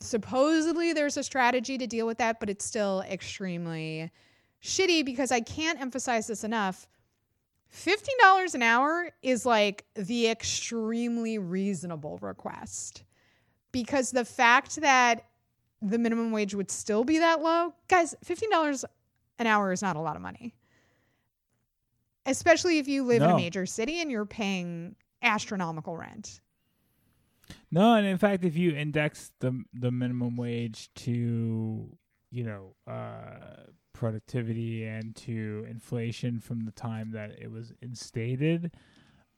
supposedly 0.00 0.92
there's 0.92 1.16
a 1.16 1.22
strategy 1.22 1.78
to 1.78 1.86
deal 1.86 2.04
with 2.04 2.18
that, 2.18 2.40
but 2.40 2.50
it's 2.50 2.64
still 2.64 3.02
extremely 3.08 4.10
shitty 4.62 5.04
because 5.04 5.32
I 5.32 5.40
can't 5.40 5.80
emphasize 5.80 6.26
this 6.26 6.44
enough. 6.44 6.86
$15 7.74 8.54
an 8.54 8.62
hour 8.62 9.10
is 9.22 9.46
like 9.46 9.86
the 9.94 10.28
extremely 10.28 11.38
reasonable 11.38 12.18
request 12.18 13.04
because 13.72 14.10
the 14.10 14.24
fact 14.24 14.76
that 14.76 15.26
the 15.80 15.98
minimum 15.98 16.32
wage 16.32 16.54
would 16.54 16.70
still 16.70 17.02
be 17.02 17.18
that 17.18 17.40
low, 17.40 17.74
guys, 17.88 18.14
$15 18.24 18.84
an 19.38 19.46
hour 19.46 19.72
is 19.72 19.80
not 19.80 19.96
a 19.96 20.00
lot 20.00 20.16
of 20.16 20.22
money 20.22 20.54
especially 22.26 22.78
if 22.78 22.88
you 22.88 23.04
live 23.04 23.22
in 23.22 23.30
a 23.30 23.36
major 23.36 23.66
city 23.66 24.00
and 24.00 24.10
you're 24.10 24.26
paying 24.26 24.94
astronomical 25.22 25.96
rent. 25.96 26.40
No, 27.70 27.94
and 27.94 28.06
in 28.06 28.18
fact, 28.18 28.44
if 28.44 28.56
you 28.56 28.72
index 28.72 29.32
the 29.40 29.62
the 29.74 29.90
minimum 29.90 30.36
wage 30.36 30.90
to 30.96 31.88
you 32.30 32.44
know 32.44 32.74
uh, 32.86 33.64
productivity 33.92 34.84
and 34.84 35.14
to 35.16 35.66
inflation 35.68 36.40
from 36.40 36.64
the 36.64 36.72
time 36.72 37.10
that 37.12 37.30
it 37.38 37.50
was 37.50 37.72
instated, 37.82 38.72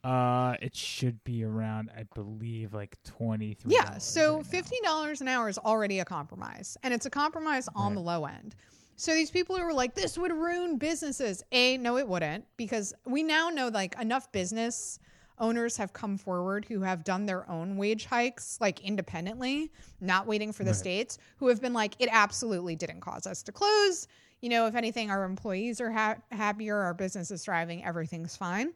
uh, 0.03 0.55
it 0.61 0.75
should 0.77 1.23
be 1.25 1.45
around, 1.45 1.91
I 1.97 2.05
believe, 2.15 2.75
like 2.75 2.97
twenty 3.05 3.55
three. 3.55 3.75
Yeah, 3.75 3.99
so 3.99 4.43
fifteen 4.43 4.83
dollars 4.83 5.21
an 5.21 5.29
hour 5.29 5.49
is 5.49 5.59
already 5.59 6.01
a 6.01 6.05
compromise, 6.05 6.77
and 6.83 6.93
it's 6.93 7.07
a 7.07 7.11
compromise 7.11 7.69
on 7.75 7.89
Right. 7.89 7.95
the 7.97 8.01
low 8.03 8.25
end. 8.27 8.55
So 8.97 9.13
these 9.15 9.31
people 9.31 9.57
who 9.57 9.65
were 9.65 9.73
like, 9.73 9.95
"This 9.95 10.17
would 10.19 10.31
ruin 10.33 10.77
businesses," 10.79 11.43
a 11.53 11.79
no, 11.79 11.97
it 11.97 12.07
wouldn't, 12.07 12.45
because 12.57 12.93
we 13.07 13.23
now 13.23 13.49
know 13.49 13.69
like 13.69 13.99
enough 14.01 14.31
business 14.31 14.99
owners 15.39 15.77
have 15.79 15.93
come 15.93 16.17
forward 16.17 16.65
who 16.67 16.83
have 16.83 17.03
done 17.03 17.27
their 17.27 17.49
own 17.51 17.77
wage 17.77 18.05
hikes 18.05 18.57
like 18.61 18.79
independently, 18.81 19.73
not 20.01 20.29
waiting 20.29 20.53
for 20.53 20.63
the 20.63 20.71
Right. 20.71 20.77
states, 20.79 21.19
who 21.39 21.49
have 21.49 21.61
been 21.61 21.73
like, 21.73 21.95
"It 21.99 22.09
absolutely 22.13 22.77
didn't 22.77 23.01
cause 23.01 23.27
us 23.27 23.43
to 23.45 23.53
close." 23.53 24.07
You 24.45 24.51
know, 24.51 24.67
if 24.67 24.75
anything, 24.75 25.11
our 25.11 25.25
employees 25.25 25.81
are 25.81 25.91
ha- 25.91 26.19
happier, 26.31 26.77
our 26.77 26.93
business 26.93 27.31
is 27.31 27.43
thriving, 27.43 27.83
everything's 27.83 28.37
fine. 28.37 28.75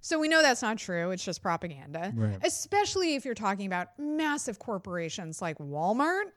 So 0.00 0.18
we 0.18 0.28
know 0.28 0.40
that's 0.40 0.62
not 0.62 0.78
true. 0.78 1.10
It's 1.10 1.22
just 1.22 1.42
propaganda. 1.42 2.10
Right. 2.16 2.38
Especially 2.42 3.14
if 3.14 3.26
you're 3.26 3.34
talking 3.34 3.66
about 3.66 3.88
massive 3.98 4.58
corporations 4.58 5.42
like 5.42 5.58
Walmart. 5.58 6.30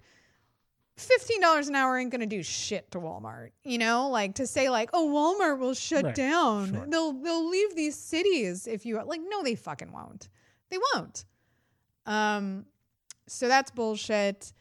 $15 0.97 1.69
an 1.69 1.75
hour 1.75 1.97
ain't 1.97 2.11
going 2.11 2.19
to 2.19 2.25
do 2.27 2.43
shit 2.43 2.91
to 2.91 2.99
Walmart. 2.99 3.51
You 3.63 3.77
know, 3.77 4.09
like 4.09 4.35
to 4.35 4.47
say 4.47 4.69
like, 4.69 4.89
"Oh, 4.91 5.07
Walmart 5.39 5.57
will 5.59 5.73
shut 5.73 6.03
Right. 6.03 6.15
down. 6.15 6.73
Sure. 6.73 6.85
They'll 6.89 7.13
they'll 7.13 7.49
leave 7.49 7.73
these 7.73 7.95
cities 7.97 8.67
if 8.67 8.85
you 8.85 9.01
like 9.01 9.21
no 9.25 9.43
they 9.43 9.55
fucking 9.55 9.93
won't. 9.93 10.27
They 10.69 10.77
won't." 10.93 11.23
Um 12.05 12.65
so 13.27 13.47
that's 13.47 13.71
bullshit. 13.71 14.51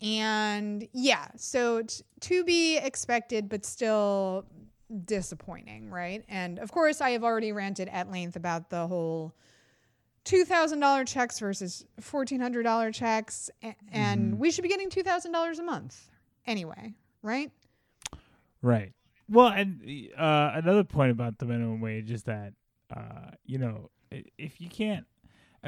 And 0.00 0.86
yeah, 0.92 1.26
so 1.36 1.82
t- 1.82 2.04
to 2.20 2.44
be 2.44 2.76
expected 2.78 3.48
but 3.48 3.64
still 3.64 4.44
disappointing, 5.04 5.90
right? 5.90 6.24
And 6.28 6.58
of 6.58 6.70
course, 6.72 7.00
I 7.00 7.10
have 7.10 7.24
already 7.24 7.52
ranted 7.52 7.88
at 7.88 8.10
length 8.10 8.36
about 8.36 8.70
the 8.70 8.86
whole 8.86 9.34
$2,000 10.24 11.06
checks 11.08 11.38
versus 11.40 11.84
$1,400 12.00 12.94
checks. 12.94 13.50
a- 13.62 13.74
And 13.90 14.38
we 14.38 14.50
should 14.50 14.62
be 14.62 14.68
getting 14.68 14.90
$2,000 14.90 15.58
a 15.58 15.62
month 15.62 16.08
anyway, 16.46 16.94
right? 17.22 17.50
Right. 18.62 18.92
Well, 19.28 19.48
and 19.48 19.80
uh, 20.16 20.52
another 20.54 20.84
point 20.84 21.10
about 21.10 21.38
the 21.38 21.46
minimum 21.46 21.80
wage 21.80 22.10
is 22.10 22.22
that 22.24 22.54
uh, 22.94 23.32
you 23.44 23.58
know 23.58 23.90
if 24.38 24.58
you 24.60 24.68
can't, 24.70 25.06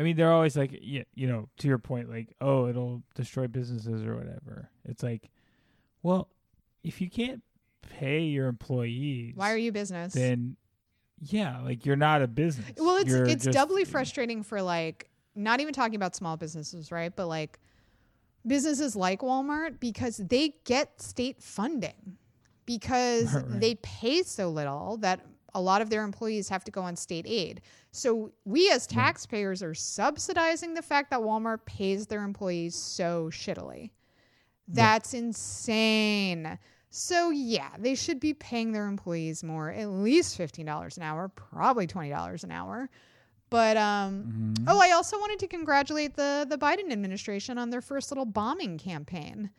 I 0.01 0.03
mean, 0.03 0.17
they're 0.17 0.33
always 0.33 0.57
like, 0.57 0.79
yeah, 0.81 1.03
you 1.15 1.27
know, 1.29 1.49
to 1.59 1.69
your 1.69 1.77
point, 1.79 2.09
like, 2.09 2.35
oh, 2.41 2.67
it'll 2.69 3.03
destroy 3.15 3.47
businesses 3.49 4.03
or 4.03 4.17
whatever. 4.17 4.71
It's 4.87 5.03
like, 5.03 5.29
well, 6.03 6.29
if 6.83 7.03
you 7.03 7.11
can't 7.11 7.43
pay 7.83 8.23
your 8.23 8.47
employees, 8.49 9.35
Why 9.37 9.53
are 9.53 9.59
you 9.59 9.73
business? 9.73 10.15
then 10.15 10.57
yeah, 11.21 11.61
like 11.61 11.85
you're 11.85 11.97
not 11.97 12.23
a 12.23 12.27
business. 12.27 12.71
well, 12.79 12.97
it's 12.97 13.11
You're 13.11 13.27
it's 13.27 13.45
just- 13.45 13.55
doubly 13.55 13.85
frustrating 13.85 14.43
for 14.43 14.63
like 14.63 15.11
not 15.35 15.61
even 15.61 15.75
talking 15.75 15.97
about 15.97 16.17
small 16.17 16.39
businesses, 16.39 16.91
right? 16.91 17.15
But 17.15 17.27
like 17.27 17.59
businesses 18.47 18.97
like 18.97 19.21
Walmart 19.21 19.81
because 19.81 20.17
they 20.17 20.55
get 20.65 21.01
state 21.03 21.43
funding 21.43 22.17
because 22.65 23.35
Right, 23.35 23.45
right. 23.47 23.61
they 23.61 23.75
pay 23.77 24.23
so 24.23 24.49
little 24.49 24.97
that 24.99 25.21
a 25.55 25.61
lot 25.61 25.83
of 25.83 25.91
their 25.91 26.03
employees 26.05 26.49
have 26.49 26.65
to 26.65 26.71
go 26.71 26.83
on 26.83 26.97
state 26.97 27.27
aid. 27.29 27.61
So 27.93 28.33
we 28.45 28.71
as 28.71 28.87
taxpayers 28.87 29.63
are 29.63 29.75
subsidizing 29.75 30.75
the 30.75 30.83
fact 30.83 31.11
that 31.11 31.21
Walmart 31.21 31.65
pays 31.67 32.07
their 32.07 32.23
employees 32.23 32.75
so 32.75 33.29
shittily. 33.33 33.91
That's 34.69 35.15
insane. 35.15 36.59
So 36.91 37.31
yeah, 37.31 37.71
they 37.79 37.95
should 37.95 38.21
be 38.21 38.35
paying 38.35 38.73
their 38.73 38.87
employees 38.87 39.43
more, 39.45 39.71
at 39.71 39.89
least 39.89 40.37
fifteen 40.37 40.67
dollars 40.67 40.97
an 40.97 41.03
hour, 41.03 41.29
probably 41.29 41.87
twenty 41.87 42.11
dollars 42.11 42.45
an 42.45 42.51
hour. 42.53 42.89
But 43.49 43.77
um, 43.77 44.55
Mhm. 44.59 44.65
oh, 44.69 44.79
I 44.81 44.93
also 44.93 45.19
wanted 45.19 45.41
to 45.41 45.49
congratulate 45.49 46.15
the 46.15 46.47
the 46.49 46.57
Biden 46.59 46.91
administration 46.93 47.59
on 47.59 47.71
their 47.71 47.81
first 47.81 48.11
little 48.13 48.25
bombing 48.25 48.79
campaign 48.79 49.51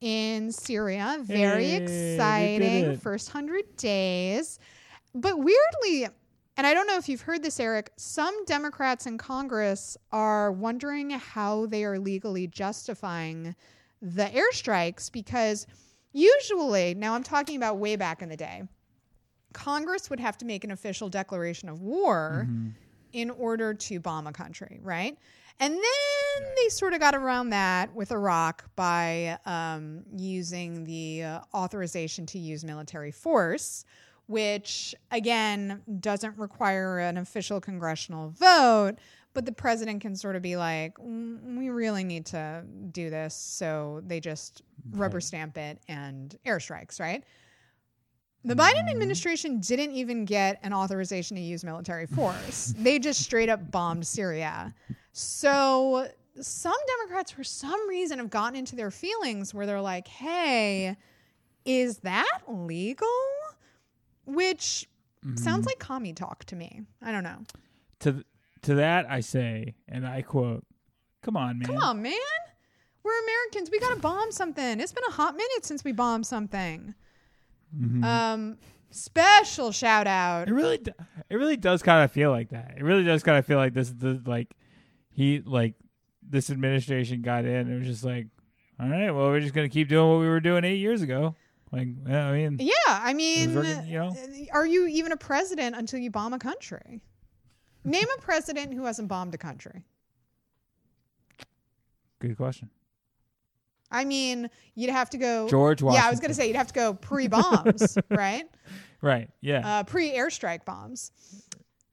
in 0.00 0.50
Syria. 0.52 1.18
Very 1.22 1.64
Hey, 1.66 1.82
exciting. 1.82 2.96
First 2.98 3.30
hundred 3.30 3.76
days, 3.76 4.58
but 5.14 5.38
weirdly, 5.38 6.08
and 6.56 6.66
I 6.66 6.74
don't 6.74 6.86
know 6.86 6.96
if 6.98 7.08
you've 7.08 7.20
heard 7.22 7.42
this, 7.42 7.60
Erek. 7.60 7.90
Some 7.96 8.44
Democrats 8.44 9.06
in 9.06 9.16
Congress 9.18 9.96
are 10.12 10.50
wondering 10.52 11.10
how 11.10 11.66
they 11.66 11.84
are 11.84 11.98
legally 11.98 12.46
justifying 12.46 13.54
the 14.02 14.24
airstrikes 14.26 15.10
because 15.10 15.66
usually, 16.12 16.94
now 16.94 17.14
I'm 17.14 17.22
talking 17.22 17.56
about 17.56 17.78
way 17.78 17.96
back 17.96 18.22
in 18.22 18.28
the 18.28 18.36
day, 18.36 18.62
Congress 19.52 20.10
would 20.10 20.20
have 20.20 20.36
to 20.38 20.44
make 20.44 20.64
an 20.64 20.70
official 20.70 21.08
declaration 21.08 21.68
of 21.68 21.80
war 21.80 22.46
Mhm. 22.48 22.72
in 23.12 23.30
order 23.30 23.72
to 23.74 24.00
bomb 24.00 24.26
a 24.26 24.32
country, 24.32 24.78
right? 24.82 25.16
And 25.60 25.74
then 25.74 26.54
they 26.56 26.68
sort 26.68 26.92
of 26.92 27.00
got 27.00 27.14
around 27.16 27.50
that 27.50 27.92
with 27.94 28.12
Iraq 28.12 28.64
by 28.76 29.38
um, 29.44 30.04
using 30.14 30.84
the 30.84 31.22
uh, 31.24 31.40
authorization 31.54 32.26
to 32.26 32.38
use 32.38 32.62
military 32.64 33.10
force, 33.10 33.84
which 34.28 34.94
again 35.10 35.82
doesn't 36.00 36.38
require 36.38 37.00
an 37.00 37.16
official 37.16 37.60
congressional 37.60 38.30
vote, 38.30 38.94
but 39.34 39.44
the 39.44 39.52
president 39.52 40.00
can 40.00 40.14
sort 40.14 40.36
of 40.36 40.42
be 40.42 40.56
like, 40.56 40.94
"Mm, 40.98 41.58
we 41.58 41.70
really 41.70 42.04
need 42.04 42.26
to 42.26 42.64
do 42.92 43.10
this. 43.10 43.34
So 43.34 44.02
they 44.06 44.20
just 44.20 44.62
rubber 44.90 45.20
stamp 45.20 45.58
it 45.58 45.80
and 45.88 46.38
airstrikes, 46.46 47.00
right? 47.00 47.24
The 48.44 48.54
Biden 48.54 48.88
administration 48.90 49.60
didn't 49.60 49.92
even 49.92 50.24
get 50.24 50.60
an 50.62 50.72
authorization 50.72 51.36
to 51.36 51.42
use 51.42 51.64
military 51.64 52.06
force. 52.06 52.72
they 52.78 52.98
just 52.98 53.20
straight 53.20 53.48
up 53.48 53.70
bombed 53.70 54.06
Syria. 54.06 54.74
So 55.12 56.08
some 56.40 56.76
Democrats, 56.98 57.32
for 57.32 57.44
some 57.44 57.88
reason, 57.88 58.18
have 58.18 58.30
gotten 58.30 58.56
into 58.56 58.76
their 58.76 58.90
feelings 58.90 59.52
where 59.52 59.66
they're 59.66 59.80
like, 59.80 60.06
hey, 60.06 60.96
is 61.64 61.98
that 61.98 62.38
legal? 62.46 63.08
Which 64.28 64.86
sounds 65.34 65.66
like 65.66 65.78
commie 65.78 66.12
talk 66.12 66.44
to 66.46 66.56
me. 66.56 66.82
I 67.02 67.10
don't 67.12 67.24
know. 67.24 67.38
to 68.00 68.12
th- 68.12 68.24
to 68.62 68.74
that 68.76 69.06
I 69.10 69.20
say, 69.20 69.74
and 69.88 70.06
I 70.06 70.22
quote, 70.22 70.64
"Come 71.22 71.36
on, 71.36 71.58
man. 71.58 71.66
Come 71.66 71.78
on, 71.78 72.02
man. 72.02 72.12
We're 73.02 73.18
Americans. 73.22 73.70
We 73.70 73.78
got 73.80 73.94
to 73.94 74.00
bomb 74.00 74.30
something. 74.32 74.80
It's 74.80 74.92
been 74.92 75.04
a 75.08 75.12
hot 75.12 75.34
minute 75.34 75.64
since 75.64 75.82
we 75.84 75.92
bombed 75.92 76.26
something. 76.26 76.94
Mhm. 77.76 78.04
Um, 78.04 78.58
special 78.90 79.72
shout 79.72 80.06
out 80.06 80.48
It 80.48 80.52
really, 80.52 80.80
it 81.30 81.36
really 81.36 81.56
does 81.56 81.82
kind 81.82 82.04
of 82.04 82.10
feel 82.12 82.30
like 82.30 82.50
that. 82.50 82.74
It 82.76 82.82
really 82.82 83.04
does 83.04 83.22
kind 83.22 83.38
of 83.38 83.46
feel 83.46 83.58
like 83.58 83.74
this, 83.74 83.90
the 83.90 84.20
like, 84.26 84.54
he 85.10 85.40
like 85.44 85.74
this 86.22 86.50
administration 86.50 87.22
got 87.22 87.44
in 87.44 87.54
and 87.54 87.72
it 87.72 87.78
was 87.78 87.86
just 87.86 88.04
like, 88.04 88.26
all 88.80 88.88
right, 88.88 89.10
well, 89.10 89.26
we're 89.28 89.40
just 89.40 89.54
gonna 89.54 89.68
keep 89.68 89.88
doing 89.88 90.08
what 90.10 90.20
we 90.20 90.28
were 90.28 90.40
doing 90.40 90.64
eight 90.64 90.76
years 90.78 91.02
ago. 91.02 91.34
Like, 91.70 91.88
yeah, 92.06 92.28
I 92.28 92.32
mean, 92.32 92.56
Yeah, 92.60 92.72
I 92.88 93.12
mean, 93.12 93.54
working, 93.54 93.86
you 93.86 93.98
know? 93.98 94.08
uh, 94.08 94.44
are 94.56 94.66
you 94.66 94.86
even 94.86 95.12
a 95.12 95.16
president 95.16 95.76
until 95.76 95.98
you 96.00 96.10
bomb 96.10 96.32
a 96.32 96.38
country? 96.38 97.00
Name 97.84 98.06
a 98.16 98.20
president 98.20 98.72
who 98.74 98.84
hasn't 98.84 99.08
bombed 99.08 99.34
a 99.34 99.38
country. 99.38 99.84
good 102.20 102.36
question. 102.36 102.70
I 103.90 104.04
mean, 104.04 104.50
you'd 104.74 104.90
have 104.90 105.08
to 105.10 105.18
go. 105.18 105.48
George 105.48 105.80
Washington. 105.80 106.02
Yeah, 106.02 106.08
I 106.08 106.10
was 106.10 106.20
going 106.20 106.30
to 106.30 106.34
say 106.34 106.46
you'd 106.46 106.56
have 106.56 106.66
to 106.68 106.74
go 106.74 106.94
pre 106.94 107.26
bombs, 107.28 107.96
right? 108.10 108.44
Right. 109.00 109.30
Yeah. 109.40 109.66
Uh, 109.78 109.82
pre 109.84 110.10
airstrike 110.10 110.64
bombs. 110.64 111.12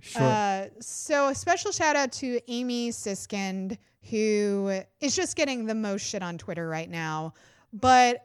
Sure. 0.02 0.22
Uh, 0.22 0.66
so 0.82 1.30
a 1.30 1.36
special 1.36 1.72
shout 1.72 1.96
out 1.96 2.12
to 2.14 2.40
Amy 2.52 2.90
Siskind, 2.90 3.78
who 4.10 4.82
is 5.00 5.16
just 5.16 5.36
getting 5.38 5.66
the 5.66 5.76
most 5.76 6.02
shit 6.02 6.22
on 6.22 6.38
Twitter 6.38 6.68
right 6.68 6.90
now. 6.90 7.34
But 7.72 8.25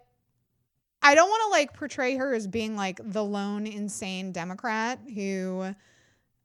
I 1.02 1.14
don't 1.14 1.28
want 1.28 1.42
to 1.46 1.50
like 1.50 1.72
portray 1.74 2.16
her 2.16 2.34
as 2.34 2.46
being 2.46 2.76
like 2.76 3.00
the 3.02 3.24
lone 3.24 3.66
insane 3.66 4.32
Democrat 4.32 4.98
who 5.14 5.74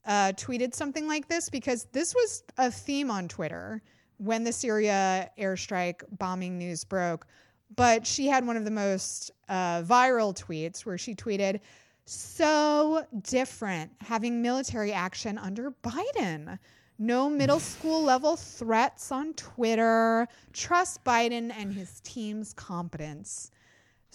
uh, 0.05 0.31
tweeted 0.33 0.73
something 0.73 1.07
like 1.07 1.27
this 1.27 1.49
because 1.49 1.85
this 1.91 2.13
was 2.13 2.43
a 2.57 2.71
theme 2.71 3.11
on 3.11 3.27
Twitter 3.27 3.81
when 4.17 4.43
the 4.43 4.53
Syria 4.53 5.29
airstrike 5.37 6.03
bombing 6.17 6.57
news 6.57 6.83
broke. 6.85 7.27
But 7.75 8.05
she 8.07 8.27
had 8.27 8.45
one 8.45 8.55
of 8.55 8.63
the 8.63 8.71
most 8.71 9.31
uh, 9.49 9.81
viral 9.81 10.33
tweets 10.35 10.85
where 10.85 10.97
she 10.97 11.15
tweeted, 11.15 11.59
so 12.05 13.05
different 13.23 13.91
having 13.99 14.41
military 14.41 14.93
action 14.93 15.37
under 15.37 15.71
Biden. 15.83 16.59
No 16.99 17.29
middle 17.29 17.59
school 17.73 18.03
level 18.03 18.35
threats 18.35 19.11
on 19.11 19.33
Twitter. 19.33 20.27
Trust 20.53 21.03
Biden 21.03 21.51
and 21.57 21.73
his 21.73 21.99
team's 22.01 22.53
competence. 22.53 23.51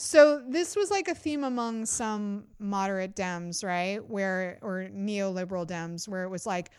So 0.03 0.43
this 0.49 0.77
was 0.77 0.91
like 0.91 1.09
a 1.09 1.15
theme 1.15 1.45
among 1.45 1.85
some 1.85 2.45
moderate 2.59 3.15
Dems, 3.15 3.63
right? 3.63 3.99
Where 4.09 4.59
or 4.63 4.89
neoliberal 4.91 5.67
Dems, 5.67 6.09
where 6.09 6.25
it 6.25 6.31
was 6.31 6.47
like, 6.47 6.71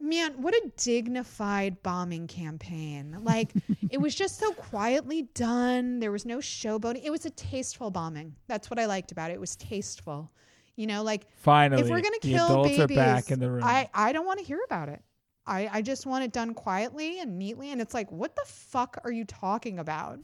man, 0.00 0.40
what 0.40 0.54
a 0.54 0.72
dignified 0.78 1.82
bombing 1.82 2.26
campaign. 2.26 3.18
Like 3.20 3.52
it 3.90 4.00
was 4.00 4.14
just 4.14 4.38
so 4.38 4.54
quietly 4.54 5.28
done. 5.34 5.98
There 5.98 6.10
was 6.10 6.24
no 6.24 6.38
showboating. 6.38 7.02
It 7.04 7.10
was 7.10 7.26
a 7.26 7.30
tasteful 7.30 7.90
bombing. 7.90 8.34
That's 8.46 8.70
what 8.70 8.78
I 8.78 8.86
liked 8.86 9.12
about 9.12 9.30
it. 9.30 9.34
It 9.34 9.40
was 9.40 9.56
tasteful. 9.56 10.32
You 10.76 10.86
know, 10.86 11.02
like 11.02 11.26
Finally, 11.36 11.82
if 11.82 11.90
we're 11.90 12.00
gonna 12.00 12.18
kill 12.22 12.62
babies, 12.62 12.80
are 12.80 12.88
back 12.88 13.30
in 13.30 13.38
the 13.38 13.50
room. 13.50 13.64
I 13.64 13.90
I 13.92 14.12
don't 14.12 14.24
want 14.24 14.38
to 14.38 14.44
hear 14.46 14.60
about 14.64 14.88
it. 14.88 15.02
I 15.46 15.68
I 15.70 15.82
just 15.82 16.06
want 16.06 16.24
it 16.24 16.32
done 16.32 16.54
quietly 16.54 17.20
and 17.20 17.38
neatly. 17.38 17.70
And 17.70 17.82
it's 17.82 17.92
like, 17.92 18.10
what 18.10 18.34
the 18.34 18.44
fuck 18.46 18.98
are 19.04 19.12
you 19.12 19.26
talking 19.26 19.78
about? 19.78 20.20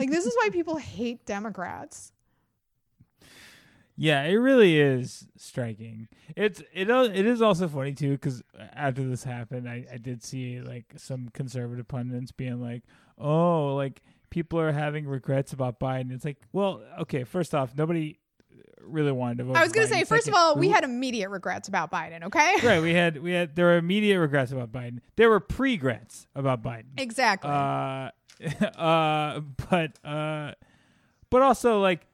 Like 0.00 0.10
this 0.10 0.26
is 0.26 0.34
why 0.34 0.48
people 0.50 0.76
hate 0.76 1.26
Democrats. 1.26 2.12
Yeah, 3.96 4.22
it 4.22 4.36
really 4.36 4.80
is 4.80 5.26
striking. 5.36 6.08
It's 6.34 6.62
it 6.72 6.88
it 6.88 7.26
is 7.26 7.42
also 7.42 7.68
funny 7.68 7.92
too 7.92 8.12
because 8.12 8.42
after 8.72 9.06
this 9.06 9.24
happened, 9.24 9.68
I 9.68 9.84
I 9.92 9.98
did 9.98 10.24
see 10.24 10.60
like 10.62 10.86
some 10.96 11.28
conservative 11.34 11.86
pundits 11.86 12.32
being 12.32 12.62
like, 12.62 12.82
"Oh, 13.18 13.74
like 13.74 14.00
people 14.30 14.58
are 14.58 14.72
having 14.72 15.06
regrets 15.06 15.52
about 15.52 15.78
Biden." 15.78 16.12
It's 16.12 16.24
like, 16.24 16.38
well, 16.50 16.82
okay, 17.00 17.24
first 17.24 17.54
off, 17.54 17.76
nobody 17.76 18.18
really 18.80 19.12
wanted 19.12 19.38
to 19.38 19.44
vote. 19.44 19.56
I 19.56 19.62
was 19.62 19.72
gonna 19.72 19.86
say, 19.86 20.02
Biden. 20.02 20.08
first 20.08 20.28
of 20.28 20.34
all, 20.34 20.56
we 20.56 20.70
had 20.70 20.82
immediate 20.82 21.28
regrets 21.28 21.68
about 21.68 21.90
Biden. 21.92 22.24
Okay, 22.24 22.54
right. 22.62 22.80
We 22.80 22.94
had 22.94 23.22
we 23.22 23.32
had 23.32 23.54
there 23.54 23.66
were 23.66 23.76
immediate 23.76 24.18
regrets 24.18 24.50
about 24.50 24.72
Biden. 24.72 25.00
There 25.16 25.28
were 25.28 25.40
pre-grets 25.40 26.26
about 26.34 26.62
Biden. 26.62 26.86
exactly. 26.96 27.50
Uh, 27.50 28.12
uh, 28.76 29.40
but 29.68 29.98
uh, 30.04 30.52
but 31.30 31.42
also 31.42 31.80
like 31.80 32.06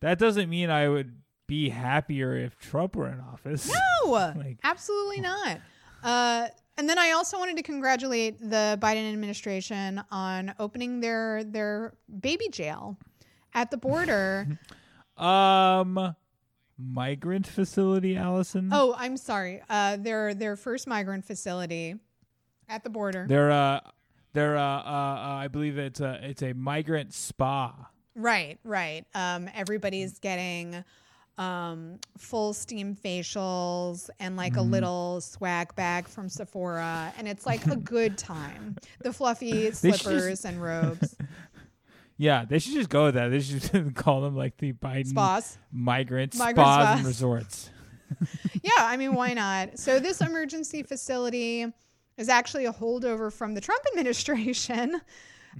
that 0.00 0.18
doesn't 0.18 0.48
mean 0.48 0.70
I 0.70 0.88
would 0.88 1.14
be 1.46 1.68
happier 1.68 2.36
if 2.36 2.58
Trump 2.58 2.96
were 2.96 3.08
in 3.08 3.20
office. 3.20 3.70
no, 4.02 4.10
like- 4.10 4.58
absolutely 4.64 5.20
not. 5.20 5.60
Uh, 6.02 6.48
and 6.76 6.88
then 6.88 6.98
I 6.98 7.12
also 7.12 7.38
wanted 7.38 7.56
to 7.58 7.62
congratulate 7.62 8.38
the 8.40 8.78
Biden 8.82 9.10
administration 9.12 10.02
on 10.10 10.54
opening 10.58 11.00
their 11.00 11.44
their 11.44 11.94
baby 12.20 12.48
jail 12.48 12.98
at 13.52 13.70
the 13.70 13.76
border. 13.76 14.46
Um, 15.16 16.16
migrant 16.76 17.46
facility, 17.46 18.16
Allison. 18.16 18.70
oh, 18.72 18.96
I'm 18.98 19.16
sorry. 19.16 19.62
Uh, 19.70 19.96
their 19.96 20.34
their 20.34 20.56
first 20.56 20.88
migrant 20.88 21.24
facility 21.24 21.94
at 22.68 22.82
the 22.82 22.90
border. 22.90 23.24
they're 23.28 23.52
uh, 23.52 23.78
they're 24.34 24.58
uh, 24.58 24.62
uh, 24.62 24.84
uh, 24.84 25.34
I 25.36 25.48
believe 25.48 25.78
it's 25.78 26.00
a 26.00 26.18
it's 26.22 26.42
a 26.42 26.52
migrant 26.52 27.14
spa. 27.14 27.88
Right, 28.14 28.58
right. 28.62 29.04
Um, 29.14 29.48
everybody's 29.54 30.18
getting 30.20 30.84
um, 31.38 31.98
full 32.16 32.52
steam 32.52 32.94
facials 32.94 34.08
and 34.20 34.36
like 34.36 34.56
a 34.56 34.62
little 34.62 35.20
swag 35.20 35.74
bag 35.74 36.06
from 36.06 36.28
Sephora, 36.28 37.12
and 37.18 37.26
it's 37.26 37.46
like 37.46 37.66
a 37.66 37.76
good 37.76 38.16
time. 38.32 38.76
The 39.02 39.12
fluffy 39.12 39.70
slippers 39.72 40.44
and 40.44 40.62
robes, 40.62 41.16
Yeah, 42.16 42.44
they 42.44 42.60
should 42.60 42.74
just 42.74 42.90
go 42.90 43.06
with 43.06 43.14
that. 43.14 43.28
They 43.28 43.40
should 43.40 43.94
call 43.96 44.20
them 44.20 44.36
like 44.36 44.56
the 44.58 44.72
Biden 44.74 45.08
spas. 45.08 45.58
migrant, 45.72 46.36
Migrant 46.36 46.56
spas, 46.68 46.84
spas. 46.84 46.98
and 46.98 47.06
resorts. 47.06 47.70
Yeah, 48.62 48.70
I 48.78 48.96
mean, 48.96 49.14
why 49.14 49.34
not? 49.34 49.78
So 49.78 49.98
this 49.98 50.20
emergency 50.20 50.84
facility 50.84 51.66
is 52.16 52.28
actually 52.28 52.66
a 52.66 52.72
holdover 52.72 53.32
from 53.32 53.54
the 53.54 53.60
Trump 53.60 53.82
administration. 53.92 55.00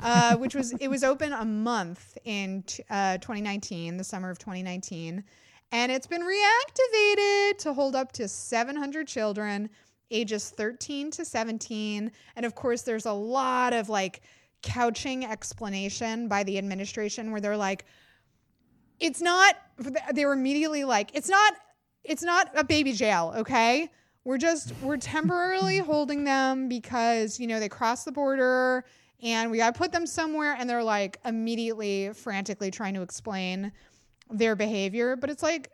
Uh, 0.03 0.37
which 0.39 0.57
was 0.57 0.73
it 0.81 0.89
was 0.89 1.05
open 1.05 1.33
a 1.33 1.45
month 1.45 2.19
in 2.25 2.65
t- 2.65 2.83
uh, 2.91 3.17
2019, 3.19 3.97
the 3.97 4.03
summer 4.03 4.29
of 4.29 4.41
2019, 4.41 5.23
and 5.71 5.93
it's 5.93 6.09
been 6.09 6.23
reactivated 6.23 7.59
to 7.59 7.73
hold 7.73 7.95
up 7.95 8.11
to 8.11 8.27
700 8.27 9.07
children 9.07 9.71
ages 10.11 10.51
13 10.51 11.11
to 11.11 11.25
17 11.25 12.11
and 12.37 12.47
of 12.47 12.55
course 12.55 12.83
there's 12.83 13.07
a 13.07 13.13
lot 13.13 13.73
of 13.73 13.89
like 13.89 14.23
couching 14.63 15.25
explanation 15.25 16.29
by 16.29 16.43
the 16.45 16.59
administration 16.59 17.31
where 17.31 17.41
they're 17.41 17.57
like 17.57 17.85
it's 19.01 19.21
not 19.21 19.57
they 20.15 20.25
were 20.25 20.33
immediately 20.33 20.85
like 20.85 21.11
it's 21.15 21.29
not 21.29 21.55
it's 22.05 22.23
not 22.23 22.51
a 22.55 22.65
baby 22.65 22.93
jail 22.93 23.33
okay 23.37 23.91
we're 24.25 24.39
just 24.39 24.73
we're 24.83 24.97
temporarily 24.97 25.79
holding 25.79 26.25
them 26.25 26.69
because 26.69 27.39
you 27.39 27.47
know 27.47 27.61
they 27.61 27.69
crossed 27.69 28.05
the 28.05 28.13
border 28.13 28.85
and 29.23 29.51
we 29.51 29.59
got 29.59 29.75
to 29.75 29.79
put 29.79 29.93
them 29.93 30.07
somewhere 30.07 30.57
and 30.59 30.69
they're 30.69 30.83
like 30.83 31.19
immediately 31.25 32.11
frantically 32.13 32.71
trying 32.71 32.95
to 32.95 33.03
explain 33.03 33.73
their 34.31 34.57
behavior. 34.57 35.17
But 35.17 35.31
it's 35.31 35.43
like 35.43 35.71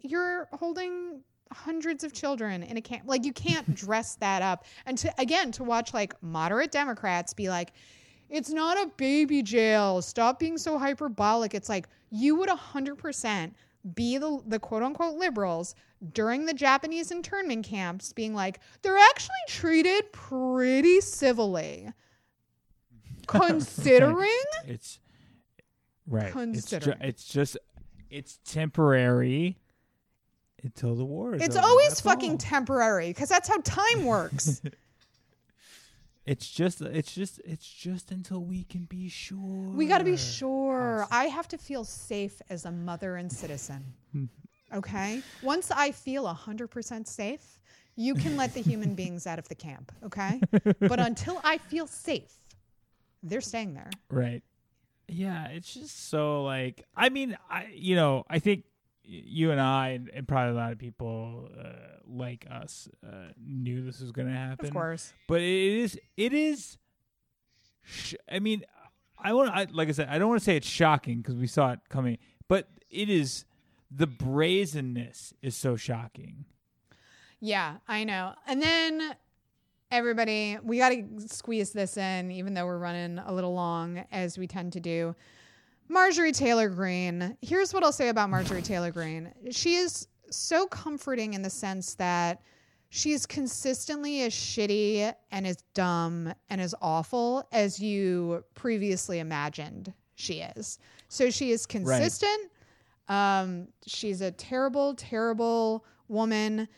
you're 0.00 0.48
holding 0.52 1.22
hundreds 1.52 2.04
of 2.04 2.12
children 2.12 2.62
in 2.62 2.76
a 2.76 2.80
camp 2.80 3.04
like 3.06 3.24
you 3.24 3.32
can't 3.32 3.74
dress 3.76 4.16
that 4.16 4.42
up. 4.42 4.64
And 4.86 4.96
to 4.98 5.12
again 5.20 5.52
to 5.52 5.64
watch 5.64 5.92
like 5.92 6.20
moderate 6.22 6.70
democrats 6.70 7.34
be 7.34 7.48
like 7.48 7.72
it's 8.30 8.50
not 8.50 8.76
a 8.76 8.90
baby 8.96 9.42
jail. 9.42 10.02
Stop 10.02 10.38
being 10.38 10.58
so 10.58 10.78
hyperbolic. 10.78 11.54
It's 11.54 11.68
like 11.68 11.88
you 12.10 12.36
would 12.36 12.50
100% 12.50 13.52
be 13.94 14.18
the, 14.18 14.40
the 14.46 14.58
quote 14.58 14.82
unquote 14.82 15.16
liberals 15.16 15.74
during 16.12 16.46
the 16.46 16.54
japanese 16.54 17.10
internment 17.10 17.64
camps 17.64 18.12
being 18.12 18.34
like 18.34 18.60
they're 18.82 18.96
actually 18.98 19.34
treated 19.48 20.12
pretty 20.12 21.00
civilly 21.00 21.92
considering 23.26 24.28
It's 24.66 25.00
right. 26.06 26.26
It's, 26.26 26.34
ju- 26.34 26.78
Considering. 26.78 26.98
it's 27.02 27.24
just 27.24 27.56
it's 28.10 28.38
temporary 28.44 29.58
until 30.62 30.94
the 30.96 31.04
war 31.04 31.34
is 31.34 31.42
it's 31.42 31.56
over. 31.56 31.66
always 31.66 31.88
That's 31.90 32.00
fucking 32.00 32.30
all. 32.32 32.36
temporary 32.38 33.08
because 33.08 33.28
that's 33.28 33.48
how 33.48 33.58
time 33.62 34.04
works 34.04 34.62
it's 36.28 36.50
just 36.50 36.82
it's 36.82 37.14
just 37.14 37.40
it's 37.44 37.66
just 37.66 38.10
until 38.10 38.44
we 38.44 38.64
can 38.64 38.84
be 38.84 39.08
sure. 39.08 39.72
We 39.74 39.86
got 39.86 39.98
to 39.98 40.04
be 40.04 40.18
sure. 40.18 41.06
I 41.10 41.24
have 41.24 41.48
to 41.48 41.58
feel 41.58 41.84
safe 41.84 42.42
as 42.50 42.66
a 42.66 42.70
mother 42.70 43.16
and 43.16 43.32
citizen. 43.32 43.94
Okay? 44.74 45.22
Once 45.42 45.70
I 45.70 45.92
feel 45.92 46.24
100% 46.24 47.06
safe, 47.06 47.58
you 47.96 48.14
can 48.14 48.36
let 48.36 48.52
the 48.52 48.60
human 48.60 48.94
beings 49.00 49.26
out 49.26 49.38
of 49.38 49.48
the 49.48 49.54
camp. 49.54 49.90
Okay? 50.04 50.42
But 50.80 51.00
until 51.00 51.40
I 51.42 51.56
feel 51.56 51.86
safe, 51.86 52.34
they're 53.22 53.40
staying 53.40 53.72
there. 53.72 53.90
Right. 54.10 54.42
Yeah, 55.08 55.46
it's 55.46 55.72
just 55.72 56.10
so 56.10 56.44
like 56.44 56.84
I 56.94 57.08
mean, 57.08 57.38
I 57.48 57.68
you 57.72 57.96
know, 57.96 58.24
I 58.28 58.38
think 58.38 58.64
you 59.08 59.50
and 59.50 59.60
I 59.60 59.88
and, 59.88 60.10
and 60.12 60.28
probably 60.28 60.52
a 60.52 60.60
lot 60.60 60.72
of 60.72 60.78
people 60.78 61.48
uh, 61.58 61.70
like 62.06 62.46
us 62.50 62.88
uh, 63.04 63.28
knew 63.42 63.82
this 63.82 64.00
was 64.00 64.12
going 64.12 64.28
to 64.28 64.34
happen. 64.34 64.66
Of 64.66 64.72
course. 64.72 65.12
But 65.26 65.40
it 65.40 65.80
is 65.80 65.98
it 66.16 66.32
is 66.32 66.76
sh- 67.82 68.14
I 68.30 68.38
mean, 68.38 68.64
I 69.18 69.32
want 69.32 69.50
I 69.50 69.66
like 69.72 69.88
I 69.88 69.92
said, 69.92 70.08
I 70.10 70.18
don't 70.18 70.28
want 70.28 70.40
to 70.40 70.44
say 70.44 70.56
it's 70.56 70.66
shocking 70.66 71.18
because 71.18 71.36
we 71.36 71.46
saw 71.46 71.72
it 71.72 71.80
coming, 71.88 72.18
but 72.48 72.68
it 72.90 73.08
is 73.08 73.44
the 73.90 74.06
brazenness 74.06 75.32
is 75.40 75.56
so 75.56 75.76
shocking. 75.76 76.44
Yeah, 77.40 77.76
I 77.86 78.04
know. 78.04 78.34
And 78.46 78.60
then 78.60 79.14
everybody, 79.90 80.58
we 80.62 80.78
got 80.78 80.90
to 80.90 81.06
squeeze 81.28 81.72
this 81.72 81.96
in, 81.96 82.30
even 82.30 82.54
though 82.54 82.66
we're 82.66 82.78
running 82.78 83.18
a 83.18 83.32
little 83.32 83.54
long, 83.54 84.04
as 84.12 84.36
we 84.36 84.46
tend 84.46 84.72
to 84.74 84.80
do. 84.80 85.14
Marjorie 85.88 86.32
Taylor 86.32 86.68
Greene. 86.68 87.36
Here's 87.40 87.72
what 87.72 87.82
I'll 87.82 87.92
say 87.92 88.08
about 88.08 88.30
Marjorie 88.30 88.62
Taylor 88.62 88.90
Greene. 88.90 89.32
She 89.50 89.76
is 89.76 90.06
so 90.30 90.66
comforting 90.66 91.34
in 91.34 91.42
the 91.42 91.50
sense 91.50 91.94
that 91.94 92.42
she 92.90 93.12
is 93.12 93.26
consistently 93.26 94.22
as 94.22 94.32
shitty 94.32 95.12
and 95.30 95.46
as 95.46 95.58
dumb 95.74 96.32
and 96.48 96.60
as 96.60 96.74
awful 96.80 97.46
as 97.52 97.80
you 97.80 98.44
previously 98.54 99.18
imagined 99.18 99.92
she 100.14 100.40
is. 100.40 100.78
So 101.08 101.30
she 101.30 101.50
is 101.50 101.66
consistent. 101.66 102.50
Um, 103.08 103.68
she's 103.86 104.20
a 104.20 104.30
terrible, 104.30 104.94
terrible 104.94 105.84
woman 106.08 106.68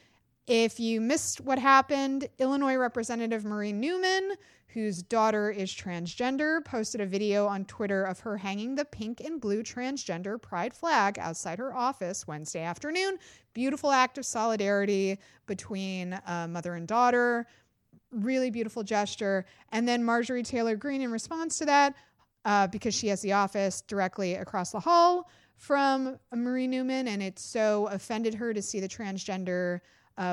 If 0.52 0.80
you 0.80 1.00
missed 1.00 1.40
what 1.40 1.60
happened, 1.60 2.28
Illinois 2.40 2.74
Representative 2.74 3.44
Marie 3.44 3.72
Newman, 3.72 4.32
whose 4.66 5.00
daughter 5.00 5.48
is 5.48 5.72
transgender, 5.72 6.64
posted 6.64 7.00
a 7.00 7.06
video 7.06 7.46
on 7.46 7.66
Twitter 7.66 8.02
of 8.02 8.18
her 8.18 8.36
hanging 8.36 8.74
the 8.74 8.84
pink 8.84 9.20
and 9.20 9.40
blue 9.40 9.62
transgender 9.62 10.42
pride 10.42 10.74
flag 10.74 11.20
outside 11.20 11.60
her 11.60 11.72
office 11.72 12.26
Wednesday 12.26 12.64
afternoon. 12.64 13.18
Beautiful 13.54 13.92
act 13.92 14.18
of 14.18 14.26
solidarity 14.26 15.20
between 15.46 16.14
uh, 16.26 16.48
mother 16.50 16.74
and 16.74 16.88
daughter. 16.88 17.46
Really 18.10 18.50
beautiful 18.50 18.82
gesture. 18.82 19.46
And 19.70 19.86
then 19.86 20.02
Marjorie 20.02 20.42
Taylor 20.42 20.74
Greene, 20.74 21.02
in 21.02 21.12
response 21.12 21.58
to 21.58 21.66
that, 21.66 21.94
uh, 22.44 22.66
because 22.66 22.92
she 22.92 23.06
has 23.06 23.22
the 23.22 23.34
office 23.34 23.82
directly 23.82 24.34
across 24.34 24.72
the 24.72 24.80
hall 24.80 25.30
from 25.54 26.18
Marie 26.34 26.66
Newman, 26.66 27.06
and 27.06 27.22
it 27.22 27.38
so 27.38 27.86
offended 27.86 28.34
her 28.34 28.52
to 28.52 28.60
see 28.60 28.80
the 28.80 28.88
transgender 28.88 29.80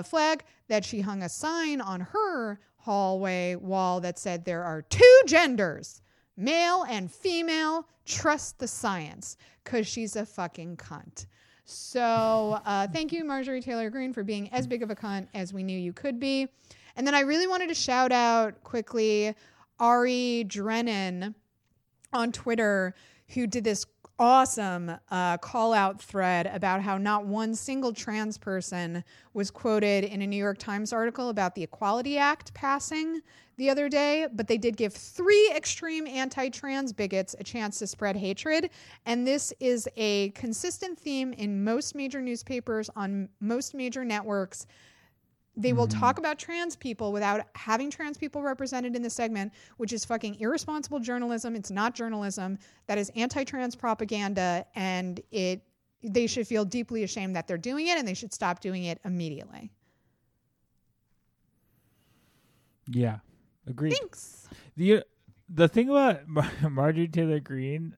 flag 0.04 0.44
that 0.68 0.84
she 0.86 1.02
hung 1.02 1.24
a 1.24 1.30
sign 1.30 1.82
on 1.82 2.02
her 2.02 2.60
hallway 2.78 3.56
wall 3.56 4.00
that 4.02 4.18
said 4.20 4.46
there 4.46 4.64
are 4.64 4.82
two 4.82 5.22
genders 5.26 6.02
male 6.38 6.86
and 6.88 7.12
female. 7.12 7.88
Trust 8.06 8.60
the 8.60 8.68
science 8.68 9.38
because 9.64 9.88
she's 9.88 10.16
a 10.16 10.26
fucking 10.26 10.78
cunt. 10.78 11.26
So 11.66 12.62
uh, 12.66 12.88
thank 12.88 13.12
you 13.12 13.26
marjorie 13.26 13.62
taylor 13.62 13.90
greene 13.90 14.14
for 14.14 14.24
being 14.24 14.50
as 14.54 14.66
big 14.66 14.84
of 14.84 14.90
a 14.90 14.96
cunt 14.96 15.28
as 15.34 15.52
we 15.52 15.64
knew 15.64 15.78
you 15.78 15.92
could 15.92 16.20
be. 16.20 16.48
And 16.96 17.06
then 17.06 17.14
i 17.14 17.20
really 17.20 17.48
wanted 17.48 17.68
to 17.68 17.76
shout 17.76 18.12
out 18.12 18.64
quickly 18.64 19.36
ari 19.80 20.46
drennen 20.48 21.36
on 22.14 22.32
twitter 22.32 22.96
who 23.30 23.46
did 23.46 23.64
this 23.64 23.86
awesome 24.20 24.92
uh, 25.12 25.38
call 25.38 25.74
out 25.74 26.02
thread 26.02 26.48
about 26.48 26.82
how 26.82 26.98
not 26.98 27.26
one 27.26 27.54
single 27.54 27.94
trans 27.94 28.38
person 28.38 29.04
was 29.34 29.52
quoted 29.52 30.04
in 30.04 30.22
a 30.22 30.28
New 30.28 30.38
York 30.38 30.58
Times 30.58 30.92
article 30.92 31.30
about 31.30 31.54
the 31.56 31.64
Equality 31.64 32.18
Act 32.18 32.54
passing 32.54 33.22
the 33.58 33.70
other 33.70 33.90
day, 33.90 34.28
but 34.34 34.48
they 34.48 34.58
did 34.58 34.78
give 34.78 34.94
three 34.94 35.52
extreme 35.56 36.08
anti 36.08 36.50
trans 36.50 36.94
bigots 36.94 37.36
a 37.40 37.44
chance 37.44 37.80
to 37.80 37.88
spread 37.88 38.16
hatred. 38.16 38.70
And 39.06 39.26
this 39.26 39.54
is 39.60 39.88
a 39.98 40.30
consistent 40.30 40.98
theme 40.98 41.34
in 41.34 41.64
most 41.64 41.96
major 41.96 42.22
newspapers, 42.22 42.90
on 42.96 43.30
most 43.40 43.74
major 43.74 44.06
networks. 44.06 44.68
They 45.60 45.74
will 45.74 45.88
Mm-hmm. 45.88 46.00
talk 46.00 46.20
about 46.20 46.38
trans 46.38 46.76
people 46.76 47.12
without 47.12 47.42
having 47.56 47.90
trans 47.90 48.16
people 48.18 48.44
represented 48.44 48.96
in 48.96 49.02
the 49.02 49.10
segment, 49.10 49.52
which 49.78 49.92
is 49.92 50.06
fucking 50.06 50.36
irresponsible 50.40 51.00
journalism. 51.00 51.56
It's 51.56 51.72
not 51.72 51.96
journalism. 51.96 52.60
That 52.86 53.00
is 53.00 53.12
anti-trans 53.16 53.76
propaganda, 53.76 54.66
and 54.76 55.20
it 55.32 55.64
they 56.04 56.28
should 56.28 56.48
feel 56.48 56.64
deeply 56.64 57.02
ashamed 57.04 57.36
that 57.36 57.48
they're 57.48 57.58
doing 57.58 57.88
it, 57.88 57.98
and 57.98 58.08
they 58.08 58.14
should 58.14 58.32
stop 58.32 58.60
doing 58.60 58.84
it 58.84 59.00
immediately. 59.04 59.72
Yeah, 62.88 63.18
agreed. 63.66 63.94
Thanks. 63.94 64.48
The 64.76 65.04
the 65.50 65.68
thing 65.68 65.90
about 65.90 66.28
Mar- 66.28 66.52
Marjorie 66.70 67.08
Taylor 67.08 67.40
Greene, 67.40 67.98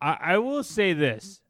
I, 0.00 0.18
I 0.20 0.38
will 0.38 0.62
say 0.62 0.92
this 0.92 1.40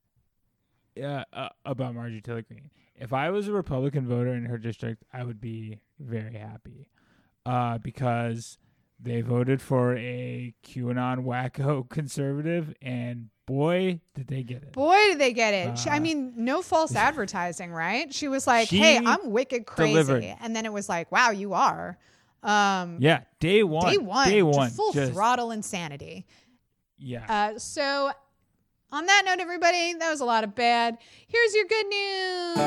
uh, 1.02 1.24
uh, 1.32 1.48
about 1.64 1.94
Marjorie 1.94 2.20
Taylor 2.22 2.42
Greene. 2.42 2.70
If 2.96 3.12
I 3.12 3.30
was 3.30 3.48
a 3.48 3.52
Republican 3.52 4.06
voter 4.06 4.34
in 4.34 4.44
her 4.46 4.58
district, 4.58 5.04
I 5.12 5.24
would 5.24 5.40
be 5.40 5.80
very 5.98 6.34
happy 6.36 6.88
uh, 7.44 7.78
because 7.78 8.58
they 9.00 9.20
voted 9.20 9.60
for 9.60 9.96
a 9.96 10.54
QAnon 10.64 11.24
wacko 11.24 11.88
conservative, 11.90 12.72
and 12.80 13.28
boy, 13.46 14.00
did 14.14 14.28
they 14.28 14.42
get 14.44 14.62
it. 14.62 14.72
Boy, 14.72 14.96
did 15.08 15.18
they 15.18 15.32
get 15.32 15.52
it. 15.54 15.78
She- 15.78 15.90
I 15.90 15.96
Uh, 15.96 16.00
mean, 16.00 16.32
no 16.36 16.62
false 16.62 16.94
advertising, 17.08 17.72
right? 17.72 18.14
She 18.14 18.28
was 18.28 18.46
like, 18.46 18.68
She 18.68 18.78
"Hey, 18.78 18.98
I'm 19.04 19.30
wicked 19.30 19.66
crazy," 19.66 19.92
delivered. 19.92 20.24
and 20.40 20.54
then 20.54 20.64
it 20.64 20.72
was 20.72 20.88
like, 20.88 21.10
"Wow, 21.12 21.30
you 21.30 21.52
are." 21.54 21.98
Um, 22.42 22.98
Yeah, 23.00 23.22
day 23.40 23.62
one. 23.64 23.90
day 23.90 23.98
one, 23.98 24.28
Day 24.28 24.40
just 24.42 24.56
one. 24.56 24.70
full 24.70 24.92
just- 24.92 25.12
throttle 25.12 25.50
insanity. 25.50 26.26
Yeah. 26.96 27.24
Uh, 27.28 27.58
so, 27.58 28.12
on 28.94 29.06
that 29.06 29.24
note, 29.26 29.40
everybody, 29.40 29.92
that 29.94 30.08
was 30.08 30.20
a 30.20 30.24
lot 30.24 30.44
of 30.44 30.54
bad. 30.54 30.96
Here's 31.26 31.52
your 31.52 31.64
good 31.64 31.86
news. 31.88 32.58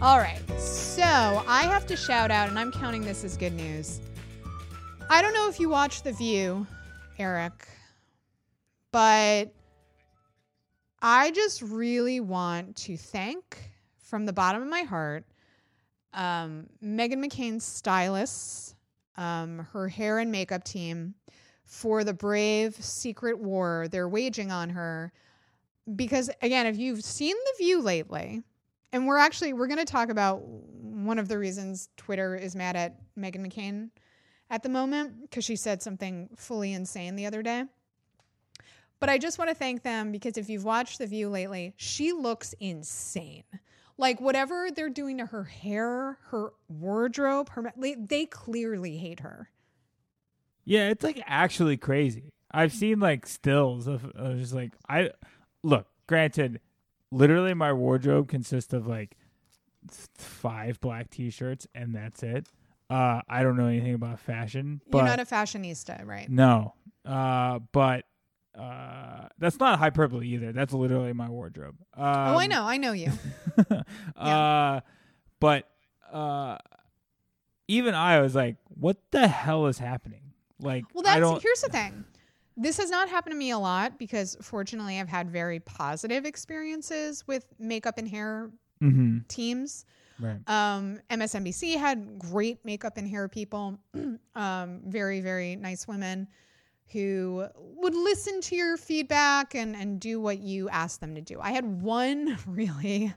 All 0.00 0.18
right. 0.18 0.40
So 0.58 1.02
I 1.46 1.64
have 1.64 1.86
to 1.88 1.96
shout 1.96 2.30
out, 2.30 2.48
and 2.48 2.58
I'm 2.58 2.72
counting 2.72 3.02
this 3.02 3.22
as 3.22 3.36
good 3.36 3.52
news. 3.52 4.00
I 5.10 5.20
don't 5.20 5.34
know 5.34 5.50
if 5.50 5.60
you 5.60 5.68
watch 5.68 6.02
The 6.02 6.12
View, 6.12 6.66
Erek, 7.18 7.68
but 8.92 9.52
I 11.00 11.30
just 11.32 11.62
really 11.62 12.20
want 12.20 12.76
to 12.76 12.96
thank 12.96 13.72
from 13.98 14.26
the 14.26 14.32
bottom 14.32 14.62
of 14.62 14.68
my 14.68 14.82
heart 14.82 15.24
um, 16.14 16.66
Meghan 16.84 17.24
McCain's 17.24 17.64
stylists, 17.64 18.74
um, 19.16 19.66
her 19.72 19.88
hair 19.88 20.18
and 20.18 20.30
makeup 20.30 20.62
team 20.62 21.14
for 21.64 22.04
the 22.04 22.12
brave 22.12 22.74
secret 22.76 23.38
war 23.38 23.88
they're 23.90 24.08
waging 24.08 24.52
on 24.52 24.68
her. 24.70 25.12
Because 25.96 26.30
again, 26.42 26.66
if 26.66 26.76
you've 26.76 27.02
seen 27.02 27.34
The 27.34 27.64
View 27.64 27.80
lately, 27.80 28.42
and 28.92 29.06
we're 29.06 29.16
actually 29.16 29.54
we're 29.54 29.66
going 29.66 29.78
to 29.78 29.84
talk 29.84 30.10
about 30.10 30.42
one 30.42 31.18
of 31.18 31.28
the 31.28 31.38
reasons 31.38 31.88
Twitter 31.96 32.36
is 32.36 32.54
mad 32.54 32.76
at 32.76 32.96
Meghan 33.18 33.46
McCain 33.46 33.88
at 34.50 34.62
the 34.62 34.68
moment 34.68 35.22
because 35.22 35.44
she 35.44 35.56
said 35.56 35.82
something 35.82 36.28
fully 36.36 36.74
insane 36.74 37.16
the 37.16 37.26
other 37.26 37.42
day. 37.42 37.64
But 39.02 39.10
I 39.10 39.18
just 39.18 39.36
want 39.36 39.48
to 39.48 39.54
thank 39.56 39.82
them 39.82 40.12
because 40.12 40.38
if 40.38 40.48
you've 40.48 40.62
watched 40.62 41.00
The 41.00 41.08
View 41.08 41.28
lately, 41.28 41.74
she 41.76 42.12
looks 42.12 42.54
insane. 42.60 43.42
Like 43.98 44.20
whatever 44.20 44.68
they're 44.70 44.90
doing 44.90 45.18
to 45.18 45.26
her 45.26 45.42
hair, 45.42 46.18
her 46.26 46.52
wardrobe, 46.68 47.48
her 47.48 47.72
they, 47.76 47.96
they 47.96 48.26
clearly 48.26 48.98
hate 48.98 49.18
her. 49.18 49.50
Yeah, 50.64 50.88
it's 50.88 51.02
like 51.02 51.20
actually 51.26 51.78
crazy. 51.78 52.30
I've 52.52 52.72
seen 52.72 53.00
like 53.00 53.26
stills 53.26 53.88
of, 53.88 54.04
of 54.14 54.38
just 54.38 54.54
like 54.54 54.70
I 54.88 55.10
look. 55.64 55.88
Granted, 56.06 56.60
literally 57.10 57.54
my 57.54 57.72
wardrobe 57.72 58.28
consists 58.28 58.72
of 58.72 58.86
like 58.86 59.16
five 60.16 60.80
black 60.80 61.10
t-shirts 61.10 61.66
and 61.74 61.92
that's 61.92 62.22
it. 62.22 62.46
Uh, 62.88 63.22
I 63.28 63.42
don't 63.42 63.56
know 63.56 63.66
anything 63.66 63.94
about 63.94 64.20
fashion, 64.20 64.80
but 64.88 64.98
You're 64.98 65.06
not 65.08 65.18
a 65.18 65.24
fashionista, 65.24 66.06
right? 66.06 66.28
no. 66.28 66.74
Uh, 67.04 67.58
but 67.72 68.04
uh, 68.58 69.28
that's 69.38 69.58
not 69.58 69.78
hyperbole 69.78 70.26
either. 70.28 70.52
That's 70.52 70.72
literally 70.72 71.12
my 71.12 71.28
wardrobe. 71.28 71.76
Um, 71.96 72.04
oh, 72.04 72.38
I 72.38 72.46
know, 72.46 72.64
I 72.64 72.76
know 72.76 72.92
you. 72.92 73.12
uh, 74.16 74.80
but 75.40 75.68
uh, 76.12 76.58
even 77.68 77.94
I 77.94 78.20
was 78.20 78.34
like, 78.34 78.56
"What 78.68 78.98
the 79.10 79.26
hell 79.26 79.66
is 79.66 79.78
happening?" 79.78 80.32
Like, 80.60 80.84
Well, 80.94 81.02
I 81.06 81.18
that's 81.18 81.30
don't. 81.30 81.42
here's 81.42 81.62
the 81.62 81.70
thing. 81.70 82.04
This 82.56 82.76
has 82.76 82.90
not 82.90 83.08
happened 83.08 83.32
to 83.32 83.38
me 83.38 83.50
a 83.50 83.58
lot 83.58 83.98
because 83.98 84.36
fortunately 84.42 85.00
I've 85.00 85.08
had 85.08 85.30
very 85.30 85.58
positive 85.58 86.26
experiences 86.26 87.26
with 87.26 87.46
makeup 87.58 87.96
and 87.96 88.06
hair 88.06 88.50
hmm 88.80 89.18
teams. 89.28 89.86
Right. 90.20 90.38
Um, 90.46 91.00
MSNBC 91.10 91.78
had 91.78 92.18
great 92.18 92.64
makeup 92.64 92.98
and 92.98 93.08
hair 93.08 93.26
people, 93.28 93.78
um, 94.34 94.80
very, 94.86 95.20
very 95.20 95.56
nice 95.56 95.88
women 95.88 96.28
who 96.92 97.46
would 97.56 97.94
listen 97.94 98.40
to 98.42 98.56
your 98.56 98.76
feedback 98.76 99.54
and, 99.54 99.74
and 99.74 100.00
do 100.00 100.20
what 100.20 100.38
you 100.38 100.68
asked 100.68 101.00
them 101.00 101.14
to 101.14 101.20
do. 101.20 101.40
I 101.40 101.52
had 101.52 101.82
one 101.82 102.38
really 102.46 103.12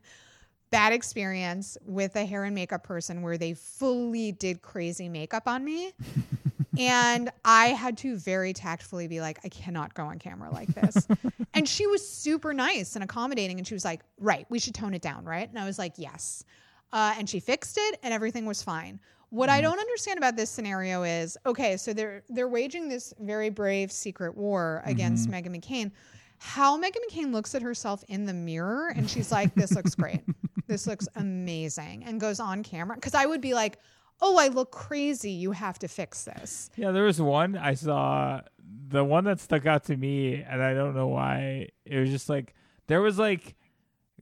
bad 0.72 0.94
experience 0.94 1.78
with 1.86 2.16
a 2.16 2.26
hair 2.26 2.44
and 2.44 2.56
makeup 2.56 2.84
person 2.84 3.22
where 3.22 3.38
they 3.38 3.54
fully 3.54 4.32
did 4.32 4.62
crazy 4.62 5.08
makeup 5.08 5.48
on 5.48 5.64
me. 5.64 5.94
and 6.78 7.30
I 7.44 7.68
had 7.68 7.98
to 8.00 8.18
very 8.18 8.54
tactfully 8.54 9.08
be 9.08 9.22
like, 9.22 9.40
I 9.44 9.50
cannot 9.50 9.94
go 9.94 10.04
on 10.04 10.20
camera 10.20 10.52
like 10.52 10.70
this. 10.74 11.08
and 11.54 11.68
she 11.68 11.88
was 11.88 12.08
super 12.08 12.54
nice 12.54 12.96
and 12.96 13.04
accommodating. 13.04 13.58
And 13.58 13.68
she 13.68 13.74
was 13.74 13.86
like, 13.86 14.02
Right, 14.20 14.46
we 14.50 14.60
should 14.60 14.76
tone 14.76 14.94
it 14.94 15.02
down, 15.02 15.24
right? 15.24 15.48
And 15.48 15.60
I 15.60 15.66
was 15.66 15.80
like, 15.80 15.94
Yes. 15.98 16.44
Uh, 16.92 17.14
and 17.18 17.30
she 17.30 17.40
fixed 17.40 17.78
it, 17.78 18.00
and 18.04 18.14
everything 18.14 18.46
was 18.46 18.64
fine. 18.64 19.00
What 19.30 19.50
I 19.50 19.56
mm-hmm. 19.56 19.64
don't 19.64 19.80
understand 19.80 20.18
about 20.18 20.36
this 20.36 20.50
scenario 20.50 21.04
is 21.04 21.38
okay, 21.46 21.78
so 21.78 21.94
they're 21.94 22.24
they're 22.30 22.48
waging 22.48 22.90
this 22.90 23.14
very 23.20 23.50
brave 23.50 23.92
secret 23.92 24.36
war 24.36 24.82
against 24.86 25.30
mm-hmm. 25.30 25.48
Meghan 25.48 25.60
McCain. 25.60 25.92
How 26.38 26.80
Meghan 26.80 26.98
McCain 27.10 27.32
looks 27.32 27.56
at 27.56 27.62
herself 27.62 28.04
in 28.08 28.26
the 28.26 28.34
mirror 28.34 28.90
and 28.96 29.10
she's 29.10 29.32
like, 29.32 29.54
"This 29.56 29.74
looks 29.74 29.96
great. 29.96 30.22
this 30.68 30.88
looks 30.88 31.08
amazing," 31.16 32.04
and 32.04 32.20
goes 32.20 32.40
on 32.40 32.64
camera 32.64 32.96
because 32.96 33.16
I 33.16 33.26
would 33.26 33.42
be 33.42 33.54
like, 33.54 33.80
"Oh, 34.22 34.38
I 34.38 34.48
look 34.50 34.72
crazy. 34.72 35.32
You 35.32 35.52
have 35.52 35.80
to 35.80 35.88
fix 35.88 36.26
this." 36.26 36.70
Yeah, 36.76 36.92
there 36.92 37.04
was 37.04 37.22
one 37.22 37.58
I 37.58 37.74
saw. 37.74 38.42
The 38.88 39.04
one 39.04 39.24
that 39.24 39.40
stuck 39.40 39.66
out 39.66 39.86
to 39.86 39.98
me, 39.98 40.36
and 40.36 40.62
I 40.62 40.74
don't 40.74 40.96
know 40.96 41.08
why. 41.08 41.70
It 41.86 42.00
was 42.00 42.10
just 42.10 42.30
like 42.30 42.54
there 42.88 43.02
was 43.02 43.18
like 43.18 43.56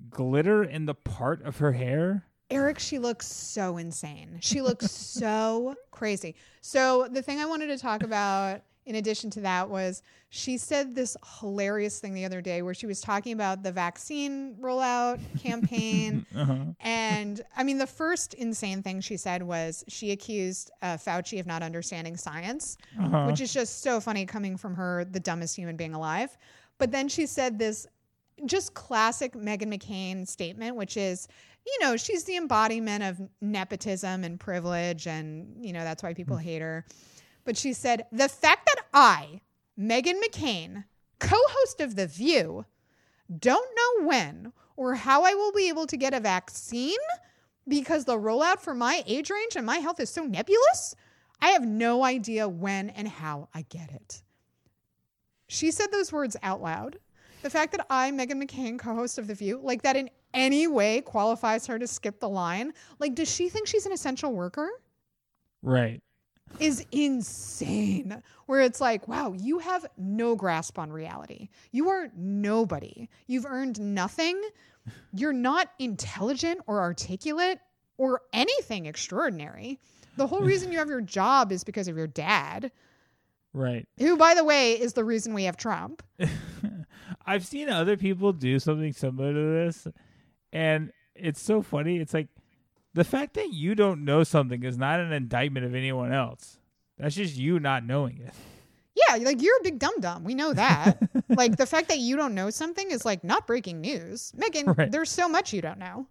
glitter 0.09 0.63
in 0.63 0.85
the 0.85 0.95
part 0.95 1.41
of 1.43 1.57
her 1.57 1.71
hair. 1.71 2.25
Erek, 2.53 2.79
she 2.79 2.99
looks 2.99 3.25
so 3.27 3.77
insane. 3.77 4.37
She 4.41 4.61
looks 4.61 4.89
so 4.91 5.75
crazy. 5.91 6.35
So, 6.61 7.07
the 7.11 7.21
thing 7.21 7.39
I 7.39 7.45
wanted 7.45 7.67
to 7.67 7.77
talk 7.77 8.03
about 8.03 8.61
in 8.85 8.95
addition 8.95 9.29
to 9.29 9.39
that 9.39 9.69
was 9.69 10.01
she 10.29 10.57
said 10.57 10.93
this 10.93 11.15
hilarious 11.39 12.01
thing 12.01 12.13
the 12.13 12.25
other 12.25 12.41
day 12.41 12.61
where 12.61 12.73
she 12.73 12.85
was 12.85 12.99
talking 12.99 13.31
about 13.31 13.63
the 13.63 13.71
vaccine 13.71 14.55
rollout 14.59 15.19
campaign. 15.41 16.25
Uh-huh. 16.35 16.55
and 16.81 17.41
I 17.55 17.63
mean, 17.63 17.77
the 17.77 17.87
first 17.87 18.33
insane 18.33 18.81
thing 18.83 18.99
she 18.99 19.15
said 19.15 19.41
was 19.41 19.85
she 19.87 20.11
accused 20.11 20.69
uh, 20.81 20.97
Fauci 20.97 21.39
of 21.39 21.45
not 21.45 21.63
understanding 21.63 22.17
science, 22.17 22.77
Uh-huh. 22.99 23.25
which 23.27 23.39
is 23.39 23.53
just 23.53 23.81
so 23.83 24.01
funny 24.01 24.25
coming 24.25 24.57
from 24.57 24.75
her, 24.75 25.05
the 25.05 25.19
dumbest 25.19 25.55
human 25.55 25.77
being 25.77 25.93
alive. 25.93 26.35
But 26.77 26.91
then 26.91 27.07
she 27.07 27.25
said 27.25 27.57
this 27.57 27.87
just 28.45 28.73
classic 28.73 29.33
Meghan 29.33 29.73
McCain 29.73 30.27
statement, 30.27 30.75
which 30.75 30.97
is, 30.97 31.27
you 31.65 31.79
know, 31.81 31.97
she's 31.97 32.23
the 32.25 32.37
embodiment 32.37 33.03
of 33.03 33.21
nepotism 33.41 34.23
and 34.23 34.39
privilege, 34.39 35.07
and, 35.07 35.65
you 35.65 35.73
know, 35.73 35.83
that's 35.83 36.03
why 36.03 36.13
people 36.13 36.37
mm. 36.37 36.41
hate 36.41 36.61
her. 36.61 36.85
But 37.45 37.57
she 37.57 37.73
said, 37.73 38.05
the 38.11 38.29
fact 38.29 38.67
that 38.67 38.85
I, 38.93 39.41
Meghan 39.79 40.21
McCain, 40.21 40.85
co 41.19 41.37
host 41.37 41.81
of 41.81 41.95
The 41.95 42.07
View, 42.07 42.65
don't 43.39 43.69
know 43.75 44.07
when 44.07 44.53
or 44.75 44.95
how 44.95 45.23
I 45.23 45.33
will 45.33 45.51
be 45.51 45.69
able 45.69 45.87
to 45.87 45.97
get 45.97 46.13
a 46.13 46.19
vaccine 46.19 46.97
because 47.67 48.05
the 48.05 48.17
rollout 48.17 48.59
for 48.59 48.73
my 48.73 49.03
age 49.07 49.29
range 49.29 49.55
and 49.55 49.65
my 49.65 49.77
health 49.77 49.99
is 49.99 50.09
so 50.09 50.23
nebulous, 50.23 50.95
I 51.41 51.49
have 51.49 51.65
no 51.65 52.03
idea 52.03 52.47
when 52.47 52.89
and 52.89 53.07
how 53.07 53.49
I 53.53 53.63
get 53.69 53.91
it. 53.91 54.21
She 55.47 55.71
said 55.71 55.91
those 55.91 56.11
words 56.11 56.35
out 56.43 56.61
loud. 56.61 56.99
The 57.41 57.49
fact 57.49 57.73
that 57.73 57.85
I, 57.89 58.11
Meghan 58.11 58.41
McCain, 58.41 58.79
co 58.79 58.95
host 58.95 59.17
of 59.17 59.27
The 59.27 59.35
View, 59.35 59.59
like 59.61 59.81
that 59.81 59.95
in 59.95 60.09
any 60.33 60.67
way 60.67 61.01
qualifies 61.01 61.67
her 61.67 61.77
to 61.79 61.87
skip 61.87 62.19
the 62.19 62.29
line. 62.29 62.73
Like, 62.99 63.15
does 63.15 63.33
she 63.33 63.49
think 63.49 63.67
she's 63.67 63.85
an 63.85 63.91
essential 63.91 64.33
worker? 64.33 64.69
Right. 65.61 66.01
Is 66.59 66.85
insane. 66.91 68.21
Where 68.45 68.61
it's 68.61 68.79
like, 68.81 69.07
wow, 69.07 69.33
you 69.37 69.59
have 69.59 69.85
no 69.97 70.35
grasp 70.35 70.77
on 70.77 70.91
reality. 70.91 71.49
You 71.71 71.89
are 71.89 72.09
nobody. 72.15 73.09
You've 73.27 73.45
earned 73.45 73.79
nothing. 73.79 74.39
You're 75.13 75.33
not 75.33 75.69
intelligent 75.79 76.61
or 76.67 76.79
articulate 76.81 77.59
or 77.97 78.21
anything 78.33 78.85
extraordinary. 78.85 79.79
The 80.17 80.27
whole 80.27 80.41
reason 80.41 80.71
you 80.71 80.77
have 80.77 80.89
your 80.89 81.01
job 81.01 81.51
is 81.51 81.63
because 81.63 81.87
of 81.87 81.97
your 81.97 82.07
dad, 82.07 82.71
Right. 83.53 83.87
who, 83.97 84.17
by 84.17 84.33
the 84.35 84.43
way, 84.43 84.73
is 84.73 84.93
the 84.93 85.03
reason 85.03 85.33
we 85.33 85.43
have 85.45 85.57
Trump. 85.57 86.03
I've 87.25 87.45
seen 87.45 87.69
other 87.69 87.97
people 87.97 88.33
do 88.33 88.59
something 88.59 88.93
similar 88.93 89.33
to 89.33 89.39
this, 89.39 89.87
and 90.53 90.93
it's 91.15 91.41
so 91.41 91.61
funny. 91.61 91.97
It's 91.97 92.13
like 92.13 92.27
the 92.93 93.03
fact 93.03 93.33
that 93.33 93.51
you 93.51 93.75
don't 93.75 94.05
know 94.05 94.23
something 94.23 94.63
is 94.63 94.77
not 94.77 94.99
an 95.01 95.11
indictment 95.11 95.65
of 95.65 95.75
anyone 95.75 96.13
else. 96.13 96.57
That's 96.97 97.15
just 97.15 97.35
you 97.35 97.59
not 97.59 97.85
knowing 97.85 98.19
it. 98.19 98.33
Yeah, 98.95 99.15
like 99.17 99.41
you're 99.41 99.57
a 99.59 99.63
big 99.63 99.79
dum 99.79 99.99
dum. 99.99 100.23
We 100.23 100.35
know 100.35 100.53
that. 100.53 100.99
like 101.29 101.57
the 101.57 101.65
fact 101.65 101.87
that 101.89 101.97
you 101.97 102.15
don't 102.15 102.35
know 102.35 102.49
something 102.51 102.89
is 102.91 103.03
like 103.03 103.23
not 103.23 103.47
breaking 103.47 103.81
news. 103.81 104.31
Meghan, 104.37 104.77
Right. 104.77 104.91
there's 104.91 105.09
so 105.09 105.27
much 105.27 105.51
you 105.51 105.61
don't 105.61 105.79
know. 105.79 106.05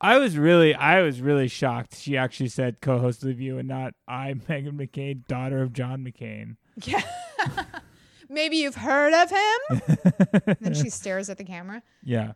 I 0.00 0.18
was 0.18 0.36
really, 0.36 0.74
I 0.74 1.02
was 1.02 1.20
really 1.20 1.46
shocked. 1.46 1.96
She 1.96 2.16
actually 2.16 2.48
said 2.48 2.80
co-host 2.80 3.22
of 3.22 3.28
the 3.28 3.34
View 3.34 3.58
and 3.58 3.68
not 3.68 3.94
I, 4.08 4.32
Meghan 4.48 4.72
McCain, 4.72 5.26
daughter 5.28 5.62
of 5.62 5.72
John 5.72 6.02
McCain. 6.04 6.56
Yeah. 6.82 7.02
Maybe 8.28 8.56
you've 8.56 8.76
heard 8.76 9.12
of 9.12 9.30
him. 9.30 10.56
then 10.60 10.74
she 10.74 10.88
stares 10.88 11.28
at 11.28 11.36
the 11.36 11.44
camera. 11.44 11.82
Yeah. 12.02 12.32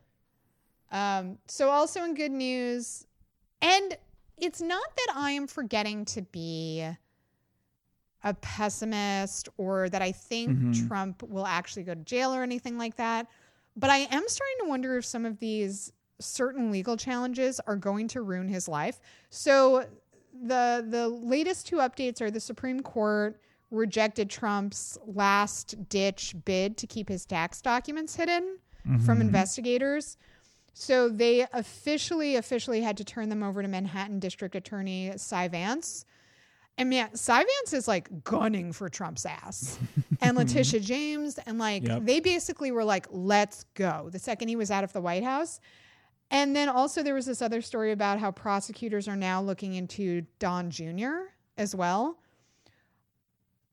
Um, 0.91 1.37
so 1.47 1.69
also 1.69 2.03
in 2.03 2.13
good 2.13 2.31
news, 2.31 3.05
and 3.61 3.97
it's 4.37 4.61
not 4.61 4.95
that 4.95 5.13
I 5.15 5.31
am 5.31 5.47
forgetting 5.47 6.05
to 6.05 6.21
be 6.21 6.87
a 8.23 8.33
pessimist 8.35 9.47
or 9.57 9.89
that 9.89 10.01
I 10.01 10.11
think 10.11 10.49
Mhm. 10.57 10.87
Trump 10.87 11.23
will 11.23 11.45
actually 11.45 11.83
go 11.83 11.93
to 11.93 12.01
jail 12.03 12.33
or 12.33 12.43
anything 12.43 12.77
like 12.77 12.95
that, 12.95 13.27
but 13.75 13.89
I 13.89 13.97
am 13.99 14.23
starting 14.27 14.57
to 14.61 14.65
wonder 14.69 14.97
if 14.97 15.05
some 15.05 15.25
of 15.25 15.39
these 15.39 15.91
certain 16.19 16.71
legal 16.71 16.97
challenges 16.97 17.59
are 17.61 17.75
going 17.75 18.07
to 18.09 18.21
ruin 18.21 18.47
his 18.47 18.67
life. 18.67 18.99
So 19.29 19.87
the 20.33 20.85
the 20.87 21.07
latest 21.09 21.67
two 21.67 21.77
updates 21.77 22.21
are 22.21 22.31
the 22.31 22.39
Supreme 22.39 22.81
Court 22.81 23.39
rejected 23.69 24.29
Trump's 24.29 24.97
last 25.05 25.89
ditch 25.89 26.35
bid 26.45 26.77
to 26.77 26.87
keep 26.87 27.09
his 27.09 27.25
tax 27.25 27.61
documents 27.61 28.15
hidden 28.15 28.59
from 29.05 29.19
investigators. 29.21 30.17
So 30.79 31.09
they 31.09 31.43
officially, 31.53 32.35
officially 32.35 32.81
had 32.81 32.97
to 32.97 33.03
turn 33.03 33.29
them 33.29 33.41
over 33.41 33.63
to 33.63 33.67
Manhattan 33.67 34.19
District 34.19 34.53
Attorney 34.53 35.11
Cy 35.17 35.47
Vance. 35.47 36.05
And 36.77 36.91
man, 36.91 37.15
Cy 37.15 37.37
Vance 37.39 37.73
is 37.73 37.87
like 37.87 38.23
gunning 38.23 38.71
for 38.71 38.87
Trump's 38.87 39.25
ass. 39.25 39.79
and 40.21 40.35
mhm. 40.37 40.41
Letitia 40.41 40.79
James, 40.81 41.39
and 41.47 41.57
like 41.57 41.81
Yep. 41.87 42.03
they 42.03 42.19
basically 42.19 42.69
were 42.69 42.83
like, 42.83 43.07
let's 43.09 43.65
go 43.73 44.09
the 44.11 44.19
second 44.19 44.49
he 44.49 44.55
was 44.55 44.69
out 44.69 44.83
of 44.83 44.93
the 44.93 45.01
White 45.01 45.23
House. 45.23 45.59
And 46.29 46.55
then 46.55 46.69
also 46.69 47.01
there 47.01 47.15
was 47.15 47.25
this 47.25 47.41
other 47.41 47.61
story 47.61 47.91
about 47.91 48.19
how 48.19 48.29
prosecutors 48.29 49.07
are 49.07 49.15
now 49.15 49.41
looking 49.41 49.73
into 49.73 50.27
Don 50.37 50.69
Jr. 50.69 51.31
as 51.57 51.73
well. 51.73 52.19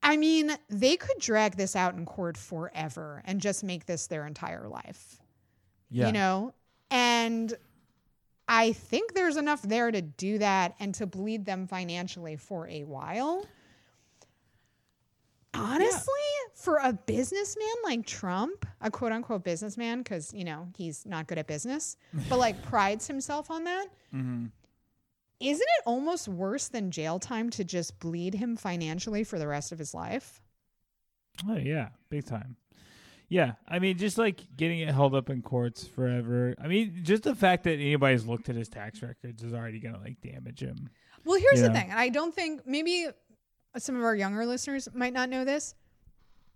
I 0.02 0.16
mean, 0.16 0.56
they 0.70 0.96
could 0.96 1.18
drag 1.18 1.56
this 1.56 1.76
out 1.76 1.94
in 1.96 2.06
court 2.06 2.38
forever 2.38 3.22
and 3.26 3.40
just 3.42 3.62
make 3.62 3.84
this 3.84 4.06
their 4.06 4.26
entire 4.26 4.68
life 4.68 5.20
Yeah. 5.90 6.06
you 6.06 6.12
know 6.12 6.54
and 6.94 7.54
i 8.48 8.72
think 8.72 9.14
there's 9.14 9.36
enough 9.36 9.60
there 9.62 9.90
to 9.90 10.00
do 10.00 10.38
that 10.38 10.74
and 10.78 10.94
to 10.94 11.06
bleed 11.06 11.44
them 11.44 11.66
financially 11.66 12.36
for 12.36 12.68
a 12.68 12.84
while 12.84 13.44
honestly 15.52 16.12
for 16.54 16.76
a 16.76 16.92
businessman 16.92 17.74
like 17.84 18.06
trump 18.06 18.64
a 18.80 18.90
quote 18.90 19.12
unquote 19.12 19.44
businessman 19.44 19.98
because 19.98 20.32
you 20.32 20.44
know 20.44 20.68
he's 20.76 21.04
not 21.04 21.26
good 21.26 21.38
at 21.38 21.46
business 21.46 21.96
but 22.28 22.38
like 22.38 22.60
prides 22.62 23.06
himself 23.06 23.50
on 23.50 23.64
that 23.64 23.86
mm-hmm. 24.14 24.46
isn't 25.40 25.68
it 25.78 25.82
almost 25.84 26.28
worse 26.28 26.68
than 26.68 26.90
jail 26.90 27.18
time 27.18 27.50
to 27.50 27.64
just 27.64 27.98
bleed 27.98 28.34
him 28.34 28.56
financially 28.56 29.24
for 29.24 29.38
the 29.38 29.46
rest 29.46 29.72
of 29.72 29.78
his 29.78 29.94
life 29.94 30.40
Oh 31.48 31.56
yeah, 31.56 31.88
big 32.08 32.24
time. 32.26 32.56
Yeah, 33.34 33.54
I 33.66 33.80
mean, 33.80 33.98
just 33.98 34.16
like 34.16 34.42
getting 34.56 34.78
it 34.78 34.94
held 34.94 35.12
up 35.12 35.28
in 35.28 35.42
courts 35.42 35.84
forever. 35.84 36.54
I 36.62 36.68
mean, 36.68 37.00
just 37.02 37.24
the 37.24 37.34
fact 37.34 37.64
that 37.64 37.72
anybody's 37.72 38.24
looked 38.24 38.48
at 38.48 38.54
his 38.54 38.68
tax 38.68 39.02
records 39.02 39.42
is 39.42 39.52
already 39.52 39.80
gonna 39.80 39.98
like 39.98 40.20
damage 40.20 40.60
him. 40.60 40.88
Well, 41.24 41.40
here's 41.40 41.60
the 41.60 41.66
Yeah. 41.66 41.72
thing, 41.80 41.90
and 41.90 41.98
I 41.98 42.10
don't 42.10 42.32
think 42.32 42.64
maybe 42.64 43.08
some 43.76 43.96
of 43.96 44.04
our 44.04 44.14
younger 44.14 44.46
listeners 44.46 44.88
might 44.94 45.12
not 45.12 45.30
know 45.30 45.44
this. 45.44 45.74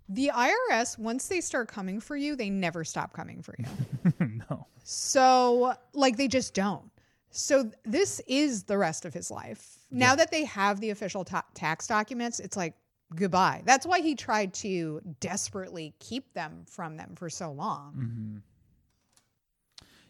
The 0.08 0.30
IRS, 0.32 0.96
once 0.98 1.26
they 1.26 1.40
start 1.40 1.66
coming 1.66 1.98
for 1.98 2.16
you, 2.16 2.36
they 2.36 2.48
never 2.48 2.84
stop 2.84 3.12
coming 3.12 3.42
for 3.42 3.56
you. 3.58 3.66
no. 4.50 4.68
so, 4.84 5.74
like, 5.94 6.16
they 6.16 6.28
just 6.28 6.54
don't. 6.54 6.92
So, 7.30 7.72
this 7.84 8.20
is 8.28 8.62
the 8.62 8.78
rest 8.78 9.04
of 9.04 9.12
his 9.12 9.32
life. 9.32 9.78
Now 9.90 10.14
that 10.14 10.30
they 10.30 10.44
have 10.44 10.78
the 10.80 10.90
official 10.90 11.24
ta- 11.24 11.44
tax 11.54 11.88
documents, 11.88 12.38
it's 12.38 12.56
like 12.56 12.74
goodbye. 13.14 13.62
That's 13.64 13.86
why 13.86 14.00
he 14.00 14.14
tried 14.14 14.54
to 14.54 15.00
desperately 15.20 15.94
keep 15.98 16.32
them 16.34 16.64
from 16.68 16.96
them 16.96 17.14
for 17.16 17.30
so 17.30 17.50
long. 17.52 17.94
hmm 17.94 18.38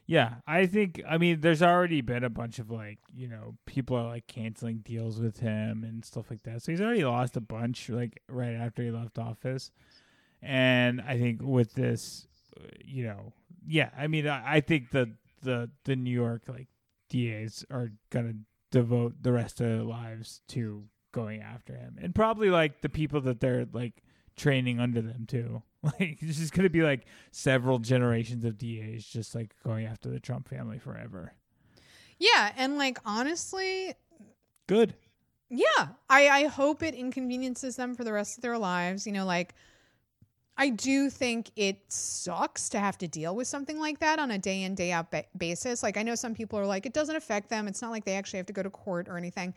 Yeah, 0.07 0.37
I 0.47 0.67
think. 0.67 1.03
I 1.07 1.19
mean, 1.19 1.41
there's 1.41 1.63
already 1.63 2.01
been 2.01 2.25
a 2.25 2.31
bunch 2.31 2.59
of 2.59 2.71
like, 2.71 2.99
you 3.15 3.29
know, 3.29 3.57
people 3.67 3.97
are 3.97 4.09
like 4.09 4.27
canceling 4.27 4.79
deals 4.79 5.21
with 5.21 5.41
him 5.41 5.85
and 5.85 6.03
stuff 6.05 6.31
like 6.31 6.43
that. 6.45 6.63
So 6.63 6.73
he's 6.73 6.81
already 6.81 7.05
lost 7.05 7.37
a 7.37 7.43
bunch, 7.43 7.91
like 7.91 8.23
right 8.29 8.55
after 8.55 8.83
he 8.83 8.91
left 8.91 9.19
office. 9.19 9.71
And 10.43 11.01
I 11.03 11.19
think 11.19 11.41
with 11.43 11.75
this, 11.75 12.27
uh, 12.59 12.67
you 12.85 13.05
know, 13.05 13.33
yeah, 13.67 13.91
I 13.99 14.07
mean, 14.09 14.29
I, 14.29 14.57
I 14.57 14.61
think 14.61 14.91
the 14.91 15.13
the 15.43 15.71
the 15.85 15.97
New 15.97 16.11
York 16.13 16.45
like 16.49 16.69
DAs 17.11 17.65
are 17.71 17.91
gonna 18.11 18.35
devote 18.71 19.23
the 19.23 19.33
rest 19.33 19.61
of 19.61 19.69
their 19.69 19.83
lives 19.83 20.41
to 20.49 20.85
going 21.13 21.43
after 21.43 21.75
him, 21.75 21.99
and 22.01 22.15
probably 22.15 22.51
like 22.51 22.81
the 22.81 22.89
people 22.89 23.21
that 23.23 23.41
they're 23.41 23.67
like 23.73 24.03
training 24.37 24.81
under 24.81 25.03
them 25.03 25.27
too. 25.27 25.63
Like 25.81 26.19
it's 26.21 26.39
just 26.39 26.53
gonna 26.53 26.69
be 26.69 26.83
like 26.83 27.07
several 27.31 27.79
generations 27.79 28.45
of 28.45 28.59
DAs 28.59 29.05
just 29.05 29.33
like 29.33 29.55
going 29.63 29.87
after 29.87 30.11
the 30.11 30.19
Trump 30.19 30.49
family 30.49 30.81
forever. 30.81 31.35
Yeah. 32.19 32.53
And, 32.57 32.79
like, 32.79 32.99
honestly, 33.05 33.95
Good. 34.67 34.95
Yeah, 35.51 35.89
I, 36.11 36.29
I 36.29 36.47
hope 36.47 36.83
it 36.83 36.95
inconveniences 36.95 37.77
them 37.77 37.95
for 37.95 38.05
the 38.05 38.13
rest 38.13 38.37
of 38.37 38.43
their 38.43 38.59
lives. 38.59 39.07
You 39.07 39.15
know, 39.15 39.25
like, 39.25 39.55
I 40.59 40.69
do 40.69 41.09
think 41.09 41.51
it 41.57 41.91
sucks 41.91 42.69
to 42.71 42.79
have 42.79 42.99
to 42.99 43.09
deal 43.09 43.35
with 43.35 43.49
something 43.49 43.79
like 43.81 44.01
that 44.01 44.19
on 44.19 44.31
a 44.31 44.37
day 44.37 44.65
in, 44.65 44.75
day 44.75 44.93
out 44.93 45.11
ba- 45.11 45.25
basis. 45.39 45.83
Like, 45.83 45.97
I 45.97 46.03
know 46.03 46.15
some 46.17 46.35
people 46.35 46.59
are 46.59 46.67
like, 46.67 46.85
it 46.85 46.93
doesn't 46.93 47.17
affect 47.17 47.49
them. 47.49 47.67
It's 47.67 47.81
not 47.81 47.93
like 47.93 48.05
they 48.05 48.15
actually 48.15 48.39
have 48.39 48.47
to 48.47 48.53
go 48.53 48.63
to 48.63 48.69
court 48.69 49.09
or 49.09 49.17
anything. 49.17 49.55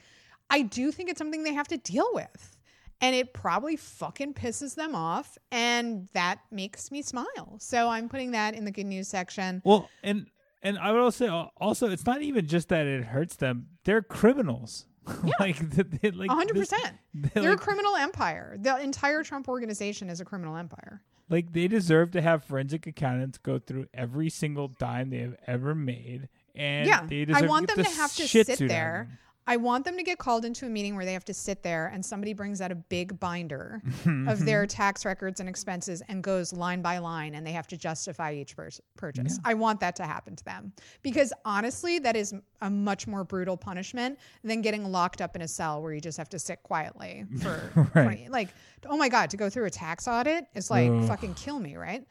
I 0.52 0.62
do 0.62 0.91
think 0.91 1.10
it's 1.10 1.18
something 1.18 1.43
they 1.43 1.54
have 1.54 1.68
to 1.70 1.78
deal 1.78 2.08
with. 2.14 2.58
And 3.04 3.16
it 3.16 3.34
probably 3.34 3.78
fucking 3.78 4.36
pisses 4.36 4.76
them 4.76 4.93
off. 4.93 5.36
And 5.52 6.08
that 6.14 6.39
makes 6.52 6.91
me 6.91 7.02
smile. 7.02 7.58
So 7.60 7.89
I'm 7.89 8.08
putting 8.10 8.32
that 8.32 8.54
in 8.54 8.64
the 8.66 8.72
good 8.72 8.86
news 8.86 9.08
section. 9.08 9.64
Well, 9.66 9.89
and 10.04 10.28
And 10.62 10.78
I 10.78 10.91
would 10.91 11.02
also 11.02 11.26
say 11.26 11.49
also 11.58 11.89
it's 11.89 12.06
not 12.06 12.22
even 12.22 12.45
just 12.45 12.70
that 12.70 12.86
it 12.86 13.06
hurts 13.06 13.38
them; 13.38 13.70
they're 13.86 14.04
criminals. 14.04 14.86
Yeah. 15.26 15.34
like, 15.39 15.58
they, 15.72 16.12
like 16.12 16.30
hundred 16.30 16.58
this- 16.58 16.70
percent. 16.70 16.95
they, 17.16 17.41
They're 17.41 17.54
a 17.54 17.58
criminal 17.58 17.95
empire. 17.95 18.56
The 18.60 18.80
entire 18.80 19.24
Trump 19.24 19.49
organization 19.49 20.12
is 20.12 20.22
a 20.22 20.26
criminal 20.26 20.56
empire. 20.56 21.02
like 21.28 21.54
they 21.54 21.68
deserve 21.68 22.12
to 22.12 22.22
have 22.22 22.43
forensic 22.43 22.86
accountants 22.86 23.39
go 23.39 23.58
through 23.58 23.88
every 23.95 24.30
single 24.30 24.68
dime 24.68 25.10
they 25.10 25.18
have 25.18 25.36
ever 25.47 25.74
made, 25.74 26.30
and 26.56 26.86
yeah, 26.88 27.04
they 27.08 27.26
I 27.34 27.41
want 27.47 27.68
to 27.70 27.76
them 27.76 27.84
get 27.84 27.91
to 27.91 27.97
have 27.97 28.14
to 28.18 28.28
sit 28.28 28.45
suit 28.45 28.54
out 28.54 28.62
of 28.62 28.70
there. 28.70 29.08
them. 29.10 29.18
I 29.48 29.58
want 29.58 29.86
them 29.86 29.98
to 29.98 30.04
get 30.04 30.20
called 30.20 30.46
into 30.46 30.66
a 30.68 30.70
meeting 30.70 30.96
where 30.96 31.04
they 31.04 31.14
have 31.14 31.26
to 31.26 31.34
sit 31.34 31.64
there 31.64 31.88
and 31.88 32.06
somebody 32.06 32.34
brings 32.34 32.62
out 32.62 32.72
a 32.72 32.76
big 32.76 33.20
binder 33.20 33.82
of 34.28 34.46
their 34.46 34.68
tax 34.68 35.04
records 35.04 35.39
and 35.39 35.50
expenses 35.50 36.02
and 36.08 36.24
goes 36.24 36.54
line 36.54 36.82
by 36.82 37.00
line 37.00 37.34
and 37.36 37.46
they 37.46 37.52
have 37.52 37.68
to 37.68 37.78
justify 37.78 38.34
each 38.34 38.56
pur- 38.56 38.70
purchase. 38.98 39.39
I 39.44 39.56
want 39.56 39.80
that 39.80 39.96
to 39.98 40.04
happen 40.04 40.36
to 40.36 40.46
them 40.46 40.74
because 41.02 41.34
honestly, 41.44 41.98
that 42.00 42.16
is 42.16 42.34
a 42.62 42.70
much 42.70 43.08
more 43.08 43.24
brutal 43.24 43.58
punishment 43.58 44.20
than 44.44 44.62
getting 44.62 44.86
locked 44.86 45.22
up 45.22 45.36
in 45.36 45.42
a 45.42 45.48
cell 45.48 45.82
where 45.82 45.92
you 45.94 46.00
just 46.02 46.18
have 46.20 46.30
to 46.30 46.39
sit 46.39 46.62
quietly 46.64 47.26
for 47.42 47.72
Right. 47.96 48.04
20 48.04 48.30
like 48.30 48.50
oh 48.88 48.96
my 48.98 49.10
god, 49.10 49.32
to 49.32 49.38
go 49.38 49.50
through 49.50 49.66
a 49.66 49.72
tax 49.72 50.08
audit 50.08 50.46
is 50.54 50.70
like 50.70 50.89
Ugh. 50.92 51.08
fucking 51.08 51.34
kill 51.34 51.60
me, 51.60 51.76
right? 51.76 52.06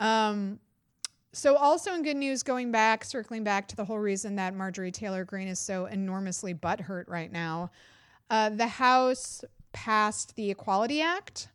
Um 0.00 0.58
so, 1.34 1.56
also 1.56 1.92
in 1.94 2.02
good 2.02 2.16
news, 2.16 2.44
going 2.44 2.70
back, 2.70 3.04
circling 3.04 3.42
back 3.42 3.66
to 3.68 3.76
the 3.76 3.84
whole 3.84 3.98
reason 3.98 4.36
that 4.36 4.54
Marjorie 4.54 4.92
Taylor 4.92 5.24
Greene 5.24 5.48
is 5.48 5.58
so 5.58 5.86
enormously 5.86 6.54
butthurt 6.54 7.04
right 7.08 7.30
now, 7.30 7.72
uh, 8.30 8.50
the 8.50 8.68
House 8.68 9.44
passed 9.72 10.36
the 10.36 10.50
Equality 10.50 11.02
Act, 11.02 11.48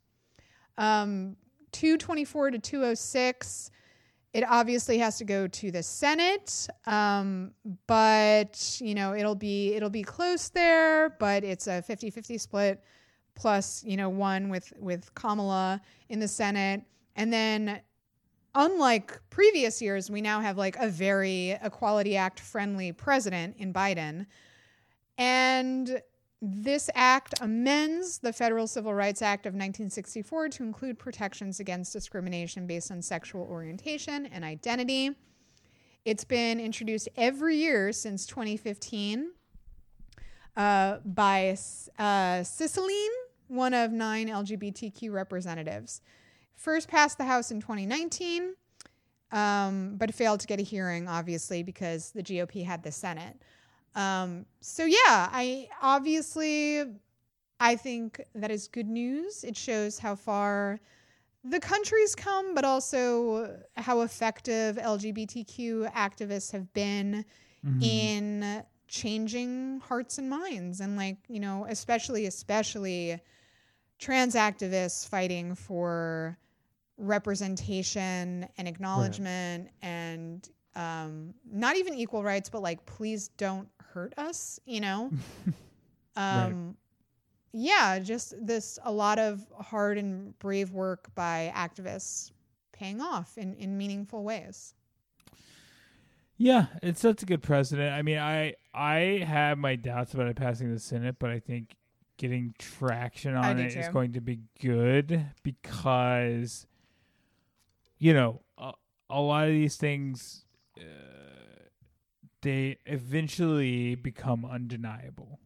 um, 0.77 1.37
224 1.71 2.51
to 2.51 2.59
206. 2.59 3.71
It 4.33 4.43
obviously 4.47 4.97
has 4.97 5.17
to 5.17 5.23
go 5.23 5.47
to 5.47 5.71
the 5.71 5.81
Senate, 5.81 6.67
um, 6.85 7.51
but 7.87 8.77
you 8.81 8.93
know 8.93 9.15
it'll 9.15 9.33
be 9.33 9.73
it'll 9.75 9.89
be 9.89 10.03
close 10.03 10.49
there. 10.49 11.09
But 11.09 11.43
it's 11.43 11.67
a 11.67 11.81
50-50 11.81 12.39
split, 12.39 12.83
plus 13.33 13.83
you 13.83 13.97
know 13.97 14.09
one 14.09 14.49
with 14.49 14.73
with 14.77 15.13
Kamala 15.15 15.81
in 16.09 16.19
the 16.19 16.27
Senate, 16.27 16.83
and 17.15 17.31
then 17.31 17.81
unlike 18.55 19.19
previous 19.29 19.81
years, 19.81 20.09
we 20.09 20.21
now 20.21 20.39
have 20.39 20.57
like 20.57 20.75
a 20.77 20.87
very 20.87 21.51
Equality 21.63 22.17
Act 22.17 22.39
friendly 22.39 22.91
president 22.91 23.55
in 23.57 23.73
Biden. 23.73 24.25
And 25.17 26.01
this 26.41 26.89
act 26.95 27.33
amends 27.41 28.19
the 28.19 28.31
Federal 28.31 28.65
Civil 28.65 28.93
Rights 28.93 29.21
Act 29.21 29.45
of 29.45 29.51
1964 29.53 30.49
to 30.49 30.63
include 30.63 30.97
protections 30.97 31.59
against 31.59 31.91
discrimination 31.91 32.65
based 32.65 32.91
on 32.91 33.01
sexual 33.01 33.43
orientation 33.43 34.25
and 34.27 34.45
identity. 34.45 35.11
It's 36.05 36.23
been 36.23 36.59
introduced 36.59 37.09
every 37.17 37.57
year 37.57 37.91
since 37.91 38.25
2015 38.25 39.31
uh, 40.55 40.97
by 41.03 41.57
uh, 41.97 42.43
one 43.47 43.73
of 43.73 43.91
nine 43.91 44.29
LGBTQ 44.29 45.11
representatives 45.11 46.01
first 46.59 46.87
passed 46.87 47.17
the 47.17 47.25
House 47.25 47.49
in 47.51 47.59
2019, 47.61 48.53
um, 49.31 49.95
but 49.97 50.13
failed 50.13 50.39
to 50.41 50.47
get 50.47 50.59
a 50.59 50.63
hearing, 50.63 51.07
obviously, 51.07 51.63
because 51.63 52.11
the 52.11 52.21
GOP 52.21 52.63
had 52.63 52.83
the 52.83 52.91
Senate. 52.91 53.41
Um, 53.95 54.45
so 54.61 54.85
yeah, 54.85 55.29
I 55.31 55.67
obviously 55.81 56.83
I 57.59 57.75
think 57.75 58.21
that 58.35 58.51
is 58.51 58.67
good 58.67 58.87
news. 58.87 59.43
It 59.43 59.57
shows 59.57 59.97
how 59.97 60.15
far 60.15 60.79
the 61.43 61.59
country's 61.59 62.15
come, 62.15 62.53
but 62.53 62.65
also 62.65 63.57
how 63.77 64.01
effective 64.01 64.75
LGBTQ 64.77 65.91
activists 65.93 66.51
have 66.51 66.71
been 66.73 67.25
Mm-hmm. 67.65 67.81
in 67.81 68.63
changing 68.87 69.81
hearts 69.81 70.17
and 70.17 70.29
minds 70.29 70.79
and 70.79 70.95
like, 70.95 71.17
you 71.27 71.41
know, 71.41 71.65
especially 71.67 72.25
especially 72.25 73.19
trans 73.99 74.33
activists 74.33 75.05
fighting 75.05 75.55
for 75.55 76.37
representation 76.99 78.47
and 78.57 78.67
acknowledgement 78.67 79.69
and 79.81 80.49
um, 80.75 81.33
not 81.51 81.75
even 81.77 81.93
equal 81.93 82.23
rights, 82.23 82.49
but 82.49 82.61
like, 82.61 82.85
please 82.85 83.29
don't 83.37 83.67
hurt 83.93 84.13
us, 84.17 84.59
you 84.65 84.81
know? 84.81 85.11
um, 86.15 86.75
Yeah, 87.51 87.99
just 87.99 88.35
this, 88.45 88.77
a 88.83 88.91
lot 88.91 89.17
of 89.17 89.45
hard 89.59 89.97
and 89.97 90.37
brave 90.39 90.71
work 90.71 91.13
by 91.15 91.51
activists 91.55 92.31
paying 92.71 93.01
off 93.01 93.37
in, 93.37 93.55
in 93.55 93.77
meaningful 93.77 94.23
ways. 94.23 94.73
Yeah, 96.37 96.67
it's 96.81 97.01
such 97.01 97.21
a 97.21 97.25
good 97.25 97.41
precedent. 97.41 97.93
I 97.93 98.01
mean, 98.01 98.17
I 98.17 98.53
I 98.73 99.25
have 99.27 99.57
my 99.57 99.75
doubts 99.75 100.13
about 100.13 100.27
it 100.27 100.37
passing 100.37 100.71
the 100.73 100.79
Senate, 100.79 101.17
but 101.19 101.31
I 101.31 101.39
think 101.39 101.75
getting 102.15 102.53
traction 102.57 103.35
on 103.35 103.59
it 103.59 103.75
is 103.75 103.87
too. 103.87 103.91
going 103.91 104.13
to 104.13 104.21
be 104.21 104.39
good 104.61 105.25
because 105.43 106.65
you 107.99 108.13
know 108.13 108.41
a, 108.57 108.71
a 109.09 109.19
lot 109.21 109.47
of 109.47 109.53
these 109.53 109.75
things 109.77 110.45
uh, 110.77 110.83
they 112.41 112.77
eventually 112.85 113.95
become 113.95 114.45
undeniable, 114.45 115.39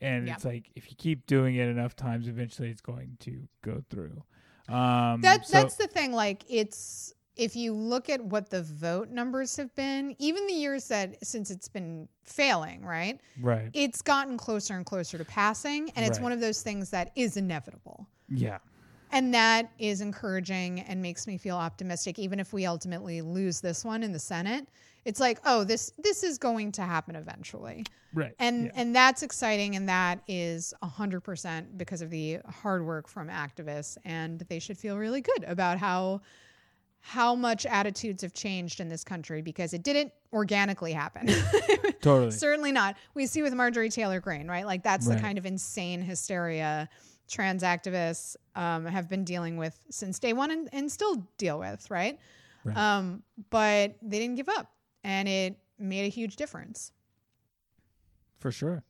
and 0.00 0.26
Yeah. 0.26 0.34
it's 0.34 0.44
like 0.44 0.70
if 0.76 0.88
you 0.90 0.96
keep 0.96 1.26
doing 1.26 1.56
it 1.56 1.66
enough 1.68 1.96
times, 1.96 2.28
eventually 2.28 2.70
it's 2.70 2.80
going 2.80 3.16
to 3.20 3.48
go 3.62 3.82
through. 3.90 4.22
Um, 4.68 5.20
That 5.22 5.46
so- 5.46 5.52
that's 5.54 5.76
the 5.76 5.86
thing. 5.88 6.12
Like 6.12 6.44
it's 6.48 7.12
if 7.36 7.54
you 7.56 7.72
look 7.72 8.08
at 8.08 8.20
what 8.24 8.50
the 8.50 8.62
vote 8.62 9.10
numbers 9.10 9.56
have 9.56 9.72
been, 9.74 10.14
even 10.18 10.46
the 10.46 10.52
years 10.52 10.88
that 10.88 11.24
since 11.24 11.50
it's 11.50 11.68
been 11.68 12.08
failing, 12.24 12.84
right? 12.84 13.20
right. 13.40 13.70
It's 13.72 14.02
gotten 14.02 14.36
closer 14.36 14.74
and 14.76 14.84
closer 14.84 15.18
to 15.18 15.24
passing, 15.24 15.90
and 15.90 16.04
it's 16.06 16.18
Right. 16.18 16.24
one 16.24 16.32
of 16.32 16.40
those 16.40 16.62
things 16.62 16.90
that 16.90 17.10
is 17.16 17.36
inevitable. 17.36 18.06
Yeah. 18.28 18.58
And 19.12 19.32
that 19.34 19.70
is 19.78 20.00
encouraging 20.00 20.80
and 20.80 21.00
makes 21.02 21.26
me 21.26 21.38
feel 21.38 21.56
optimistic, 21.56 22.18
even 22.18 22.40
if 22.40 22.52
we 22.52 22.66
ultimately 22.66 23.20
lose 23.22 23.60
this 23.60 23.84
one 23.84 24.02
in 24.02 24.12
the 24.12 24.18
Senate. 24.18 24.68
It's 25.04 25.20
like, 25.20 25.40
oh, 25.46 25.64
this 25.64 25.92
this 25.98 26.22
is 26.22 26.36
going 26.38 26.72
to 26.72 26.82
happen 26.82 27.16
eventually. 27.16 27.84
Right. 28.12 28.32
And 28.38 28.66
yeah. 28.66 28.72
and 28.74 28.94
that's 28.94 29.22
exciting 29.22 29.76
and 29.76 29.88
that 29.88 30.20
is 30.28 30.74
100% 30.82 31.78
because 31.78 32.02
of 32.02 32.10
the 32.10 32.38
hard 32.46 32.84
work 32.84 33.08
from 33.08 33.28
activists 33.28 33.96
and 34.04 34.40
they 34.48 34.58
should 34.58 34.76
feel 34.78 34.96
really 34.98 35.20
good 35.20 35.44
about 35.44 35.78
how 35.78 36.20
how 37.00 37.34
much 37.34 37.64
attitudes 37.64 38.22
have 38.22 38.34
changed 38.34 38.80
in 38.80 38.88
this 38.88 39.04
country 39.04 39.40
because 39.40 39.72
it 39.72 39.82
didn't 39.82 40.12
organically 40.32 40.92
happen. 40.92 41.28
totally. 42.02 42.30
Certainly 42.46 42.72
not. 42.72 42.96
We 43.14 43.26
see 43.26 43.40
with 43.42 43.54
Marjorie 43.54 43.88
Taylor 43.88 44.20
Greene, 44.20 44.48
right? 44.48 44.66
Like 44.66 44.82
that's 44.82 45.06
Right. 45.06 45.16
the 45.16 45.22
kind 45.22 45.38
of 45.38 45.46
insane 45.46 46.02
hysteria 46.02 46.88
trans 47.28 47.62
activists 47.62 48.36
um, 48.54 48.86
have 48.86 49.08
been 49.08 49.24
dealing 49.24 49.56
with 49.56 49.78
since 49.90 50.18
day 50.18 50.32
one 50.32 50.50
and, 50.50 50.68
and 50.72 50.90
still 50.90 51.26
deal 51.36 51.58
with, 51.58 51.90
right? 51.90 52.18
Right. 52.64 52.76
Um, 52.76 53.22
but 53.50 53.94
they 54.02 54.18
didn't 54.18 54.36
give 54.36 54.48
up 54.48 54.72
and 55.04 55.28
it 55.28 55.58
made 55.78 56.04
a 56.04 56.08
huge 56.08 56.36
difference. 56.36 56.92
For 58.40 58.50
sure. 58.50 58.82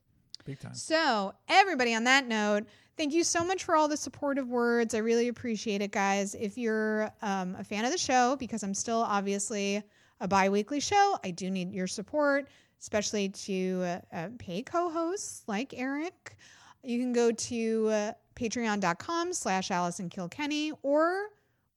Big 0.45 0.61
time. 0.61 0.75
So, 0.75 1.35
everybody, 1.49 1.95
on 1.95 2.05
that 2.05 2.27
note, 2.27 2.65
thank 2.97 3.13
you 3.13 3.23
so 3.23 3.45
much 3.45 3.65
for 3.65 3.77
all 3.77 3.87
the 3.87 3.97
supportive 3.97 4.49
words. 4.49 4.95
I 4.95 4.99
really 4.99 5.29
appreciate 5.29 5.83
it, 5.83 5.91
guys. 5.93 6.35
If 6.35 6.57
you're 6.57 7.11
um, 7.21 7.55
a 7.59 7.65
fan 7.65 7.85
of 7.85 7.93
the 7.93 7.99
show, 7.99 8.37
because 8.37 8.63
I'm 8.63 8.75
still 8.75 9.03
obviously 9.03 9.83
a 10.21 10.29
bi 10.29 10.49
weekly 10.49 10.81
show, 10.81 11.19
I 11.23 11.31
do 11.33 11.51
need 11.51 11.73
your 11.73 11.87
support, 11.87 12.49
especially 12.81 13.29
to 13.29 13.83
uh, 13.85 14.01
uh, 14.17 14.29
pay 14.39 14.63
co 14.63 14.89
hosts 14.89 15.43
like 15.47 15.75
Erek. 15.75 16.37
You 16.83 16.99
can 16.99 17.13
go 17.13 17.33
to 17.33 17.89
uh, 17.89 18.13
patreon.com 18.35 19.33
slash 19.33 19.71
Allison 19.71 20.09
Kilkenny 20.09 20.73
or 20.83 21.29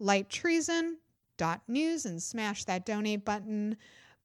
lighttreason.news 0.01 2.05
and 2.05 2.21
smash 2.21 2.63
that 2.65 2.85
donate 2.85 3.25
button. 3.25 3.77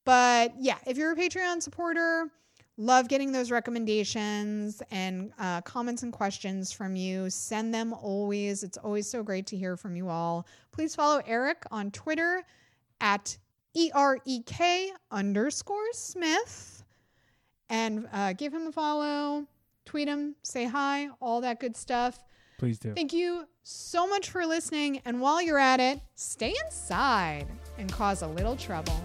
But 0.04 0.52
yeah, 0.58 0.78
if 0.86 0.96
you're 0.96 1.12
a 1.12 1.16
Patreon 1.16 1.62
supporter, 1.62 2.30
love 2.76 3.08
getting 3.08 3.32
those 3.32 3.50
recommendations 3.50 4.82
and 4.90 5.32
uh, 5.38 5.62
comments 5.62 6.02
and 6.02 6.12
questions 6.12 6.72
from 6.72 6.94
you. 6.94 7.30
Send 7.30 7.74
them 7.74 7.92
always. 7.92 8.62
It's 8.62 8.78
always 8.78 9.08
so 9.08 9.22
great 9.22 9.46
to 9.48 9.56
hear 9.56 9.76
from 9.76 9.96
you 9.96 10.08
all. 10.08 10.46
Please 10.72 10.94
follow 10.94 11.22
Erek 11.26 11.64
on 11.70 11.90
Twitter 11.90 12.42
at 13.00 13.36
E 13.74 13.90
R 13.94 14.18
E 14.24 14.42
K 14.42 14.92
underscore 15.10 15.92
Smith 15.92 16.84
and 17.68 18.08
uh, 18.12 18.32
give 18.32 18.54
him 18.54 18.68
a 18.68 18.72
follow, 18.72 19.46
tweet 19.86 20.06
them, 20.06 20.34
say 20.42 20.66
hi, 20.66 21.08
all 21.20 21.40
that 21.40 21.60
good 21.60 21.76
stuff. 21.76 22.18
Please 22.58 22.78
do. 22.78 22.92
Thank 22.92 23.12
you 23.12 23.46
so 23.62 24.06
much 24.06 24.30
for 24.30 24.44
listening. 24.46 25.00
And 25.04 25.20
while 25.20 25.40
you're 25.40 25.58
at 25.58 25.80
it, 25.80 26.00
stay 26.14 26.54
inside 26.64 27.46
and 27.78 27.90
cause 27.90 28.22
a 28.22 28.26
little 28.26 28.56
trouble. 28.56 29.00